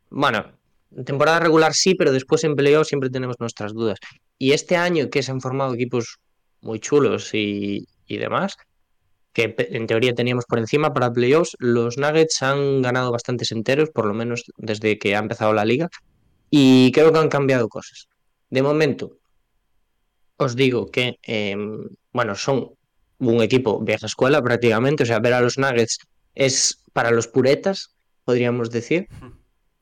[0.09, 0.51] bueno,
[0.95, 3.99] en temporada regular sí, pero después en playoff siempre tenemos nuestras dudas.
[4.37, 6.19] Y este año que se han formado equipos
[6.61, 8.57] muy chulos y, y demás,
[9.37, 14.07] que en teoría teníamos por encima para playoffs, los Nuggets han ganado bastantes enteros, por
[14.07, 15.89] lo menos desde que ha empezado la liga,
[16.49, 18.07] y creo que han cambiado cosas.
[18.49, 19.19] De momento,
[20.37, 22.71] os digo que, em, bueno, son
[23.19, 25.99] un equipo vieja escuela prácticamente, o sea, ver a los Nuggets
[26.33, 27.95] es para los puretas,
[28.25, 29.07] podríamos decir.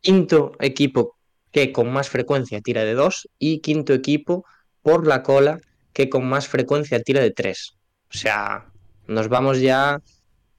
[0.01, 1.15] Quinto equipo
[1.51, 4.43] que con más frecuencia tira de dos y quinto equipo
[4.81, 5.61] por la cola
[5.93, 7.77] que con más frecuencia tira de tres.
[8.13, 8.73] O sea,
[9.07, 9.99] nos vamos ya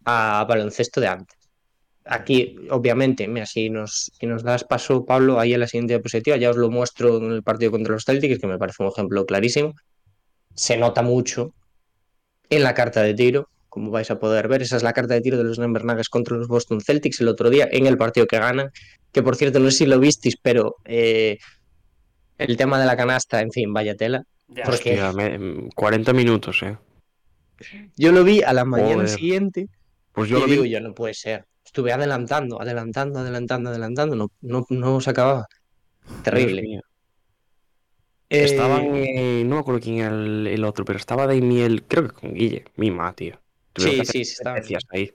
[0.05, 1.37] a baloncesto de antes.
[2.05, 6.37] Aquí, obviamente, mira, si nos, si nos das paso, Pablo, ahí en la siguiente diapositiva,
[6.37, 9.27] ya os lo muestro en el partido contra los Celtics, que me parece un ejemplo
[9.27, 9.75] clarísimo.
[10.55, 11.53] Se nota mucho
[12.49, 14.63] en la carta de tiro, como vais a poder ver.
[14.63, 17.29] Esa es la carta de tiro de los Denver Nuggets contra los Boston Celtics el
[17.29, 18.71] otro día en el partido que ganan.
[19.11, 21.39] Que por cierto, no sé si lo visteis, pero eh,
[22.39, 24.23] el tema de la canasta, en fin, vaya tela.
[24.65, 26.79] Porque- Hostia, me- 40 minutos, ¿eh?
[27.97, 29.09] Yo lo vi a la mañana Joder.
[29.09, 29.69] siguiente
[30.13, 30.71] Pues yo y lo digo vi.
[30.71, 31.45] yo, no puede ser.
[31.65, 35.47] Estuve adelantando, adelantando, adelantando, adelantando, no, no, no se acababa.
[36.23, 36.81] Terrible.
[38.29, 42.09] Eh, Estaban, eh, no me acuerdo quién era el, el otro, pero estaba Daimiel, creo
[42.09, 43.41] que con Guille, Mima, tío.
[43.77, 45.13] Sí, sí, sí, especias ahí.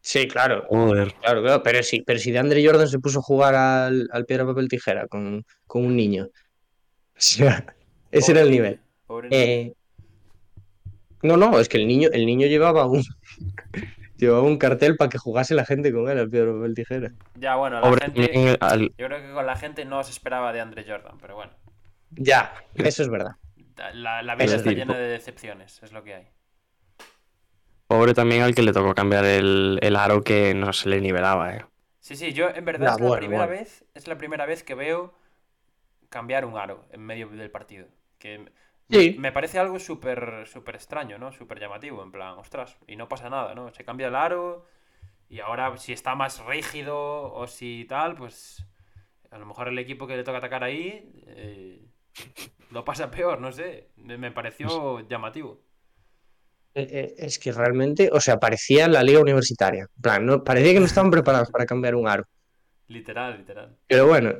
[0.00, 0.64] Sí, claro.
[0.68, 1.14] Joder.
[1.20, 4.24] Claro, claro, pero sí, pero si de Andre Jordan se puso a jugar al, al
[4.26, 6.28] piedra, papel, tijera con, con un niño.
[7.14, 7.64] O sea,
[8.10, 8.80] ese era el nivel.
[9.30, 9.74] Eh,
[11.22, 13.02] no, no, es que el niño, el niño llevaba un
[14.16, 17.12] llevaba un cartel para que jugase la gente con él al piedra, papel, tijera.
[17.34, 18.58] Ya, bueno, la Pobre gente.
[18.60, 21.52] al- Yo creo que con la gente no se esperaba de Andre Jordan, pero bueno.
[22.10, 23.32] Ya, eso es verdad.
[23.92, 26.28] La, la vida Es está llena de decepciones, es lo que hay.
[27.86, 31.54] pobre también al que le tocó cambiar el, el aro que no se le nivelaba,
[31.56, 31.64] eh.
[32.00, 33.46] Sí, sí, yo en verdad Ya, es la primera bueno.
[33.46, 35.14] vez, es la primera vez que veo
[36.10, 37.88] cambiar un aro en medio del partido.
[38.18, 38.52] Que
[38.92, 39.16] Sí.
[39.18, 41.32] me parece algo súper súper extraño, ¿no?
[41.32, 43.72] Súper llamativo, en plan, ostras, y no pasa nada, ¿no?
[43.72, 44.66] Se cambia el aro
[45.28, 48.66] y ahora si está más rígido o si tal, pues
[49.30, 51.86] a lo mejor el equipo que le toca atacar ahí eh,
[52.70, 53.90] lo pasa peor, no sé.
[53.96, 55.62] Me, me pareció llamativo.
[56.74, 59.82] Eh, eh, Es que realmente, o sea, parecía la liga universitaria.
[59.96, 62.24] En plan, no, parecía que no estaban preparados para cambiar un aro.
[62.88, 63.78] Literal, literal.
[63.86, 64.34] Pero bueno,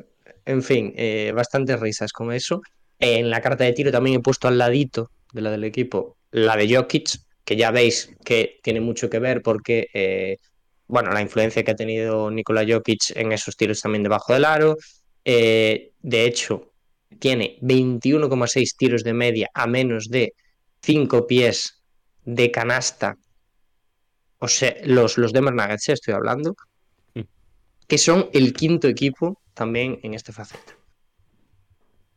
[0.45, 2.61] en fin, eh, bastantes risas con eso.
[2.98, 6.56] En la carta de tiro también he puesto al ladito de la del equipo la
[6.56, 10.39] de Jokic, que ya veis que tiene mucho que ver porque, eh,
[10.86, 14.77] bueno, la influencia que ha tenido Nikola Jokic en esos tiros también debajo del aro.
[15.24, 16.73] Eh, de hecho,
[17.19, 20.32] tiene 21,6 tiros de media a menos de
[20.81, 21.82] 5 pies
[22.24, 23.16] de canasta
[24.44, 26.56] o sea, los, los Denver Nuggets, estoy hablando,
[27.14, 27.20] Mm.
[27.86, 30.77] que son el quinto equipo también en este faceta.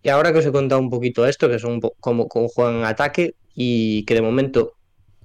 [0.06, 2.86] Y ahora que os he contado un poquito esto, que son como, como juegan en
[2.86, 4.73] ataque y que de momento,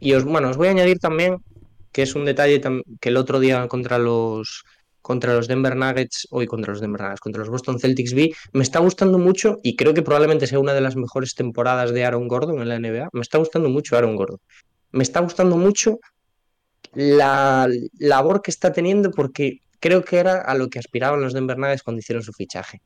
[0.01, 1.37] y os, bueno, os voy a añadir también
[1.93, 2.63] que es un detalle
[2.99, 4.65] que el otro día contra los
[5.03, 8.63] contra los Denver Nuggets, hoy contra los Denver Nuggets, contra los Boston Celtics vi, me
[8.63, 12.27] está gustando mucho y creo que probablemente sea una de las mejores temporadas de Aaron
[12.27, 13.11] Gordon en la NBA.
[13.13, 14.41] Me está gustando mucho Aaron Gordon.
[14.93, 16.01] Me está gustando mucho
[16.95, 21.59] la labor que está teniendo porque creo que era a lo que aspiraban los Denver
[21.59, 22.81] Nuggets cuando hicieron su fichaje.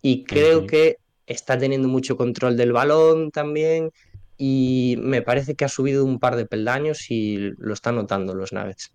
[0.00, 0.96] Y creo que
[1.26, 3.90] está teniendo mucho control del balón también
[4.38, 8.52] y me parece que ha subido un par de peldaños y lo están notando los
[8.52, 8.92] Nuggets.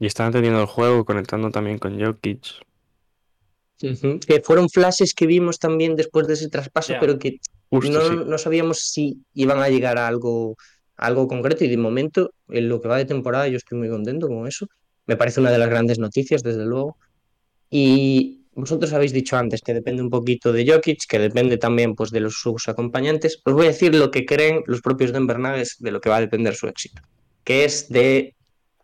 [0.00, 2.64] Y están entendiendo el juego, conectando también con Jokic.
[3.78, 8.30] Que fueron flashes que vimos también después de ese traspaso, pero que Justo, no, sí.
[8.30, 10.56] no sabíamos si iban a llegar a algo,
[10.96, 13.88] a algo concreto y de momento, en lo que va de temporada, yo estoy muy
[13.88, 14.68] contento con eso.
[15.06, 16.96] Me parece una de las grandes noticias, desde luego.
[17.68, 22.10] Y vosotros habéis dicho antes que depende un poquito de Jokic, que depende también pues,
[22.10, 23.40] de los, sus acompañantes.
[23.44, 26.16] Os voy a decir lo que creen los propios Denver Nuggets de lo que va
[26.16, 27.02] a depender su éxito,
[27.42, 28.34] que es de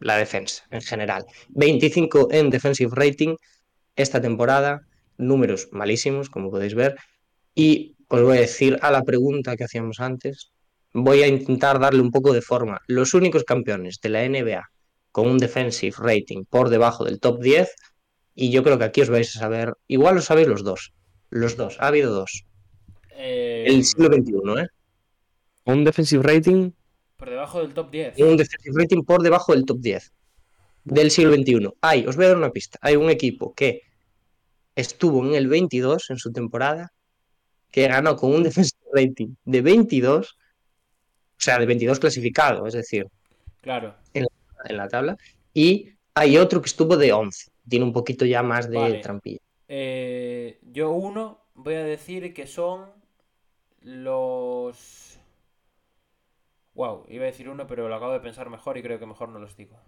[0.01, 1.25] la defensa en general.
[1.51, 3.37] 25 en defensive rating
[3.97, 4.81] esta temporada,
[5.19, 6.97] números malísimos, como podéis ver.
[7.55, 10.51] Y os voy a decir a la pregunta que hacíamos antes,
[10.93, 12.81] voy a intentar darle un poco de forma.
[12.87, 14.69] Los únicos campeones de la NBA
[15.13, 17.69] con un defensive rating por debajo del top 10,
[18.41, 20.95] y yo creo que aquí os vais a saber, igual lo sabéis los dos,
[21.29, 22.47] los dos, ha habido dos.
[23.11, 24.67] Eh, El siglo XXI, ¿eh?
[25.65, 26.71] Un defensive rating.
[27.19, 28.19] Por debajo del top 10.
[28.21, 30.13] Un defensive rating por debajo del top 10
[30.85, 31.69] del siglo XXI.
[31.83, 33.83] Hay, os voy a dar una pista, hay un equipo que
[34.75, 36.95] estuvo en el 22 en su temporada,
[37.71, 40.35] que ganó con un defensive rating de 22, o
[41.37, 43.07] sea, de 22 clasificado, es decir,
[43.61, 43.95] Claro.
[44.15, 44.27] en
[44.79, 45.19] la tabla,
[45.53, 48.99] y hay otro que estuvo de 11, tiene un poquito ya más de Vale.
[49.01, 49.41] trampilla.
[49.69, 52.87] Eh, yo uno voy a decir que son
[53.83, 55.19] los...
[56.75, 59.29] Wow, iba a decir uno, pero lo acabo de pensar mejor y creo que mejor
[59.29, 59.79] no los digo.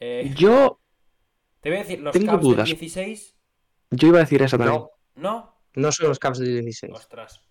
[0.00, 0.80] Eh, Yo,
[1.60, 2.66] te voy a decir, los tengo Cavs del dudas.
[2.66, 3.36] 16,
[3.90, 4.80] yo iba a decir esa también.
[4.80, 5.54] No, ¿no?
[5.74, 6.92] no son los Cavs del 16.
[6.94, 7.44] Ostras.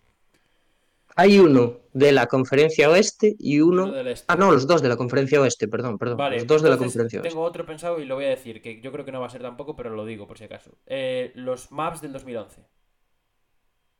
[1.21, 3.83] Hay uno de la conferencia oeste y uno...
[3.83, 4.25] Uno del este.
[4.27, 6.17] Ah, no, los dos de la conferencia oeste, perdón, perdón.
[6.17, 7.29] Vale, los dos de la conferencia oeste.
[7.29, 9.29] Tengo otro pensado y lo voy a decir, que yo creo que no va a
[9.29, 10.71] ser tampoco, pero lo digo por si acaso.
[10.87, 12.63] Eh, los maps del 2011.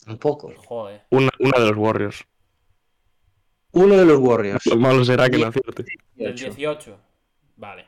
[0.03, 0.51] Tampoco.
[0.65, 1.03] Joder.
[1.11, 2.23] Una, una de los Warriors.
[3.73, 4.65] Uno de los Warriors.
[4.65, 5.85] Lo malo será que no acierte.
[6.15, 6.55] Del 18.
[6.55, 6.97] 18.
[7.57, 7.85] Vale.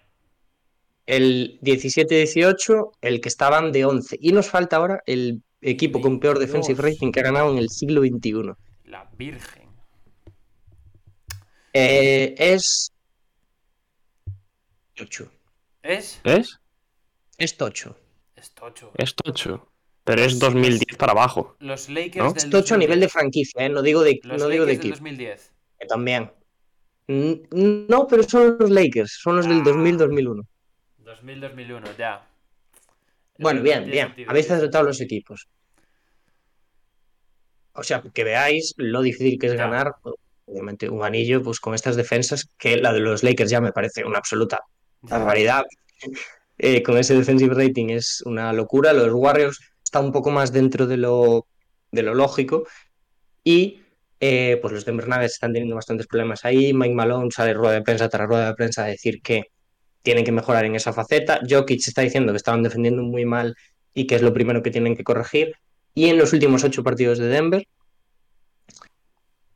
[1.07, 4.15] El 17-18, el que estaban de 11.
[4.22, 6.68] Y nos falta ahora el equipo con peor 22.
[6.68, 8.53] defensive rating que ha ganado en el siglo XXI.
[8.94, 9.68] La Virgen.
[11.74, 12.91] Eh, es.
[14.94, 15.32] Tocho.
[15.82, 16.22] ¿Es?
[16.24, 16.60] ¿Es?
[17.40, 17.98] Es Tocho.
[18.36, 18.91] Es tocho.
[18.95, 19.68] Es tocho.
[20.03, 21.56] Pero es 2010 para abajo.
[21.60, 22.34] Los Lakers ¿No?
[22.34, 23.11] del Es Tocho a nivel de 2010.
[23.11, 23.70] franquicia, ¿eh?
[23.70, 24.95] no digo de, Los no digo de Lakers del equipo.
[25.03, 25.53] 2010.
[25.80, 26.32] que también.
[27.07, 29.64] No, pero son los Lakers, son los del Ah.
[29.64, 30.45] 2000-2001.
[31.03, 32.30] 2000-2001, ya.
[33.40, 34.07] Bueno, bien, bien.
[34.10, 35.48] sentido, Habéis acertado los equipos.
[37.74, 39.60] O sea, que veáis lo difícil que es Ya.
[39.68, 39.94] ganar,
[40.45, 44.04] obviamente, un anillo pues con estas defensas, que la de los Lakers ya me parece
[44.06, 44.60] una absoluta
[45.02, 45.64] barbaridad.
[46.58, 48.94] Eh, con ese defensive rating es una locura.
[48.94, 51.48] Los Warriors está un poco más dentro de lo,
[51.91, 52.68] de lo lógico.
[53.44, 53.82] Y
[54.20, 56.74] eh, pues los Denver Nuggets están teniendo bastantes problemas ahí.
[56.74, 59.44] Mike Malone sale rueda de prensa tras rueda de prensa a decir que
[60.04, 61.40] tienen que mejorar en esa faceta.
[61.50, 63.56] Jokic está diciendo que estaban defendiendo muy mal
[63.94, 65.54] y que es lo primero que tienen que corregir.
[65.94, 67.68] Y en los últimos ocho partidos de Denver,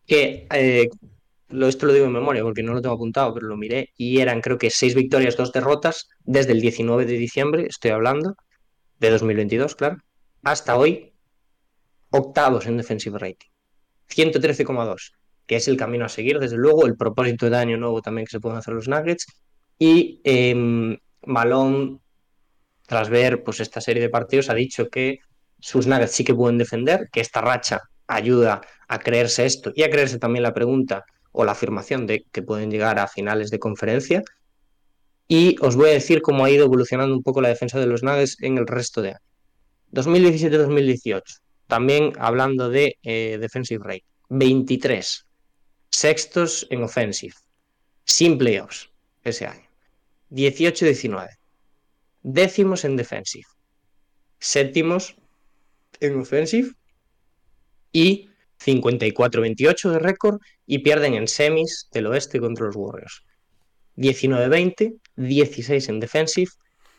[0.05, 0.87] que eh,
[1.49, 4.41] esto lo digo en memoria porque no lo tengo apuntado, pero lo miré, y eran
[4.41, 8.35] creo que seis victorias, dos derrotas, desde el 19 de diciembre, estoy hablando,
[8.99, 9.97] de 2022, claro,
[10.43, 11.13] hasta hoy,
[12.09, 13.49] octavos en defensive rating,
[14.09, 15.13] 113,2,
[15.45, 18.31] que es el camino a seguir, desde luego, el propósito de año nuevo también que
[18.31, 19.25] se pueden hacer los Nuggets,
[19.79, 21.99] y eh, Malone,
[22.87, 25.19] tras ver pues, esta serie de partidos, ha dicho que
[25.59, 29.89] sus Nuggets sí que pueden defender, que esta racha ayuda a creerse esto y a
[29.89, 34.23] creerse también la pregunta o la afirmación de que pueden llegar a finales de conferencia.
[35.27, 38.01] Y os voy a decir cómo ha ido evolucionando un poco la defensa de los
[38.01, 39.19] Nuggets en el resto de año.
[39.91, 41.21] 2017-2018,
[41.67, 45.25] también hablando de eh, defensive rate, 23
[45.89, 47.33] sextos en offensive,
[48.03, 48.89] sin playoffs
[49.23, 49.67] ese año.
[50.31, 51.29] 18-19,
[52.21, 53.47] décimos en defensive,
[54.39, 55.15] séptimos
[55.99, 56.71] en offensive
[57.91, 58.29] y
[58.63, 63.23] 54-28 de récord y pierden en semis del oeste contra los Warriors.
[63.97, 66.51] 19-20, 16 en defensive,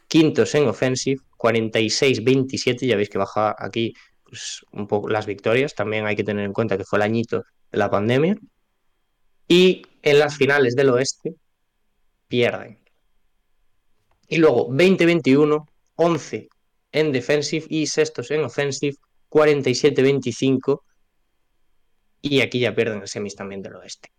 [0.08, 3.94] quintos en offensive, 46-27, ya veis que baja aquí
[4.24, 7.44] pues, un poco las victorias, también hay que tener en cuenta que fue el añito
[7.70, 8.36] de la pandemia.
[9.46, 11.34] Y en las finales del oeste
[12.26, 12.78] pierden.
[14.28, 15.66] Y luego 20-21,
[15.96, 16.48] 11
[16.92, 18.96] en defensive y sextos en offensive,
[19.30, 20.82] 47-25.
[22.20, 24.10] Y aquí ya pierden el semis también del oeste.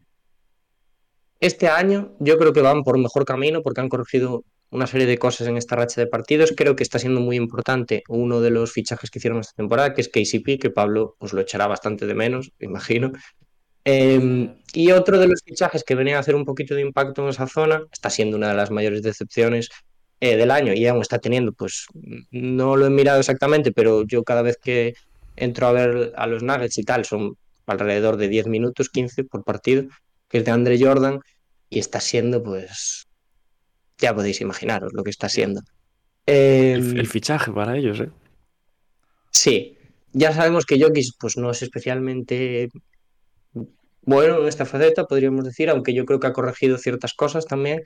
[1.39, 5.17] Este año yo creo que van por mejor camino porque han corregido una serie de
[5.17, 6.53] cosas en esta racha de partidos.
[6.55, 10.01] Creo que está siendo muy importante uno de los fichajes que hicieron esta temporada, que
[10.01, 13.11] es KCP, que Pablo os lo echará bastante de menos, me imagino.
[13.85, 17.29] Eh, y otro de los fichajes que venía a hacer un poquito de impacto en
[17.29, 19.69] esa zona, está siendo una de las mayores decepciones
[20.21, 21.85] eh, del año y aún está teniendo, pues
[22.31, 24.95] no lo he mirado exactamente, pero yo cada vez que
[25.35, 29.43] entro a ver a los Nuggets y tal, son alrededor de 10 minutos, 15 por
[29.43, 29.83] partido,
[30.27, 31.19] que es de Andre Jordan,
[31.69, 33.07] y está siendo, pues,
[33.97, 35.61] ya podéis imaginaros lo que está siendo.
[36.25, 38.09] Eh, El, el fichaje para ellos, ¿eh?
[39.31, 39.77] Sí,
[40.11, 42.69] ya sabemos que Jokic pues no es especialmente
[44.01, 47.83] bueno en esta faceta, podríamos decir, aunque yo creo que ha corregido ciertas cosas también,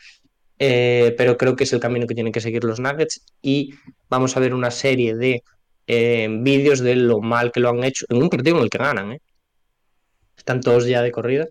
[0.60, 3.74] eh, pero creo que es el camino que tienen que seguir los Nuggets y
[4.10, 5.44] vamos a ver una serie de
[5.88, 8.78] eh, vídeos de lo mal que lo han hecho en un partido en el que
[8.78, 9.22] ganan, ¿eh?
[10.38, 11.48] Están todos ya de corrida.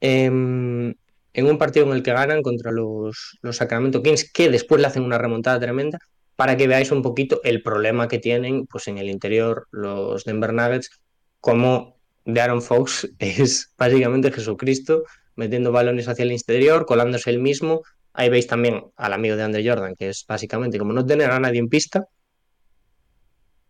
[0.00, 0.94] Em,
[1.32, 4.86] en un partido en el que ganan contra los, los Sacramento Kings, que después le
[4.86, 5.98] hacen una remontada tremenda,
[6.36, 10.52] para que veáis un poquito el problema que tienen pues, en el interior los Denver
[10.52, 10.90] Nuggets,
[11.40, 15.04] como de Aaron Fox es básicamente Jesucristo,
[15.34, 17.82] metiendo balones hacia el interior, colándose él mismo.
[18.18, 21.38] Ahí veis también al amigo de Andre Jordan, que es básicamente como no tener a
[21.38, 22.06] nadie en pista.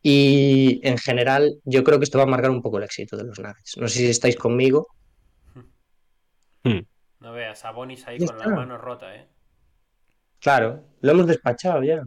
[0.02, 3.24] Y en general, yo creo que esto va a marcar un poco el éxito de
[3.24, 3.76] los Nuggets.
[3.76, 4.86] No sé si estáis conmigo.
[6.62, 6.80] Hmm.
[7.18, 9.26] No veas, Sabonis ahí Ya con la mano rota, ¿eh?
[10.38, 12.04] Claro, lo hemos despachado ya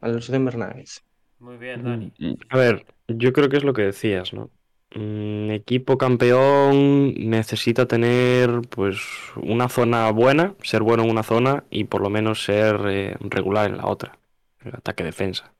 [0.00, 1.04] a los Denver Nuggets.
[1.38, 2.12] Muy bien, Dani.
[2.18, 4.50] Mm, A ver, yo creo que es lo que decías, ¿no?
[4.94, 8.98] Un equipo campeón necesita tener pues
[9.36, 13.70] una zona buena, ser bueno en una zona y por lo menos ser eh, regular
[13.70, 14.18] en la otra.
[14.64, 15.52] El ataque-defensa.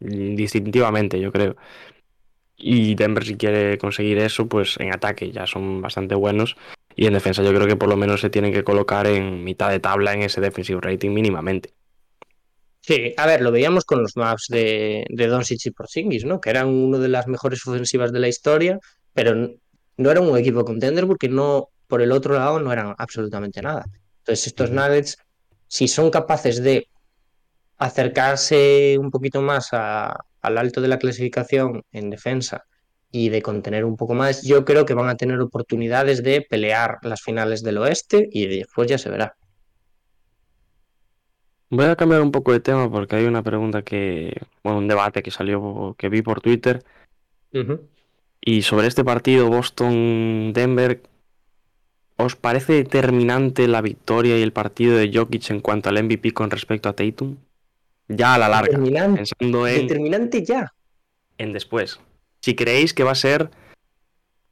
[0.00, 1.56] Mm, Distintivamente, yo creo.
[2.56, 6.56] Y Denver si quiere conseguir eso, pues en ataque ya son bastante buenos.
[6.96, 9.70] Y en defensa yo creo que por lo menos se tienen que colocar en mitad
[9.70, 11.74] de tabla en ese defensive rating mínimamente.
[12.88, 16.40] Sí, a ver, lo veíamos con los maps de, de Doncic y Porzingis, ¿no?
[16.40, 18.78] Que eran una de las mejores ofensivas de la historia,
[19.12, 19.34] pero
[19.98, 23.84] no era un equipo contender porque no, por el otro lado no eran absolutamente nada.
[24.20, 24.70] Entonces, estos.
[24.70, 25.18] Nuggets,
[25.66, 26.86] si son capaces de
[27.76, 32.64] acercarse un poquito más a- al alto de la clasificación en defensa
[33.10, 36.98] y de contener un poco más, yo creo que van a tener oportunidades de pelear
[37.02, 39.34] las finales del oeste y después ya se verá.
[41.70, 45.22] Voy a cambiar un poco de tema porque hay una pregunta que, bueno, un debate
[45.22, 46.82] que salió, que vi por Twitter.
[48.40, 51.02] Y sobre este partido Boston-Denver,
[52.16, 56.50] ¿os parece determinante la victoria y el partido de Jokic en cuanto al MVP con
[56.50, 57.36] respecto a Tatum?
[58.08, 60.72] Ya a la larga, Determinante, pensando en, determinante ya.
[61.36, 62.00] en después.
[62.40, 63.50] Si creéis que va a ser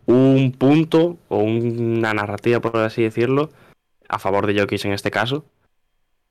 [0.05, 3.51] un punto o una narrativa, por así decirlo,
[4.09, 5.47] a favor de Jokic en este caso,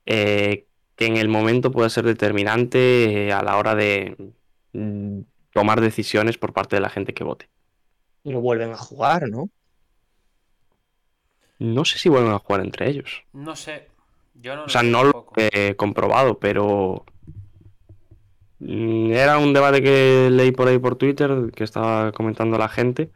[0.06, 4.16] eh, que en el momento pueda ser determinante eh, a la hora de
[4.72, 5.20] mm,
[5.52, 7.48] tomar decisiones por parte de la gente que vote.
[8.24, 9.50] Lo vuelven a jugar, ¿no?
[11.58, 13.24] No sé si vuelven a jugar entre ellos.
[13.32, 13.88] No sé.
[14.34, 17.04] Yo no O lo sea, no lo he comprobado, pero
[18.58, 23.10] mm, era un debate que leí por ahí por Twitter, que estaba comentando la gente,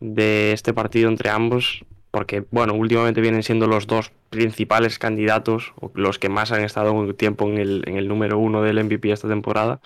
[0.00, 5.90] de este partido entre ambos, porque, bueno, últimamente vienen siendo los dos principales candidatos, o
[5.94, 9.12] los que más han estado un tiempo en el, en el número uno del MVP
[9.12, 9.80] esta temporada,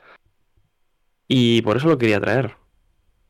[1.28, 2.56] y por eso lo quería traer.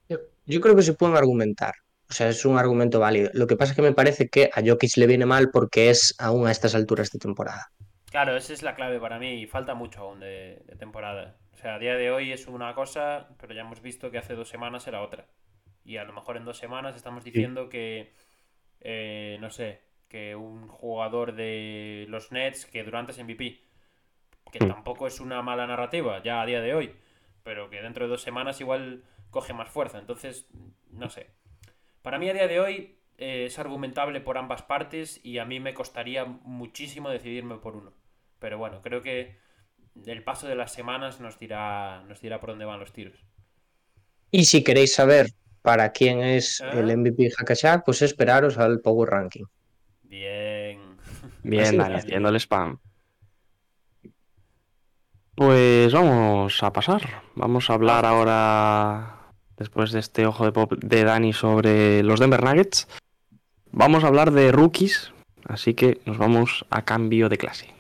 [0.09, 1.75] Yo, yo creo que se pueden argumentar.
[2.11, 3.31] O sea, es un argumento válido.
[3.33, 6.15] Lo que pasa es que me parece que a Jokic le viene mal porque es
[6.19, 7.71] aún a estas alturas de temporada.
[8.11, 11.37] Claro, esa es la clave para mí y falta mucho aún de, de temporada.
[11.53, 14.35] O sea, a día de hoy es una cosa, pero ya hemos visto que hace
[14.35, 15.27] dos semanas era otra.
[15.85, 18.13] Y a lo mejor en dos semanas estamos diciendo que,
[18.85, 23.63] eh, no sé, que un jugador de los Nets que Durant es MVP.
[24.53, 24.69] Que Hmm.
[24.69, 26.97] tampoco es una mala narrativa ya a día de hoy.
[27.45, 29.99] Pero que dentro de dos semanas igual coge más fuerza.
[29.99, 30.49] Entonces,
[30.91, 31.29] no sé.
[32.03, 35.61] Para mí a día de hoy eh, es argumentable por ambas partes y a mí
[35.61, 37.95] me costaría muchísimo decidirme por uno.
[38.41, 39.39] Pero bueno, creo que
[40.07, 43.25] el paso de las semanas nos dirá, nos dirá por dónde van los tiros.
[44.31, 45.29] Y si queréis saber
[45.65, 46.73] para quién es Ah.
[46.79, 49.45] el MVP Hakashak, pues esperaros al Power Ranking.
[50.03, 50.79] Bien.
[51.43, 52.79] Bien, Dani, haciendo el spam.
[55.35, 57.23] Pues vamos a pasar.
[57.35, 62.45] Vamos a hablar ahora, después de este ojo de pop de Dani sobre los Denver
[62.45, 62.87] Nuggets.
[63.73, 65.13] Vamos a hablar de rookies,
[65.49, 67.74] así que nos vamos a cambio de clase.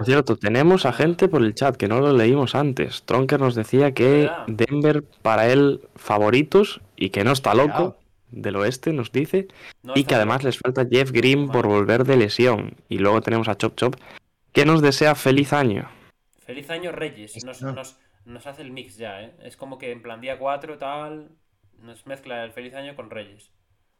[0.00, 3.02] Por cierto, tenemos a gente por el chat que no lo leímos antes.
[3.02, 4.30] Tronker nos decía que.
[4.46, 7.98] Denver para él favoritos y que no está loco
[8.30, 9.48] del oeste, nos dice.
[9.82, 12.76] No y que además les falta Jeff Green por volver de lesión.
[12.88, 13.96] Y luego tenemos a Chop Chop
[14.52, 15.90] que nos desea feliz año.
[16.46, 17.44] Feliz año Reyes.
[17.44, 17.72] Nos, No.
[17.72, 19.34] nos, nos hace el mix ya, ¿eh?
[19.42, 21.28] Es como que en plan día 4 tal.
[21.82, 23.50] Nos mezcla el feliz año con Reyes.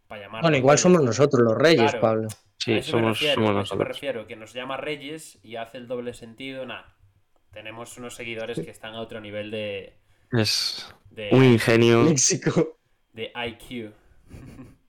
[0.09, 0.41] Para llamar.
[0.41, 2.01] Bueno, igual somos nosotros los reyes, Claro.
[2.01, 2.29] Pablo.
[2.62, 5.39] Sí, a eso me somos, refiero, somos a eso me refiero, que nos llama Reyes
[5.43, 6.66] y hace el doble sentido.
[6.66, 6.97] Nada.
[7.53, 9.99] Tenemos unos seguidores que están a otro nivel de.
[10.31, 12.03] Es de, un ingenio.
[12.05, 12.77] México.
[13.12, 13.93] de IQ.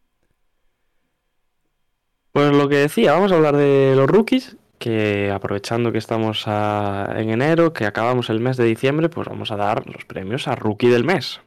[2.31, 4.56] Pues lo que decía, vamos a hablar de los rookies.
[4.80, 9.52] Que aprovechando que estamos a- en enero, que acabamos el mes de diciembre, pues vamos
[9.52, 11.41] a dar los premios a rookie del mes.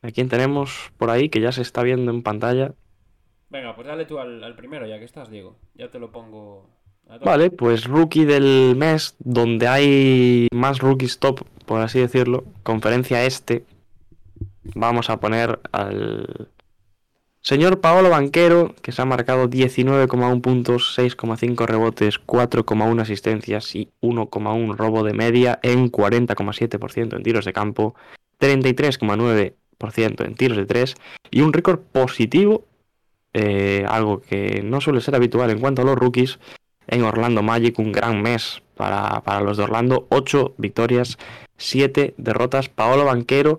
[0.00, 2.74] ¿A quién tenemos por ahí que ya se está viendo en pantalla?
[3.50, 5.56] Venga, pues dale tú al, primero, ya que estás, Diego.
[5.74, 6.70] Ya te lo pongo.
[7.24, 13.64] Vale, pues rookie del mes, donde hay más rookies top, por así decirlo, conferencia este,
[14.76, 16.48] vamos a poner al
[17.40, 24.76] señor Paolo Banquero, que se ha marcado 19,1 puntos, 6,5 rebotes, 4,1 asistencias y 1,1
[24.76, 27.96] robo de media en 40,7% en tiros de campo,
[28.38, 30.94] 33,9% en tiros de 3
[31.32, 32.66] y un récord positivo,
[33.32, 36.38] eh, algo que no suele ser habitual en cuanto a los rookies,
[36.86, 41.18] en Orlando Magic, un gran mes para, para los de Orlando, 8 victorias,
[41.56, 42.68] 7 derrotas.
[42.68, 43.58] Paolo Banquero,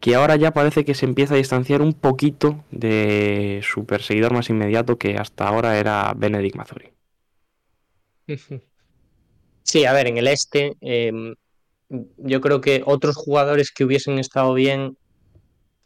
[0.00, 4.50] que ahora ya parece que se empieza a distanciar un poquito de su perseguidor más
[4.50, 6.90] inmediato, que hasta ahora era Benedict Mazuri.
[9.62, 11.36] Sí, a ver, en el este, em,
[11.88, 14.96] yo creo que otros jugadores que hubiesen estado bien,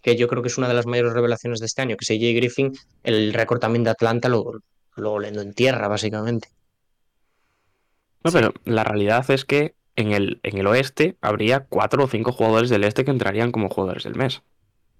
[0.04, 2.10] que yo creo que es una de las mayores revelaciones de este año, que es
[2.12, 2.72] AJ Griffin,
[3.04, 4.44] el récord también de Atlanta lo,
[4.96, 6.50] lo volando en tierra, básicamente.
[8.24, 8.38] No, Sí.
[8.38, 12.70] pero la realidad es que en el, en el oeste habría 4 o 5 jugadores
[12.70, 14.42] del este que entrarían como jugadores del mes.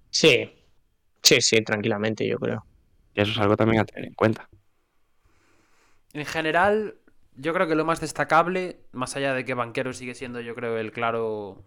[0.09, 0.51] Sí,
[1.23, 2.65] sí, sí, tranquilamente, yo creo.
[3.13, 4.49] Y eso es algo también a tener en cuenta.
[6.13, 6.95] En general,
[7.35, 10.77] yo creo que lo más destacable, más allá de que Banquero sigue siendo, yo creo,
[10.77, 11.63] el claro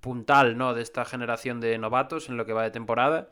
[0.00, 0.74] puntal, ¿no?
[0.74, 3.30] De esta generación de novatos en lo que va de temporada.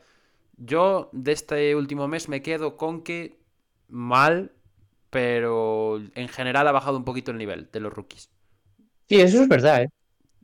[0.57, 3.39] Yo de este último mes me quedo con que
[3.87, 4.51] mal,
[5.09, 8.29] pero en general ha bajado un poquito el nivel de los rookies.
[9.07, 9.89] Sí, eso es verdad, ¿eh?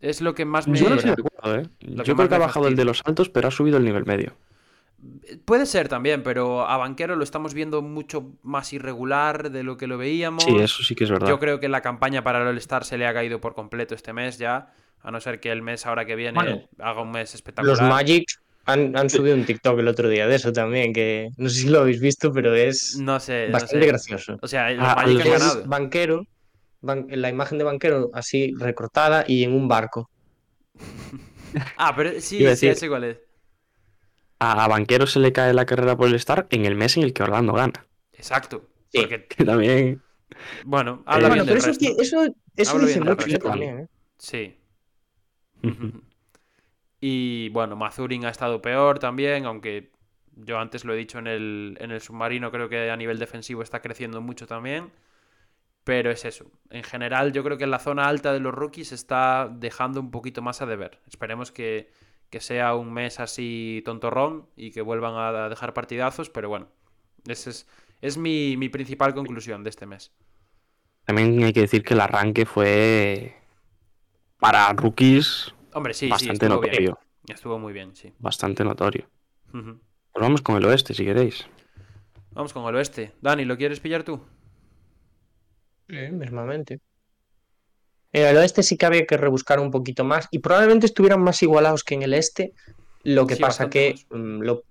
[0.02, 0.78] Es lo que más me...
[0.78, 1.70] Yo no de acuerdo, ¿eh?
[1.82, 3.78] Lo que Yo creo que ha me bajado el de los altos, pero ha subido
[3.78, 4.34] el nivel medio.
[5.46, 9.88] Puede ser también, pero a Banquero lo estamos viendo mucho más irregular de lo que
[9.88, 10.44] lo veíamos.
[10.44, 11.28] Sí, eso sí que es verdad.
[11.28, 14.14] Yo creo que la campaña para el All-Star se le ha caído por completo este
[14.14, 14.74] mes ya.
[15.06, 17.78] A no ser que el mes ahora que viene Bueno, haga un mes espectacular.
[17.78, 18.26] Los Magic
[18.66, 21.70] han, han subido un TikTok el otro día de eso también, que no sé si
[21.70, 23.88] lo habéis visto, pero es No sé, no bastante sé.
[23.88, 24.38] gracioso.
[24.42, 25.64] O sea, los Ah, Magic han ganado.
[25.68, 26.24] banquero,
[26.82, 30.10] ban- la imagen de banquero así recortada y en un barco.
[31.78, 33.18] Ah, pero sí, a sí, decir- sé cuál es.
[34.40, 37.04] A, a Banquero se le cae la carrera por el Star en el mes en
[37.04, 37.86] el que Orlando gana.
[38.12, 38.68] Exacto.
[38.92, 39.00] Sí.
[39.00, 40.02] Porque, Que también.
[40.66, 41.86] bueno, habla bueno, bien pero del eso, resto.
[41.86, 43.48] sí- eso, eso dice mucho resto.
[43.50, 43.88] también, ¿eh?
[44.18, 44.58] Sí.
[47.00, 49.92] Y bueno, Mazurin ha estado peor también, aunque
[50.36, 53.62] yo antes lo he dicho en el, en el submarino, creo que a nivel defensivo
[53.62, 54.92] está creciendo mucho también.
[55.84, 56.46] Pero es eso.
[56.72, 60.10] En general, yo creo que en la zona alta de los rookies está dejando un
[60.10, 61.00] poquito más a deber.
[61.08, 61.92] Esperemos que,
[62.32, 66.70] que sea un mes así tontorrón y que vuelvan a dejar partidazos, pero bueno,
[67.28, 67.68] ese es,
[68.02, 70.12] es mi, mi principal conclusión de este mes.
[71.06, 73.36] También hay que decir que el arranque fue.
[74.40, 76.72] Para rookies, Hombre, sí, sí, bastante estuvo bien.
[76.72, 77.00] notorio.
[77.28, 78.14] Estuvo muy bien, sí.
[78.20, 79.10] Bastante notorio.
[79.52, 81.46] Pues vamos con el oeste, si queréis.
[82.32, 83.12] Vamos con el oeste.
[83.22, 84.22] Dani, ¿lo quieres pillar tú?
[85.90, 86.80] Eh, mismamente.
[88.14, 91.44] En el oeste sí que había que rebuscar un poquito más y probablemente estuvieran más
[91.44, 92.54] igualados que en el este.
[93.04, 94.64] Lo que Sí, pasa que mm, lo,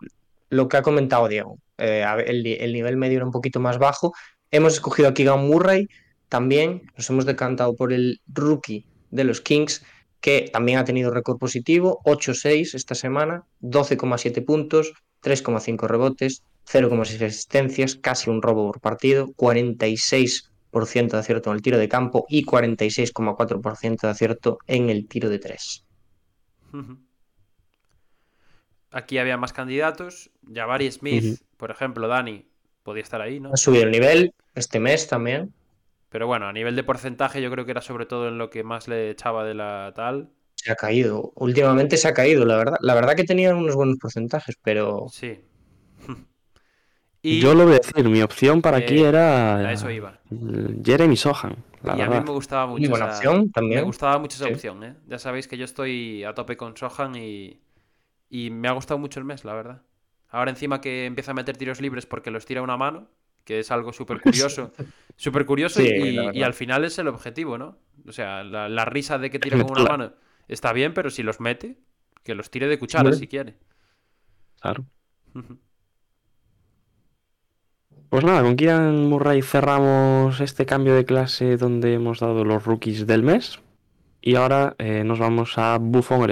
[0.49, 3.61] lo que ha comentado Diego, eh, a el, ni- el nivel medio era un poquito
[3.61, 4.15] más bajo.
[4.51, 5.87] Hemos escogido a Keegan Murray
[6.31, 6.83] también.
[6.97, 9.85] Nos hemos decantado por el rookie de los Kings,
[10.25, 17.97] que también ha tenido récord positivo, 8-6 esta semana, 12,7 puntos, 3,5 rebotes, 0,6 asistencias,
[17.97, 24.01] casi un robo por partido, 46% de acierto en el tiro de campo y 46,4%
[24.01, 25.85] de acierto en el tiro de 3.
[28.93, 30.31] Aquí había más candidatos.
[30.51, 32.47] Jabari Smith, por ejemplo, Dani,
[32.83, 33.51] podía estar ahí, ¿no?
[33.53, 35.53] Ha subido el nivel este mes también.
[36.15, 38.63] Pero bueno, a nivel de porcentaje, yo creo que era sobre todo en lo que
[38.63, 40.31] más le echaba de la tal.
[40.55, 41.33] Se ha caído.
[41.35, 42.77] Últimamente se ha caído, la verdad.
[42.83, 45.41] La verdad que tenía unos buenos porcentajes, pero Sí.
[47.23, 50.21] y Yo lo voy a decir, mi opción para aquí Eh, era a eso iba.
[50.85, 52.25] Jeremy Sohan, la y a mí verdad.
[52.27, 53.85] me gustaba mucho muy buena esa- opción Me también.
[53.85, 54.53] gustaba mucho esa Sí.
[54.53, 54.97] opción, ¿eh?
[55.09, 57.61] Ya sabéis que yo estoy a tope con Sohan y,
[58.31, 59.83] y me ha gustado mucho el mes, la verdad.
[60.29, 63.09] Ahora encima que empieza a meter tiros libres porque los tira una mano,
[63.45, 64.73] que es algo súper curioso.
[65.17, 65.87] Súper curioso Sí,
[66.33, 67.79] y, al final es el objetivo, ¿no?
[68.07, 70.13] O sea, la, la risa de que tira con una mano
[70.49, 71.79] está bien, pero si los mete,
[72.23, 73.21] que los tire de cuchara Sí.
[73.21, 73.57] si quiere.
[74.61, 74.87] Claro.
[78.09, 83.07] Pues nada, con Kieran Murray cerramos este cambio de clase donde hemos dado los rookies
[83.07, 83.61] del mes.
[84.21, 86.27] Y ahora eh, nos vamos a Buffon o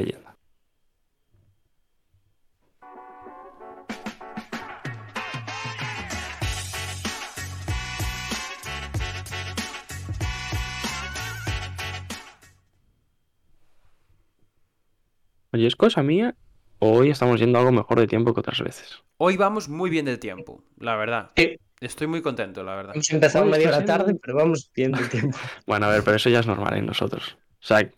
[15.53, 16.35] Oye, ¿es cosa mía?
[16.79, 19.03] ¿O hoy estamos yendo algo mejor de tiempo que otras veces?
[19.19, 21.31] Hoy vamos muy bien de tiempo, la verdad.
[21.37, 21.57] Sí.
[21.81, 22.93] Estoy muy contento, la verdad.
[22.95, 25.37] Hemos empezado media hora siendo- tarde, pero vamos bien de tiempo.
[25.67, 27.37] Bueno, a ver, pero eso ya es normal en nosotros.
[27.61, 27.91] O sea,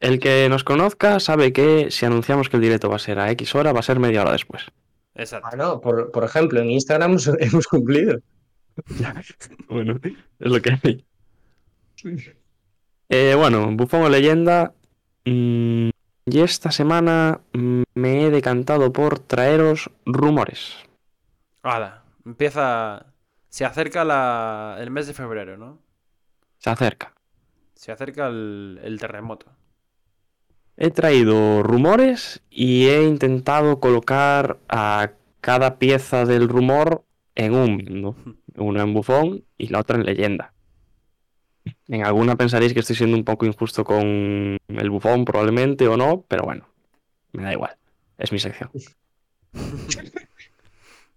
[0.00, 3.30] el que nos conozca sabe que si anunciamos que el directo va a ser a
[3.32, 4.64] X hora, va a ser media hora después.
[5.14, 5.48] Exacto.
[5.52, 8.18] Ah, no, por, por ejemplo, en Instagram hemos- cumplido.
[9.68, 11.04] Bueno, es lo que hay.
[13.10, 14.72] Eh, bueno, Buffon o leyenda.
[15.26, 15.89] mm,
[16.30, 20.76] y esta semana mm, me he decantado por traeros rumores.
[21.62, 23.06] Hala, empieza.
[23.48, 24.76] Se acerca la...
[24.78, 25.78] el mes de febrero, ¿no?
[26.58, 27.14] Se acerca.
[27.74, 29.46] Se acerca el, el terremoto.
[30.76, 37.04] He traído rumores y he intentado colocar a cada pieza del rumor
[37.34, 38.16] en un mundo.
[38.56, 40.52] Una en bufón y la otra en leyenda.
[41.88, 43.98] En alguna pensaréis que estoy siendo un poco injusto con
[44.68, 46.66] el bufón, probablemente o no, pero bueno,
[47.32, 47.76] me da igual.
[48.18, 48.70] Es mi sección.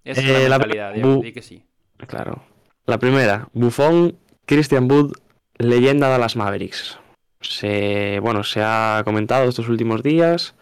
[0.04, 1.64] Esa Eh, es la Bu- di que sí.
[2.08, 2.44] Claro.
[2.86, 5.14] La primera, Buffon, Christian Wood,
[5.58, 7.00] leyenda de las Mavericks.
[7.40, 10.56] Se, bueno, se ha comentado estos últimos días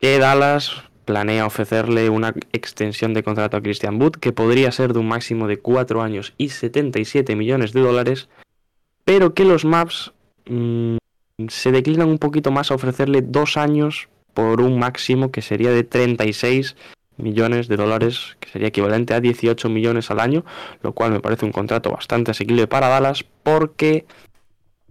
[0.00, 0.72] que Dallas
[1.04, 5.46] planea ofrecerle una extensión de contrato a Christian Wood que podría ser de un máximo
[5.48, 8.28] de 4 años y 77 millones de dólares,
[9.08, 10.12] pero que los Mavs
[10.44, 10.98] mm,
[11.48, 15.82] se declinan un poquito más a ofrecerle 2 años por un máximo que sería de
[15.82, 16.76] 36
[17.16, 20.44] millones de dólares, que sería equivalente a 18 millones al año,
[20.82, 24.04] lo cual me parece un contrato bastante asequible para Dallas porque,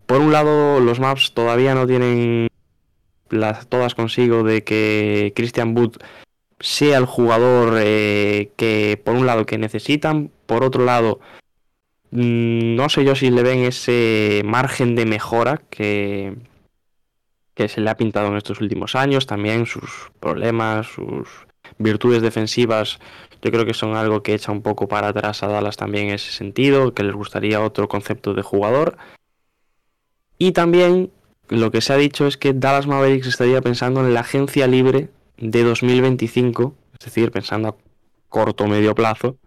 [0.08, 2.48] por un lado, los Maps todavía no tienen
[3.30, 5.98] las todas consigo de que Christian Wood
[6.60, 11.20] sea el jugador eh, que, por un lado, que necesitan, por otro lado,
[12.12, 16.36] no sé yo si le ven ese margen de mejora que,
[17.54, 21.28] que se le ha pintado en estos últimos años, también sus problemas, sus
[21.78, 23.00] virtudes defensivas,
[23.42, 26.16] yo creo que son algo que echa un poco para atrás a Dallas también en
[26.16, 28.98] ese sentido, que les gustaría otro concepto de jugador.
[30.38, 31.12] Y también
[31.50, 35.10] lo que se ha dicho es que Dallas Mavericks estaría pensando en la agencia libre
[35.38, 37.76] de 2025, es decir, pensando a
[38.30, 39.38] corto o medio plazo,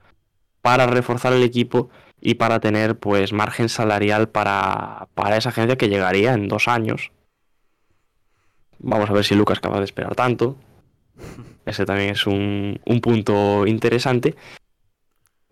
[0.63, 1.91] para reforzar el equipo
[2.21, 7.13] y para tener pues margen salarial para, para esa agencia que llegaría en dos años.
[8.79, 10.57] Vamos a ver si Lucas es capaz de esperar tanto.
[11.67, 14.35] Ese también es un, un punto interesante.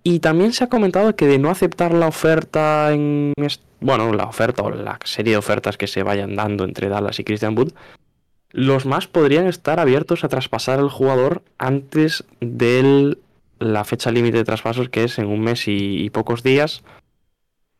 [0.02, 3.32] Y también se ha comentado que de no aceptar la oferta en...
[3.80, 7.24] Bueno, la oferta o la serie de ofertas que se vayan dando entre Dallas y
[7.24, 7.72] Christian Wood,
[8.50, 13.18] los más podrían estar abiertos a traspasar al jugador antes de
[13.58, 16.82] la fecha límite de traspasos que es en un mes y, pocos días,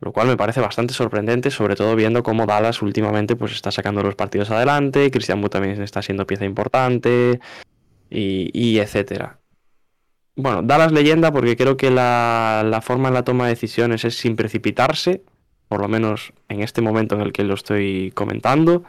[0.01, 4.03] lo cual me parece bastante sorprendente, sobre todo viendo cómo Dallas últimamente pues está sacando
[4.03, 7.41] los partidos adelante, Christian Wood también está siendo pieza importante
[8.11, 9.39] y, y etcétera.
[10.37, 14.17] Bueno, Dallas leyenda porque creo que la, la forma en la toma de decisiones es
[14.17, 15.25] sin precipitarse,
[15.67, 18.85] por lo menos en este momento en el que lo estoy comentando.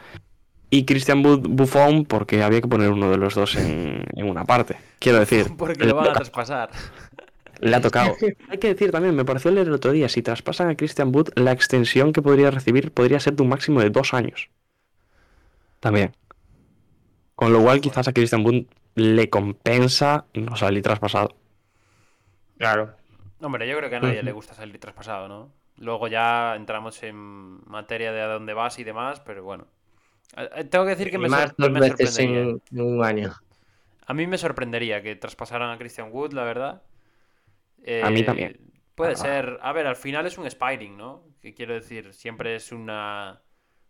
[0.69, 4.77] Y Christian Buffon porque había que poner uno de los dos en, en una parte.
[4.99, 6.69] Quiero decir, Porque lo van a traspasar.
[7.59, 8.15] le ha tocado.
[8.49, 11.29] Hay que decir también, me pareció leer el otro día, si traspasan a Christian Wood,
[11.35, 14.49] la extensión que podría recibir podría ser de un máximo de dos años.
[15.79, 16.13] también.
[17.35, 18.65] Con lo cual, quizás a Christian Wood
[18.95, 21.35] le compensa no salir traspasado.
[22.57, 22.95] Claro.
[23.41, 25.51] Hombre, yo creo que a nadie le gusta salir traspasado, ¿no?
[25.77, 29.67] Luego ya entramos en materia de a dónde vas y demás, pero bueno.
[30.37, 32.59] Eh, eh, Tengo que decir que me, Más sor- dos me veces sorprendería.
[32.71, 33.33] en, un año.
[34.05, 36.81] A mí me sorprendería que traspasaran a Christian Wood, la verdad.
[38.03, 38.59] A mí Eh, también.
[38.95, 39.15] Puede Ah.
[39.17, 39.59] ser.
[39.61, 41.23] A ver, al final es un Spiring, ¿no?
[41.41, 43.41] Que quiero decir, siempre es una,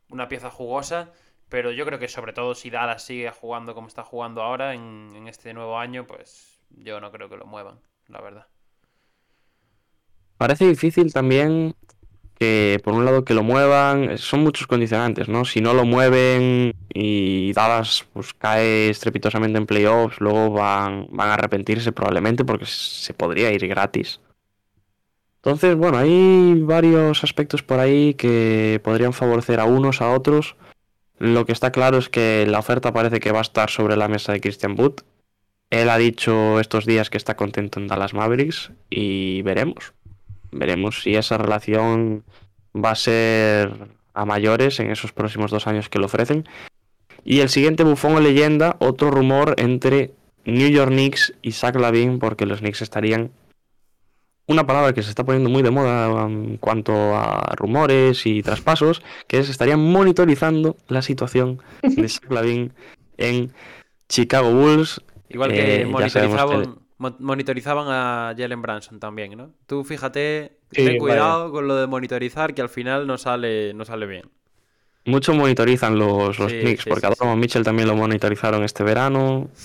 [0.09, 1.11] una pieza jugosa.
[1.49, 5.11] Pero yo creo que sobre todo si Dallas sigue jugando como está jugando ahora en,
[5.15, 8.47] en este nuevo año, pues yo no creo que lo muevan, la verdad.
[10.37, 11.75] Parece difícil también
[12.39, 14.17] que, por un lado, que lo muevan.
[14.17, 15.45] Son muchos condicionantes, ¿no?
[15.45, 21.33] Si no lo mueven y Dallas pues, cae estrepitosamente en playoffs, luego van, van a
[21.35, 24.21] arrepentirse probablemente porque se podría ir gratis.
[25.37, 30.55] Entonces, bueno, hay varios aspectos por ahí que podrían favorecer a unos, a otros.
[31.17, 34.07] Lo que está claro es que la oferta parece que va a estar sobre la
[34.07, 35.01] mesa de Christian Wood.
[35.69, 39.93] Él ha dicho estos días que está contento en Dallas Mavericks y veremos.
[40.51, 42.23] Veremos si esa relación
[42.75, 46.47] va a ser a mayores en esos próximos dos años que le ofrecen.
[47.23, 50.11] Y el siguiente bufón o leyenda, otro rumor entre
[50.45, 53.31] New York Knicks y Zach Lavin, porque los Knicks estarían
[54.47, 59.03] una palabra que se está poniendo muy de moda en cuanto a rumores y traspasos,
[59.27, 62.73] que es estarían monitorizando la situación de Zach Lavin
[63.17, 63.53] en
[64.07, 65.01] Chicago Bulls.
[65.29, 69.53] Igual Eh, que sabemos monitorizaban, monitorizaban a Jalen Branson también, ¿no?
[69.65, 73.85] Tú fíjate, Sí, ten cuidado con lo de monitorizar que al final no sale, no
[73.85, 74.29] sale bien.
[75.05, 79.49] Mucho monitorizan los, los Sí, Knicks, sí, porque a Mitchell también lo monitorizaron este verano.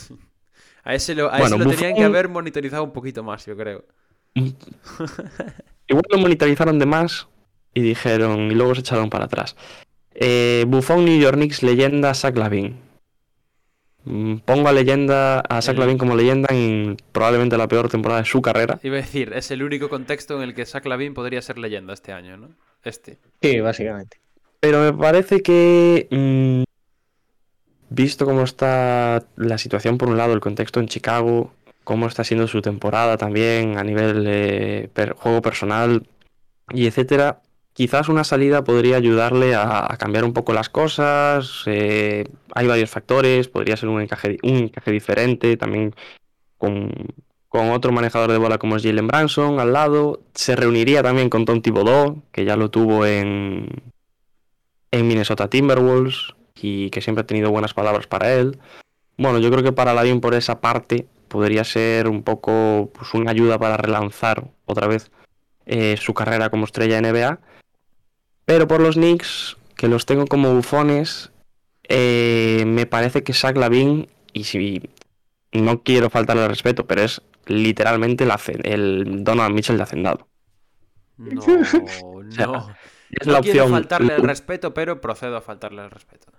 [0.87, 3.57] A ese lo, a Bueno, ese lo tenían que haber monitorizado un poquito más, yo
[3.57, 3.87] creo.
[4.35, 7.27] Igual lo monitorizaron de más
[7.73, 9.57] y dijeron, y luego se echaron para atrás.
[10.15, 12.79] Eh, Buffon New York Knicks, leyenda Zach Lavin.
[14.05, 18.27] Mm, Pongo a leyenda a Zach Lavin como leyenda en probablemente la peor temporada de
[18.27, 18.79] su carrera.
[18.83, 21.95] Iba a decir, es el único contexto en el que Zach Lavin podría ser leyenda
[21.95, 22.51] este año, ¿no?
[22.83, 23.19] Este.
[23.41, 24.19] Sí, básicamente.
[24.61, 26.63] Pero me parece que, mm,
[27.91, 31.53] visto cómo está la situación por un lado, el contexto en Chicago,
[31.85, 36.07] cómo está siendo su temporada también a nivel de per- juego personal
[36.71, 37.41] y etcétera,
[37.75, 41.65] quizás una salida podría ayudarle a, cambiar un poco las cosas.
[41.67, 44.39] eh, hay varios factores, podría ser un encaje,
[44.87, 45.95] diferente, también
[46.57, 46.91] con,
[47.49, 50.23] con otro manejador de bola como es Jalen Branson al lado.
[50.35, 53.69] Se reuniría también con Tom Thibodeau, que ya lo tuvo en,
[54.91, 58.59] en Minnesota Timberwolves y que siempre ha tenido buenas palabras para él.
[59.19, 63.33] Bueno, yo creo que para Lavin por esa parte podría ser un poco pues, una
[63.33, 65.11] ayuda para relanzar otra vez
[65.67, 67.41] eh, su carrera como estrella NBA.
[68.45, 71.31] Pero por los Knicks, que los tengo como bufones,
[71.89, 74.91] eh, me parece que Zach Lavin, y si
[75.53, 78.27] no quiero faltarle al respeto, pero es literalmente
[78.65, 80.29] el, Donovan Mitchell de Hacendado.
[81.17, 81.43] No,
[82.31, 82.75] sea, no.
[83.11, 83.71] Es No la quiero opción.
[83.71, 86.33] faltarle el respeto, pero procedo a faltarle el respeto.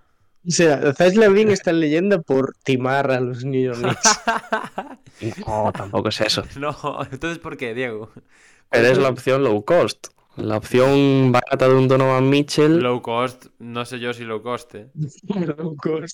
[0.46, 4.20] O sea, Zach Lavin está en leyenda por timar a los New York Knicks.
[5.46, 6.44] No, tampoco es eso.
[6.58, 6.76] No,
[7.10, 8.10] entonces ¿por qué, Diego?
[8.70, 10.08] Pero es la opción low cost.
[10.36, 12.78] La opción barata de un Donovan Mitchell.
[12.80, 14.90] Low cost, no sé yo si low cost, ¿eh?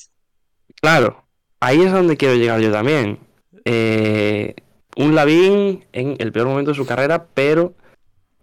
[0.81, 1.25] Claro,
[1.61, 3.19] ahí es donde quiero llegar yo también.
[3.65, 4.55] Eh,
[4.97, 7.75] un Lavín en el peor momento de su carrera, pero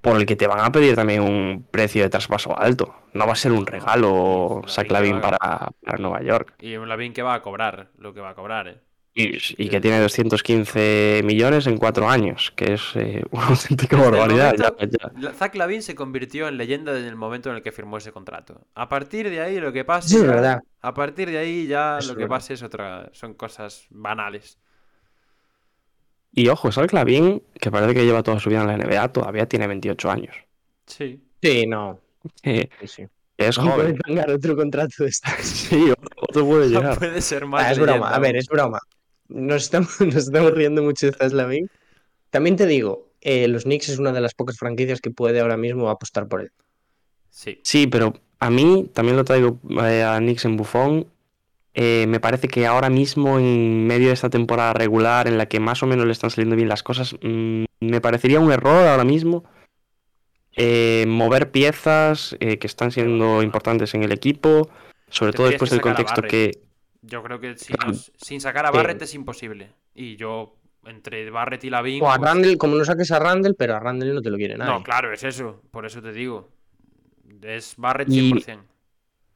[0.02, 2.96] por el que te van a pedir también un precio de traspaso alto.
[3.14, 6.56] No va a ser un regalo que va para, para Nueva York.
[6.60, 8.80] Y un Lavin que va a cobrar lo que va a cobrar, ¿eh?
[9.22, 14.08] Y, y que tiene 215 millones en cuatro años, que es eh, una auténtica Desde
[14.08, 14.56] el barbaridad.
[14.74, 15.34] momento- ya.
[15.34, 18.62] Zach Lavin se convirtió en leyenda en el momento en el que firmó ese contrato.
[18.76, 20.10] A partir de ahí lo que pase.
[20.10, 20.62] Sí, es verdad.
[20.82, 22.28] A partir de ahí ya lo que verdad.
[22.30, 23.10] pase es otra.
[23.12, 24.58] Son cosas banales.
[26.32, 29.48] Y ojo, Zach Lavin, que parece que lleva toda su vida en la NBA, todavía
[29.48, 30.36] tiene 28 años.
[30.86, 31.22] Sí.
[31.42, 32.00] Sí, no.
[32.44, 33.04] Eh, Sí, sí.
[33.38, 33.98] es puede joven.
[33.98, 35.34] pagar otro contrato de estos.
[35.42, 36.98] Sí, otro puede llegar.
[36.98, 37.66] Puede ser más.
[37.66, 38.80] Ah, es broma, a ver, es broma.
[39.30, 41.70] Nos estamos, nos estamos riendo mucho de Zach Lavin.
[42.30, 45.58] También te digo, eh, los Knicks es una de las pocas franquicias que puede ahora
[45.58, 46.52] mismo apostar por él.
[47.30, 47.60] Sí.
[47.64, 51.08] Sí, pero a mí también lo traigo eh, a Knicks en bufón.
[51.74, 55.60] Eh, me parece que ahora mismo, en medio de esta temporada regular, en la que
[55.60, 59.06] más o menos le están saliendo bien las cosas, mm, me parecería un error ahora
[59.06, 59.46] mismo
[60.62, 64.70] eh, mover piezas eh, que están siendo importantes en el equipo,
[65.10, 66.60] sobre todo después que del contexto que...
[67.02, 67.92] Yo creo que si Claro.
[67.92, 68.78] nos- sin sacar a Sí.
[68.78, 69.72] Barrett es imposible.
[69.96, 70.56] Y yo,
[70.86, 72.02] entre Barrett y Lavin.
[72.04, 74.38] O a pues- Randall, como no saques a Randall, pero a Randall no te lo
[74.38, 74.72] quiere nadie.
[74.74, 75.62] No, claro, es eso.
[75.72, 76.50] Por eso te digo.
[77.42, 78.64] Es Barrett Y- 100%.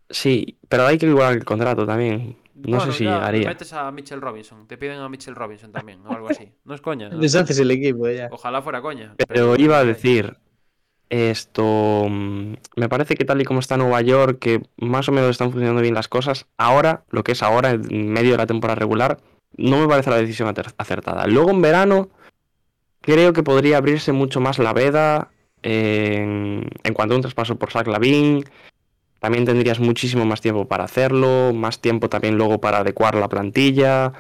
[0.10, 2.38] Sí, pero hay que igualar el contrato también.
[2.56, 3.48] No Bueno, sé si ya, llegaría.
[3.50, 6.52] Metes a Mitchell Robinson, te piden a Mitchell Robinson también, o algo así.
[6.66, 7.10] No es coña.
[7.10, 7.18] ¿no?
[7.18, 8.30] Deshaces el equipo ya.
[8.32, 9.16] Ojalá fuera coña.
[9.28, 10.38] Pero iba a decir,
[11.14, 15.30] esto, mm, me parece que tal y como está Nueva York, que más o menos
[15.30, 18.80] están funcionando bien las cosas, ahora, lo que es ahora, en medio de la temporada
[18.80, 19.20] regular,
[19.56, 21.28] no me parece la decisión acertada.
[21.28, 22.10] Luego en verano,
[23.02, 25.30] creo que podría abrirse mucho más la veda
[25.62, 28.44] en, en cuanto a un traspaso por Zach Lavin.
[29.20, 34.14] También tendrías muchísimo más tiempo para hacerlo, más tiempo también luego para adecuar la plantilla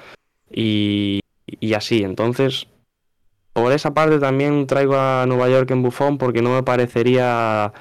[0.51, 2.03] y, y así.
[2.03, 2.67] Entonces,
[3.53, 7.71] por esa parte también traigo a Nueva York en bufón porque no me parecería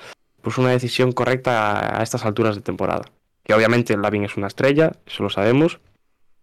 [0.43, 3.05] pues una decisión correcta a, estas alturas de temporada.
[3.43, 5.81] Que obviamente Lavin es una estrella, eso lo sabemos,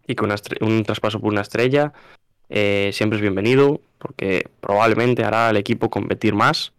[0.07, 1.93] y que una un traspaso por una estrella
[2.49, 6.73] eh, siempre es bienvenido porque probablemente hará al equipo competir más.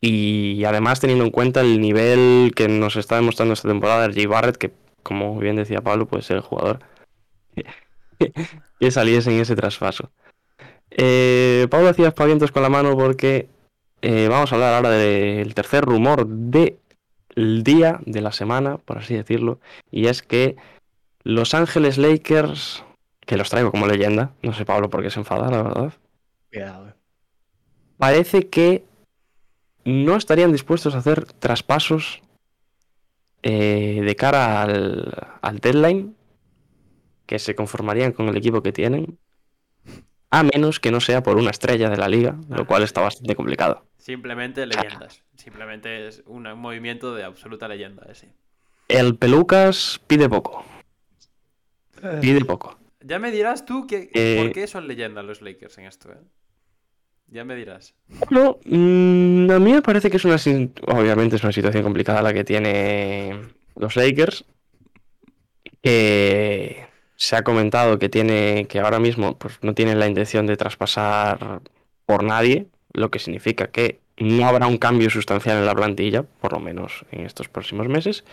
[0.00, 4.56] Y además teniendo en cuenta el nivel que nos está demostrando esta temporada RJ Barrett,
[4.56, 4.72] que
[5.02, 6.80] como bien decía Pablo, puede ser el jugador
[8.80, 10.10] que saliese en ese traspaso.
[10.96, 13.48] Eh, Pablo hacía espavientos con la mano porque
[14.00, 19.14] eh, vamos a hablar ahora del tercer rumor del día, de la semana, por así
[19.14, 19.58] decirlo,
[19.90, 20.56] y es que
[21.24, 22.84] Los Ángeles Lakers,
[23.20, 25.92] que los traigo como leyenda, no sé Pablo por qué se enfada, la verdad,
[26.52, 26.94] Cuidado, eh.
[27.98, 28.84] parece que
[29.84, 32.22] no estarían dispuestos a hacer traspasos
[33.42, 35.12] eh, de cara al,
[35.42, 36.14] al deadline,
[37.26, 39.18] que se conformarían con el equipo que tienen,
[40.38, 43.36] a menos que no sea por una estrella de la liga, lo cual está bastante
[43.36, 43.86] complicado.
[43.98, 45.22] Simplemente leyendas.
[45.36, 48.34] Simplemente es un movimiento de absoluta leyenda ese.
[48.88, 50.64] El Pelucas pide poco,
[52.20, 52.76] pide poco.
[53.00, 56.18] Ya me dirás tú que, Eh, por qué son leyendas los Lakers en esto, ¿eh?
[57.28, 57.94] Ya me dirás.
[58.30, 60.36] Bueno, mm, a mí me parece que es una,
[60.88, 63.40] obviamente es una situación complicada la que tiene
[63.76, 64.44] los Lakers,
[65.80, 66.83] que
[67.16, 71.60] se ha comentado que tiene, que ahora mismo pues, no tienen la intención de traspasar
[72.06, 76.52] por nadie, lo que significa que no habrá un cambio sustancial en la plantilla, por
[76.52, 78.24] lo menos en estos próximos meses.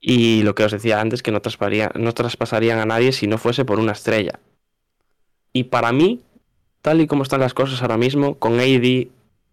[0.00, 3.38] Y lo que os decía antes, que no, trasparía- no traspasarían a nadie si no
[3.38, 4.38] fuese por una estrella.
[5.52, 6.20] Y para mí,
[6.82, 9.08] tal y como están las cosas ahora mismo, con AD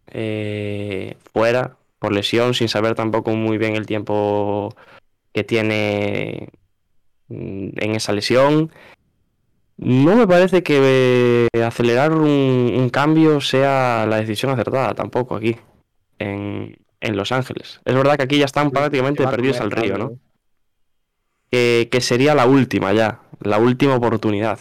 [0.08, 4.76] eh, fuera por lesión, sin saber tampoco muy bien el tiempo
[5.32, 6.50] que tiene
[7.76, 8.72] en esa lesión,
[9.78, 15.56] no me parece que eh, acelerar un, un cambio sea la decisión acertada tampoco aquí,
[16.20, 17.82] en, en Los Ángeles.
[17.84, 20.14] Es verdad que aquí ya están prácticamente perdidos al río, ¿no?
[21.52, 24.60] que, que sería la última ya, la última oportunidad.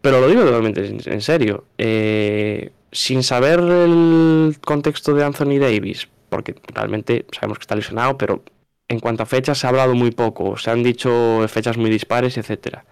[0.00, 1.64] Pero lo digo totalmente en, en serio.
[1.78, 8.42] eh, sin saber el contexto de Anthony Davis, porque realmente sabemos que está lesionado, pero
[8.88, 12.36] en cuanto a fechas se ha hablado muy poco, se han dicho fechas muy dispares,
[12.38, 12.84] etcétera.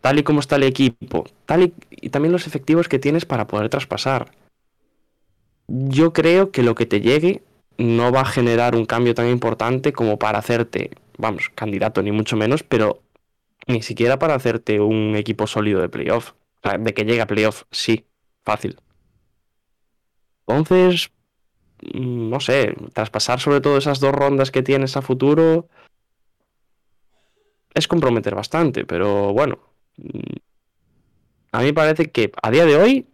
[0.00, 3.46] Tal y como está el equipo, tal y, y también los efectivos que tienes para
[3.46, 4.30] poder traspasar.
[5.68, 7.42] Yo creo que lo que te llegue
[7.78, 12.36] no va a generar un cambio tan importante como para hacerte, vamos, candidato ni mucho
[12.36, 13.02] menos, pero
[13.66, 16.32] ni siquiera para hacerte un equipo sólido de playoff.
[16.62, 18.06] O sea, de que llegue a playoff, sí,
[18.44, 18.78] fácil.
[20.46, 21.10] Entonces,
[21.80, 25.68] no sé, traspasar sobre todo esas dos rondas que tienes a futuro
[27.74, 29.58] es comprometer bastante, pero bueno,
[29.98, 30.36] mm,
[31.52, 33.06] a mí parece que a día de hoy,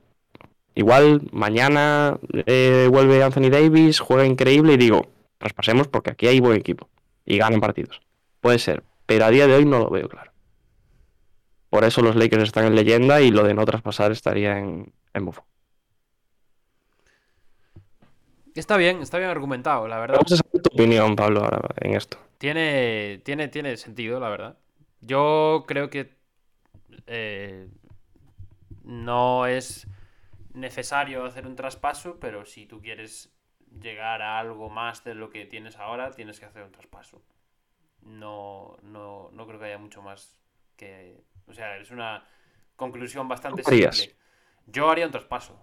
[0.75, 5.09] igual mañana eh, vuelve Anthony Davis, juega increíble y digo,
[5.39, 6.89] traspasemos porque aquí hay buen equipo
[7.25, 8.01] y ganan partidos.
[8.41, 10.33] Puede ser, pero a día de hoy no lo veo claro.
[11.69, 15.25] Por eso los Lakers están en leyenda y lo de no traspasar estaría en, en
[15.25, 15.45] bufo.
[18.55, 20.17] Está bien, está bien argumentado, la verdad.
[20.17, 22.19] Vamos a saber tu opinión, Pablo, ahora en esto.
[22.39, 24.59] Tiene, tiene, tiene sentido, la verdad.
[25.01, 26.17] Yo creo que
[27.07, 27.69] eh,
[28.85, 29.87] no es
[30.55, 33.33] necesario hacer un traspaso, pero si tú quieres
[33.81, 37.23] llegar a algo más de lo que tienes ahora, tienes que hacer un traspaso.
[38.03, 40.39] No, no, no creo que haya mucho más
[40.77, 41.25] que...
[41.47, 42.25] O sea, es una
[42.77, 44.17] conclusión bastante simple.
[44.67, 45.59] Yo haría un traspaso,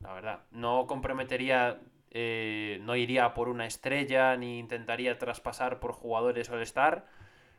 [0.00, 0.40] la verdad.
[0.50, 1.80] No comprometería,
[2.10, 7.06] eh, no iría por una estrella ni intentaría traspasar por jugadores All-Star,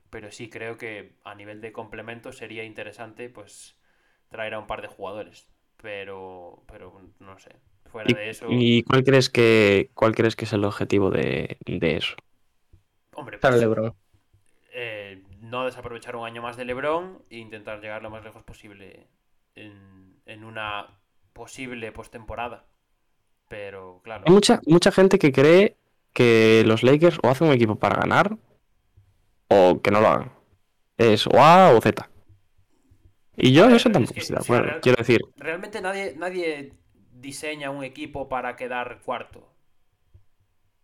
[0.10, 3.78] pero sí creo que a nivel de complemento sería interesante pues
[4.30, 5.50] traer a un par de jugadores.
[5.82, 7.52] Pero, pero no sé.
[7.88, 11.58] Fuera ¿Y, de eso, y cuál crees que cuál crees que es el objetivo de,
[11.66, 12.16] de eso?
[13.14, 13.94] hombre, Para pues, LeBron.
[14.72, 19.08] eh, no desaprovechar un año más de LeBron e intentar llegar lo más lejos posible
[19.56, 21.00] en, en una
[21.34, 22.66] posible postemporada.
[23.50, 25.76] Pero claro, Hay mucha, mucha gente que cree
[26.14, 28.38] que los Lakers o hacen un equipo para ganar
[29.50, 30.32] o que no lo hagan.
[30.98, 32.10] Es o A o Z.
[33.36, 34.80] Y yo eso tampoco estoy de acuerdo.
[34.82, 36.74] Quiero decir, Realmente nadie, nadie
[37.14, 39.52] diseña un equipo para quedar cuarto.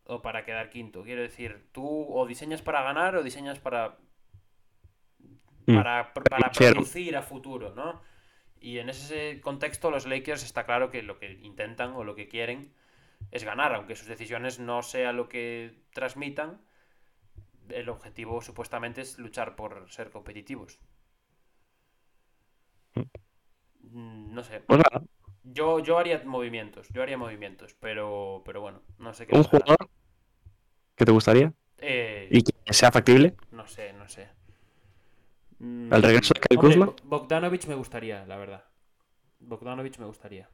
[0.05, 1.03] O para quedar quinto.
[1.03, 3.97] Quiero decir, tú o diseñas para ganar o diseñas para.
[5.67, 8.01] Mm, Para, producir a futuro, ¿no?
[8.69, 12.27] Y en ese contexto, los Lakers está claro que lo que intentan o lo que
[12.27, 12.73] quieren
[13.31, 16.61] es ganar, aunque sus decisiones no sea lo que transmitan.
[17.69, 20.79] El objetivo supuestamente es luchar por ser competitivos.
[23.91, 24.61] Mm, No sé.
[24.65, 25.05] pues nada,
[25.43, 29.77] Yo, yo haría movimientos, yo haría movimientos, pero, pero bueno, no sé qué un jugador
[30.95, 33.35] que te gustaría Eh, y que sea factible.
[33.51, 34.29] no sé, no sé.
[35.89, 36.85] ¿El regreso de Kyle Hombre, Kuzma?
[36.85, 38.63] Bo- Bogdanovich me gustaría, la verdad.
[39.39, 40.49] Bogdanovich me gustaría.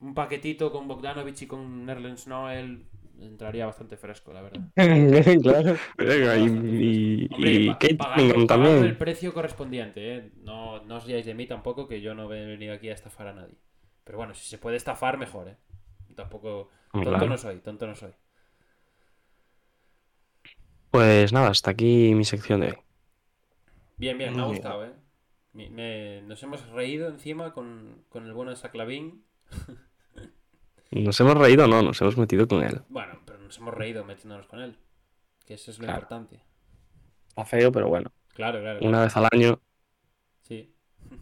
[0.00, 2.86] Un paquetito con Bogdanovich y con Nerlens Noel
[3.20, 4.62] entraría bastante fresco, la verdad.
[5.42, 5.76] claro.
[5.98, 8.98] Venga, y, y, Hombre, y Kate pagando- pagando el también.
[8.98, 10.32] precio correspondiente, ¿eh?
[10.42, 13.28] No, no os riáis de mí tampoco, que yo no he venido aquí a estafar
[13.28, 13.56] a nadie.
[14.04, 15.56] Pero bueno, si se puede estafar, mejor, ¿eh?
[16.16, 16.70] Tampoco...
[17.00, 17.26] Tonto Claro.
[17.26, 18.12] no soy, tonto no soy.
[20.90, 22.76] Pues nada, hasta aquí mi sección de hoy.
[24.02, 24.92] Bien, bien, me ha gustado, ¿eh?
[25.52, 29.24] Me- me- nos hemos reído encima con, con el bueno de Saclavín.
[30.90, 31.82] ¿Nos hemos reído o no?
[31.82, 32.82] Nos hemos metido con él.
[32.88, 34.76] Bueno, pero nos hemos reído metiéndonos con él.
[35.46, 35.98] Que eso es lo Claro.
[36.00, 36.42] importante.
[37.28, 38.10] Está feo, pero bueno.
[38.34, 38.80] Claro, claro.
[38.80, 39.04] Una claro.
[39.04, 39.60] vez al año.
[40.40, 40.74] Sí.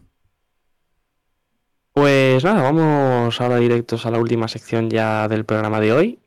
[1.93, 6.19] Pues nada, vamos ahora directos a la última sección ya del programa de hoy.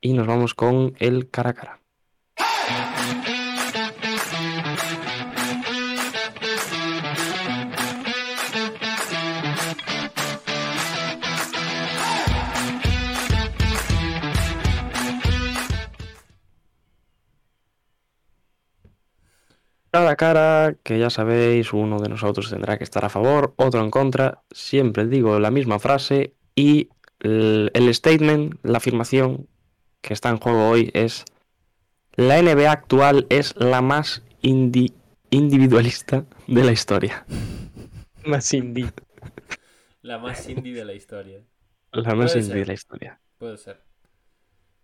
[0.00, 1.80] Y nos vamos con el cara a cara.
[19.98, 23.80] Cara a cara, que ya sabéis, uno de nosotros tendrá que estar a favor, otro
[23.80, 24.42] en contra.
[24.52, 26.88] Siempre digo la misma frase y
[27.18, 29.48] el, el statement, la afirmación
[30.00, 31.24] que está en juego hoy es
[32.14, 34.92] la NBA actual es la más indi-
[35.30, 37.26] individualista de la historia.
[38.24, 38.92] Más indie.
[40.02, 41.40] La más indie de la historia.
[41.92, 42.56] La más Puede indie ser.
[42.60, 43.20] de la historia.
[43.38, 43.82] Puede ser.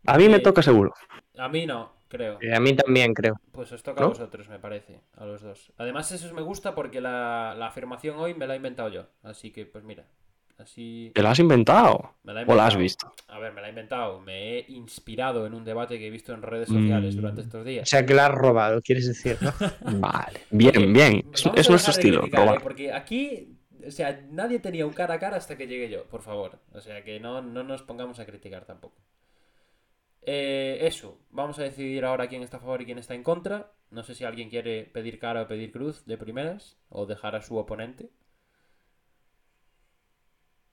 [0.06, 0.92] A mí me Eh, toca seguro.
[1.36, 2.38] A mí no, creo.
[2.40, 3.34] Eh, A mí también creo.
[3.52, 5.00] Pues os toca a vosotros, me parece.
[5.16, 5.72] A los dos.
[5.78, 9.06] Además, eso me gusta porque la, la afirmación hoy me la he inventado yo.
[9.22, 10.04] Así que, pues mira.
[10.56, 11.10] Así.
[11.14, 12.14] ¿Te lo has inventado?
[12.22, 13.12] Me la ¿O la has visto?
[13.26, 14.20] A ver, me la he inventado.
[14.20, 17.18] Me he inspirado en un debate que he visto en redes sociales Mm.
[17.18, 17.88] durante estos O días.
[17.88, 19.50] sea que la has robado, quieres decir, ¿no?
[20.00, 20.40] Vale.
[20.50, 21.24] Bien, bien.
[21.32, 22.20] Es, nuestro estilo.
[22.20, 22.46] criticar, ¿eh?
[22.46, 22.62] robar.
[22.62, 26.22] Porque aquí, o sea, nadie tenía un cara a cara hasta que llegué yo, por
[26.22, 26.60] favor.
[26.72, 28.94] O sea, que no, no nos pongamos a criticar tampoco.
[30.26, 33.72] Eh, eso, vamos a decidir ahora quién está a favor y quién está en contra.
[33.90, 37.42] No sé si alguien quiere pedir cara o pedir cruz de primeras, o dejar a
[37.42, 38.10] su oponente.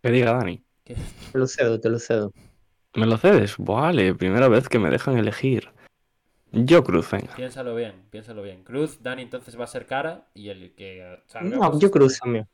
[0.02, 0.64] Que diga Dani.
[0.84, 0.96] Que-
[1.32, 2.34] Te lo cedo, te lo cedo.
[2.96, 3.56] ¿Me lo cedes?
[3.58, 5.70] Vale, primera vez que me dejan elegir.
[6.52, 7.34] Yo cruz, venga.
[7.36, 8.64] Piénsalo bien, piénsalo bien.
[8.64, 12.20] Cruz, Dani entonces va a ser cara y el que salga, No, pues, yo cruz
[12.20, 12.48] también.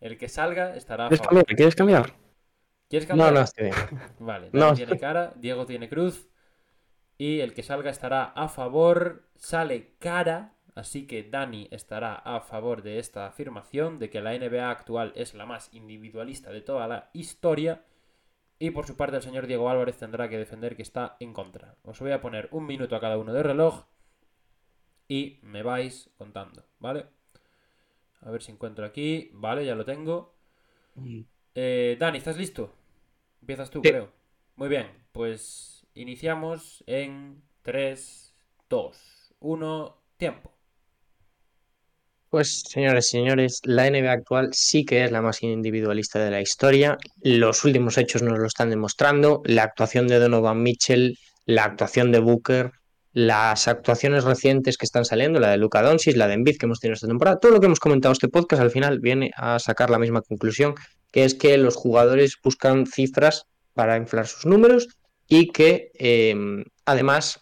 [0.00, 1.40] el que salga estará a ¿Quieres favor.
[1.44, 1.56] cambiar?
[1.56, 2.23] ¿Quieres cambiar?
[2.94, 3.32] ¿Quieres No, cambiar?
[3.32, 3.76] no, estoy bien.
[4.18, 4.72] Vale, No.
[4.72, 6.28] Dani tiene cara, Diego tiene cruz.
[7.18, 9.24] Y el que salga estará a favor.
[9.36, 10.54] Sale cara.
[10.74, 15.34] Así que Dani estará a favor de esta afirmación de que la NBA actual es
[15.34, 17.84] la más individualista de toda la historia.
[18.58, 21.76] Y por su parte el señor Diego Álvarez tendrá que defender que está en contra.
[21.84, 23.84] Os voy a poner un minuto a cada uno de reloj.
[25.08, 27.06] Y me vais contando, ¿vale?
[28.22, 29.30] A ver si encuentro aquí.
[29.34, 30.34] Vale, ya lo tengo.
[31.54, 32.72] Eh, Dani, ¿estás listo?
[33.44, 33.90] Empiezas tú, Sí.
[33.90, 34.10] creo.
[34.56, 38.34] Muy bien, pues iniciamos en 3,
[38.70, 40.50] 2, 1, tiempo.
[42.30, 46.40] Pues, señores y señores, la NBA actual sí que es la más individualista de la
[46.40, 46.96] historia.
[47.20, 49.42] Los últimos hechos nos lo están demostrando.
[49.44, 52.72] La actuación de Donovan Mitchell, la actuación de Booker,
[53.12, 56.80] las actuaciones recientes que están saliendo, la de Luka Doncic, la de Embiid que hemos
[56.80, 59.90] tenido esta temporada, todo lo que hemos comentado este podcast al final viene a sacar
[59.90, 60.74] la misma conclusión,
[61.14, 64.88] que es que los jugadores buscan cifras para inflar sus números
[65.28, 66.34] y que eh,
[66.84, 67.38] además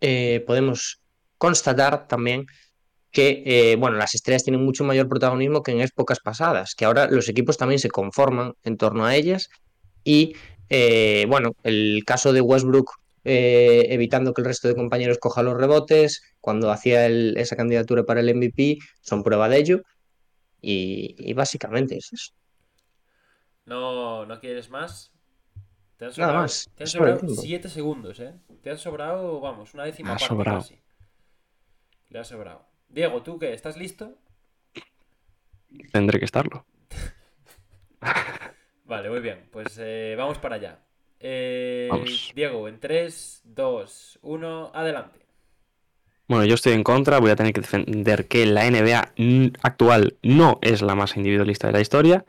[0.00, 1.00] eh, podemos
[1.38, 2.46] constatar también
[3.10, 7.08] que eh, bueno, las estrellas tienen mucho mayor protagonismo que en épocas pasadas, que ahora
[7.08, 9.48] los equipos también se conforman en torno a ellas
[10.04, 10.36] y
[10.68, 12.92] eh, bueno, el caso de Westbrook
[13.24, 18.32] evitando que el resto de compañeros coja los rebotes cuando hacía esa candidatura para el
[18.36, 19.82] MVP son prueba de ello
[20.60, 22.32] y, y básicamente es.
[23.64, 25.12] ¿No, ¿No quieres más?
[25.96, 27.20] Te han Nada sobrado, más, Te han sobrado.
[27.28, 28.34] 7 segundos, ¿eh?
[28.62, 30.58] Te han sobrado, vamos, una décima Me ha parte sobrado.
[30.58, 30.78] casi.
[32.10, 32.64] Le ha sobrado.
[32.88, 33.52] Diego, ¿tú qué?
[33.52, 34.14] ¿Estás listo?
[35.92, 36.66] Tendré que estarlo.
[38.84, 39.48] Vale, muy bien.
[39.50, 40.80] Pues eh, vamos para allá.
[41.20, 42.32] Eh, Vamos.
[42.34, 45.20] Diego, en 3, 2, 1, adelante.
[46.26, 49.12] Bueno, yo estoy en contra, voy a tener que defender que la NBA
[49.62, 52.24] actual no es la más individualista de la historia.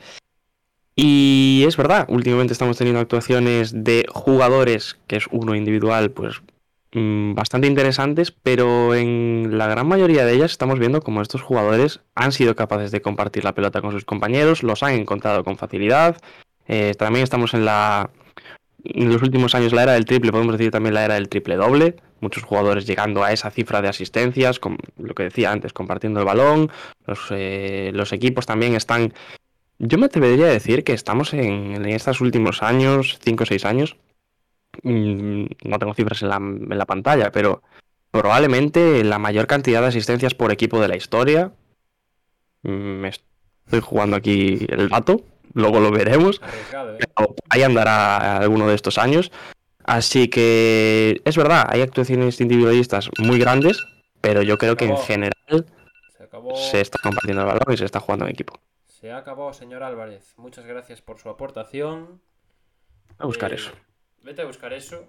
[0.95, 6.41] Y es verdad, últimamente estamos teniendo actuaciones de jugadores, que es uno individual, pues
[6.94, 12.02] mm, bastante interesantes, pero en la gran mayoría de ellas estamos viendo como estos jugadores
[12.14, 16.18] han sido capaces de compartir la pelota con sus compañeros, los han encontrado con facilidad.
[16.68, 18.11] Eh, también estamos en la
[18.84, 21.56] en los últimos años la era del triple, podemos decir también la era del triple
[21.56, 26.20] doble, muchos jugadores llegando a esa cifra de asistencias, con lo que decía antes, compartiendo
[26.20, 26.70] el balón,
[27.06, 29.14] los, eh, los equipos también están,
[29.88, 33.65] yo me atrevería a decir que estamos en, en estos últimos años, 5 o 6
[33.65, 33.97] años,
[34.84, 37.61] mm, no tengo cifras en la, en la pantalla, pero
[38.11, 41.51] probablemente la mayor cantidad de asistencias por equipo de la historia,
[42.64, 45.22] Mm, me estoy jugando aquí el dato,
[45.53, 46.41] luego lo veremos
[46.72, 46.97] ¿eh?
[46.97, 49.31] pero ahí andará alguno de estos años.
[49.85, 53.85] Así que es verdad, hay actuaciones individualistas muy grandes,
[54.22, 55.65] pero yo creo que en general
[56.18, 58.57] Se se está compartiendo el balón y se está jugando en equipo.
[59.03, 60.34] Se acabó, señor Álvarez.
[60.38, 62.21] Muchas gracias por su aportación.
[63.17, 63.71] A buscar Eh, eso.
[64.21, 65.03] Vete a buscar eso.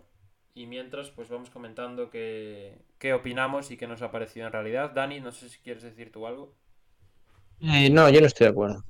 [0.53, 4.91] Y mientras, pues vamos comentando qué, qué opinamos y qué nos ha parecido en realidad.
[4.91, 6.57] Dani, no sé si quieres decir tú algo.
[7.61, 8.85] Eh, no, yo no estoy de acuerdo.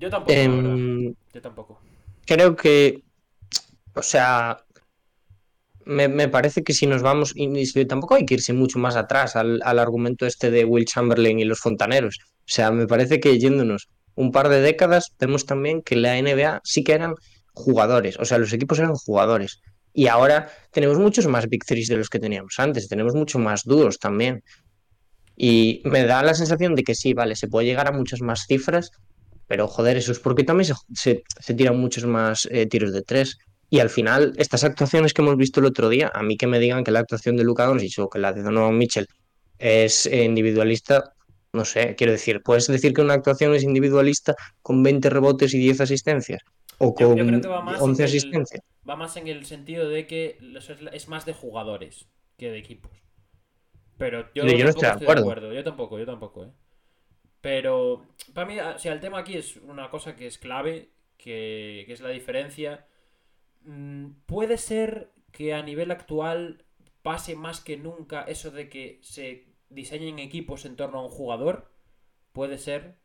[0.00, 0.42] Yo tampoco, la.
[0.42, 1.80] Em, Yo tampoco.
[2.26, 3.04] creo que,
[3.94, 4.64] o sea,
[5.90, 9.60] me, parece que si nos vamos, y tampoco hay que irse mucho más atrás al,
[9.78, 12.18] argumento este de Will Chamberlain y los fontaneros.
[12.22, 16.60] O sea, me parece que yéndonos un par de décadas, vemos también que la NBA
[16.62, 17.14] sí que eran
[17.54, 19.60] jugadores, o sea, los equipos eran jugadores.
[19.92, 23.98] Y ahora tenemos muchos más Big de los que teníamos antes, tenemos mucho más dúos
[23.98, 24.44] también.
[25.36, 28.44] Y me da la sensación de que sí, vale, se puede llegar a muchas más
[28.46, 28.92] cifras,
[29.48, 33.38] pero joder, eso es porque también se tiran muchos más eh, tiros de tres.
[33.70, 36.58] Y al final, estas actuaciones que hemos visto el otro día, a mí que me
[36.58, 39.06] digan que la actuación de Luka Doncic o que la de Donovan Mitchell
[39.58, 41.12] es individualista,
[41.52, 45.58] no sé, quiero decir, ¿puedes decir que una actuación es individualista con 20 rebotes y
[45.58, 46.40] 10 asistencias?
[46.78, 48.62] O con yo creo que va más en 11 el- asistencias.
[48.88, 50.38] Va más en el sentido de que
[50.92, 52.90] es, más de jugadores que de equipos.
[53.98, 55.52] Pero yo, Yo no estoy de acuerdo.
[55.52, 56.50] Yo tampoco, yo tampoco, ¿eh?
[57.40, 61.84] Pero para mí, o sea, el tema aquí es una cosa que es clave, que,
[61.86, 62.86] que es la diferencia.
[63.62, 66.64] Mm, Puede ser que a nivel actual
[67.02, 71.70] pase más que nunca eso de que se diseñen equipos en torno a un jugador.
[72.32, 72.96] Puede ser.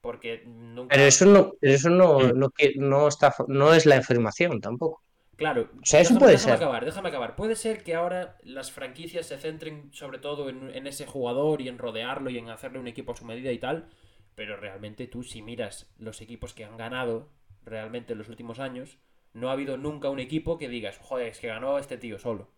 [0.00, 0.90] Porque nunca.
[0.94, 5.02] Pero eso no, eso no, no, no, está, no es la afirmación tampoco.
[5.36, 6.54] Claro, O sea, eso déjame, puede déjame ser.
[6.54, 7.34] acabar, déjame acabar.
[7.36, 11.68] Puede ser que ahora las franquicias se centren sobre todo en, en ese jugador y
[11.68, 13.88] en rodearlo y en hacerle un equipo a su medida y tal,
[14.34, 17.30] pero realmente tú si miras los equipos que han ganado
[17.64, 18.98] realmente en los últimos años,
[19.32, 22.50] no ha habido nunca un equipo que digas, joder, es que ganó este tío solo.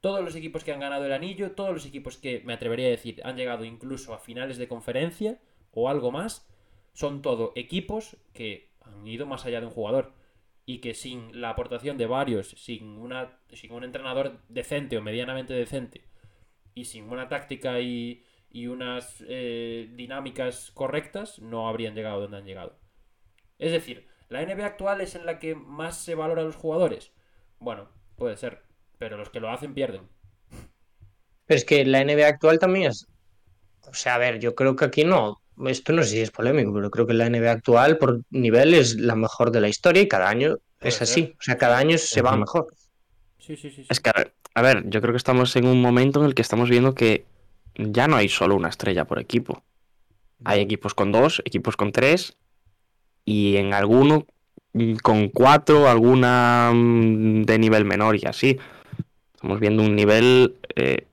[0.00, 2.90] Todos los equipos que han ganado el anillo, todos los equipos que me atrevería a
[2.90, 5.40] decir han llegado incluso a finales de conferencia
[5.72, 6.46] o algo más,
[6.92, 10.12] son todo equipos que han ido más allá de un jugador
[10.66, 15.52] y que sin la aportación de varios, sin, una, sin un entrenador decente o medianamente
[15.52, 16.04] decente,
[16.74, 22.46] y sin una táctica y, y unas eh, dinámicas correctas, no habrían llegado donde han
[22.46, 22.78] llegado.
[23.58, 27.12] Es decir, ¿la NBA actual es en la que más se valora a los jugadores?
[27.58, 28.62] Bueno, puede ser,
[28.98, 30.08] pero los que lo hacen pierden.
[31.46, 33.06] Pero es que la NBA actual también es.
[33.86, 35.40] O sea, a ver, yo creo que aquí no.
[35.66, 38.96] Esto no sé si es polémico, pero creo que la NBA actual por nivel es
[38.96, 41.02] la mejor de la historia y cada año Puede es ser.
[41.02, 41.34] así.
[41.38, 42.66] O sea, cada año se va mejor.
[43.38, 43.84] Sí, sí, sí.
[43.84, 43.86] sí.
[43.88, 46.34] Es que, a ver, a ver, yo creo que estamos en un momento en el
[46.34, 47.26] que estamos viendo que
[47.76, 49.64] ya no hay solo una estrella por equipo.
[50.44, 52.36] Hay equipos con dos, equipos con tres,
[53.24, 54.26] y en alguno
[54.72, 58.58] mm, con cuatro, alguna mm, de nivel menor y así.
[59.34, 61.06] Estamos viendo un nivel eh,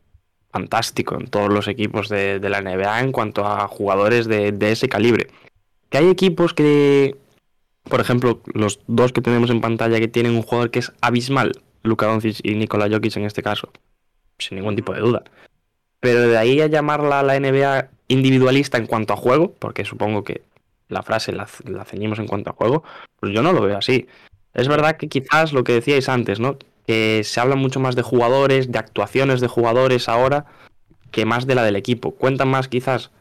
[0.52, 4.72] fantástico en todos los equipos de, de la NBA en cuanto a jugadores de, de
[4.72, 5.28] ese calibre.
[5.90, 7.18] Que hay equipos que,
[7.84, 11.52] por ejemplo, los dos que tenemos en pantalla que tienen un jugador que es abismal,
[11.84, 13.72] Luka Doncic y Nikola Jokic en este caso,
[14.38, 15.24] sin ningún tipo de duda.
[16.00, 20.42] Pero de ahí a llamarla la NBA individualista en cuanto a juego, porque supongo que
[20.92, 22.84] la frase la, la ceñimos en cuanto a juego,
[23.20, 24.08] pues yo no lo veo así.
[24.54, 26.58] Es verdad que quizás lo que decíais antes, ¿no?
[26.86, 30.46] Que se habla mucho más de jugadores, de actuaciones de jugadores ahora,
[31.12, 32.12] que más de la del equipo.
[32.16, 33.12] Cuentan más quizás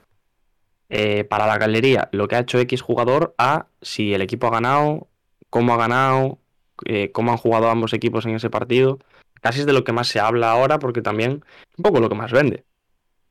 [0.89, 4.51] eh, para la galería lo que ha hecho X jugador a si el equipo ha
[4.51, 5.07] ganado,
[5.49, 6.39] cómo ha ganado,
[6.85, 8.99] eh, cómo han jugado ambos equipos en ese partido.
[9.41, 12.09] Casi es de lo que más se habla ahora, porque también es un poco lo
[12.09, 12.65] que más vende.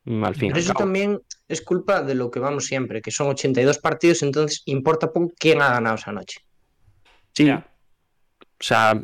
[0.06, 0.48] Al fin.
[0.48, 1.20] Pero eso también
[1.50, 5.60] es culpa de lo que vamos siempre, que son 82 partidos, entonces importa poco quién
[5.62, 6.40] ha ganado esa noche.
[7.34, 7.46] Sí.
[7.46, 7.66] Ya.
[8.40, 9.00] O sea,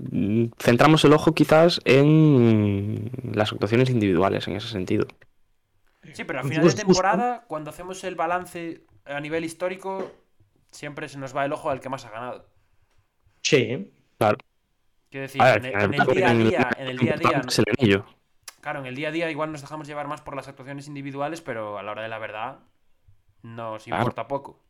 [0.58, 5.06] centramos el ojo quizás en las actuaciones individuales en ese sentido.
[6.12, 10.12] Sí, pero al Pues final de temporada, cuando hacemos el balance a nivel histórico,
[10.70, 12.48] siempre se nos va el ojo al que más ha ganado.
[13.42, 14.36] Sí, Claro.
[15.10, 17.14] Quiero decir, A ver, en, el, en día a en el- día, en el día
[17.14, 18.06] a día, es el anillo.
[18.66, 21.40] Claro, en el día a día igual nos dejamos llevar más por las actuaciones individuales,
[21.40, 22.58] pero a la hora de la verdad
[23.44, 24.02] nos Claro.
[24.02, 24.60] importa poco.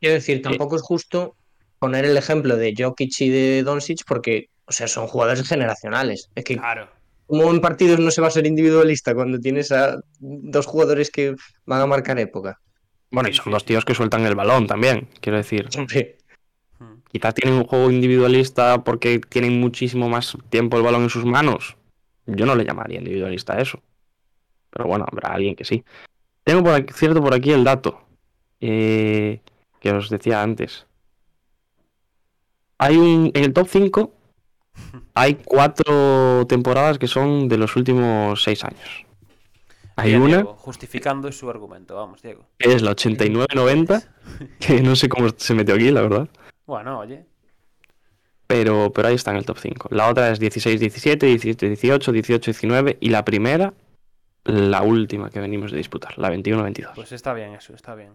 [0.00, 1.36] quiero decir, tampoco es justo
[1.78, 6.30] poner el ejemplo de Jokic y de Doncic porque, o sea, son jugadores generacionales.
[6.34, 6.88] Es que Claro.
[7.26, 11.34] como en partidos no se va a ser individualista cuando tienes a dos jugadores que
[11.66, 12.58] van a marcar época.
[13.10, 13.66] Bueno, y Sí, son sí, dos sí.
[13.68, 15.68] tíos que sueltan el balón también, quiero decir.
[15.76, 16.16] Hombre,
[16.78, 17.02] Hmm.
[17.12, 21.76] Quizás tienen un juego individualista porque tienen muchísimo más tiempo el balón en sus manos.
[22.34, 23.80] Yo no le llamaría individualista a eso.
[24.70, 25.84] Pero bueno, habrá alguien que sí.
[26.44, 28.00] Tengo por aquí, cierto por aquí el dato
[28.60, 29.40] eh,
[29.80, 30.86] que os decía antes.
[32.78, 33.30] Hay un.
[33.34, 34.12] En el top 5
[35.14, 39.06] hay cuatro temporadas que son de los últimos seis años.
[39.96, 42.46] Hay una justificando su argumento, vamos, Diego.
[42.58, 44.08] es la 89-90,
[44.60, 46.28] que no sé cómo se metió aquí, la verdad.
[46.66, 47.26] Bueno, oye.
[48.50, 49.88] Pero, pero ahí está en el top 5.
[49.92, 53.74] La otra es 16-17, 17-18, 18-19 y la primera,
[54.44, 56.94] la última que venimos de disputar, la 21-22.
[56.96, 58.14] Pues está bien eso, está bien.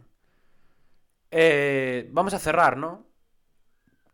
[1.31, 3.05] Eh, vamos a cerrar, ¿no?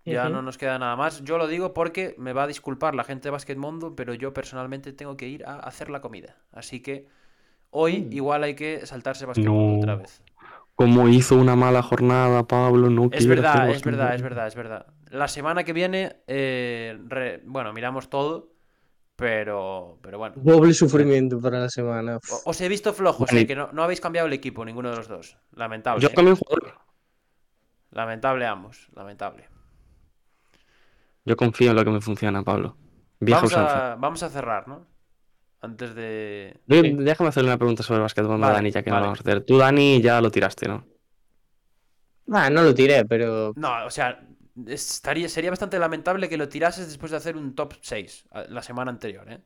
[0.05, 1.23] Ya no nos queda nada más.
[1.23, 4.33] Yo lo digo porque me va a disculpar la gente de Basket Mundo, pero yo
[4.33, 6.37] personalmente tengo que ir a hacer la comida.
[6.51, 7.07] Así que
[7.71, 8.13] hoy Mm.
[8.13, 9.53] igual hay que saltarse Basket No.
[9.53, 10.21] Mundo otra vez.
[10.75, 14.55] Como hizo una mala jornada, Pablo, no Es verdad, hacer es verdad, es verdad, es
[14.55, 14.85] verdad.
[15.11, 18.53] La semana que viene, eh, re- bueno, miramos todo,
[19.15, 20.35] pero, pero bueno.
[20.37, 22.17] doble sufrimiento para la semana.
[22.31, 23.41] O- Os he visto flojos, Vale.
[23.41, 25.37] eh, que no, no habéis cambiado el equipo, ninguno de los dos.
[25.51, 26.01] Lamentable.
[26.01, 26.13] Yo eh.
[26.13, 26.67] también juego.
[27.91, 29.49] Lamentable ambos, lamentable.
[31.25, 32.77] Yo confío en lo que me funciona, Pablo.
[33.19, 34.87] Vieja Vamos a, vamos a cerrar, ¿no?
[35.59, 36.59] Antes de...
[36.67, 36.93] Sí.
[36.97, 39.01] Déjame hacerle una pregunta sobre básquetbol a Vale, Dani, ya que vale.
[39.01, 39.43] no vamos a hacer.
[39.43, 40.87] Tú, Dani, ya lo tiraste, ¿no?
[42.31, 44.25] Ah, no lo tiré, pero No, o sea,
[44.67, 48.61] estaría, sería bastante lamentable que lo tirases después de hacer un top 6 a- la
[48.63, 49.41] semana anterior, ¿eh?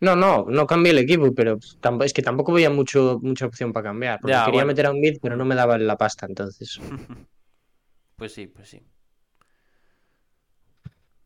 [0.00, 1.58] no, no, no cambié el equipo, pero
[2.04, 4.20] es que tampoco veía mucho, mucha opción para cambiar.
[4.20, 4.66] Porque Ya, quería bueno.
[4.68, 6.78] meter a un mid, pero no me daba la pasta, entonces.
[8.16, 8.80] Pues sí, pues sí.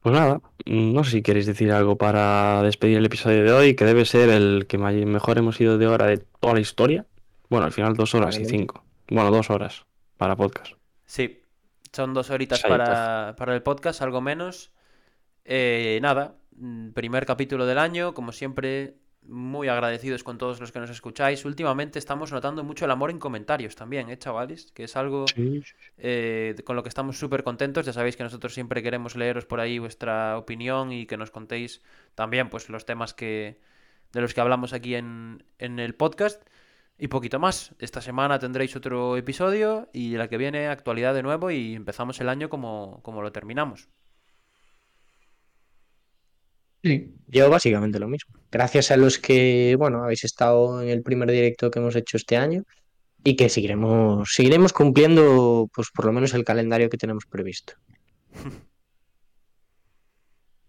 [0.02, 3.84] Pues nada, no sé si queréis decir algo para despedir el episodio de hoy, que
[3.84, 7.06] debe ser el que mejor hemos ido de hora de toda la historia.
[7.48, 8.82] Bueno, al final dos horas y cinco.
[9.08, 9.84] Bueno, dos horas
[10.16, 10.72] para podcast.
[11.04, 11.39] Sí,
[11.92, 14.72] son dos horitas para, para el podcast, algo menos.
[15.44, 20.80] Eh, nada, mm, primer capítulo del año, como siempre, muy agradecidos con todos los que
[20.80, 21.44] nos escucháis.
[21.44, 24.72] Últimamente estamos notando mucho el amor en comentarios también, ¿eh, chavales?
[24.72, 25.26] Que es algo
[25.98, 27.86] eh, con lo que estamos súper contentos.
[27.86, 31.82] Ya sabéis que nosotros siempre queremos leeros por ahí vuestra opinión y que nos contéis
[32.14, 33.60] también pues los temas que
[34.12, 36.42] de los que hablamos aquí en, en el podcast.
[37.02, 37.74] Y poquito más.
[37.78, 42.28] Esta semana tendréis otro episodio y la que viene actualidad de nuevo y empezamos el
[42.28, 43.88] año como, como lo terminamos.
[46.82, 48.34] Yo básicamente lo mismo.
[48.52, 52.36] Gracias a los que, bueno, habéis estado en el primer directo que hemos hecho este
[52.36, 52.64] año
[53.24, 57.74] y que seguiremos, seguiremos cumpliendo, pues por lo menos el calendario que tenemos previsto.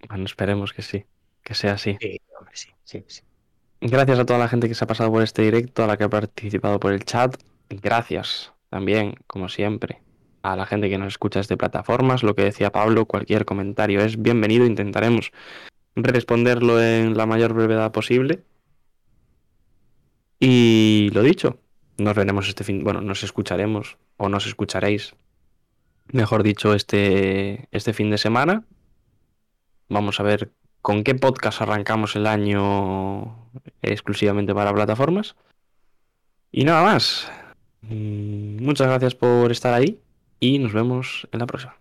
[0.09, 1.05] Bueno, esperemos que sí,
[1.43, 1.95] que sea así.
[2.01, 3.21] Sí, hombre, sí, sí, sí.
[3.83, 6.03] Gracias a toda la gente que se ha pasado por este directo, a la que
[6.03, 7.35] ha participado por el chat.
[7.67, 10.03] Gracias también, como siempre,
[10.43, 12.21] a la gente que nos escucha desde plataformas.
[12.21, 14.67] Lo que decía Pablo, cualquier comentario es bienvenido.
[14.67, 15.31] Intentaremos
[15.95, 18.43] responderlo en la mayor brevedad posible.
[20.39, 21.57] Y lo dicho,
[21.97, 25.15] nos veremos este fin, bueno, nos escucharemos o nos escucharéis,
[26.11, 28.63] mejor dicho, este, este fin de semana.
[29.89, 30.51] Vamos a ver
[30.81, 33.49] con qué podcast arrancamos el año
[33.81, 35.35] exclusivamente para plataformas.
[36.51, 37.29] Y nada más.
[37.81, 39.99] Mm, Muchas gracias por estar ahí
[40.39, 41.80] y nos vemos en la próxima.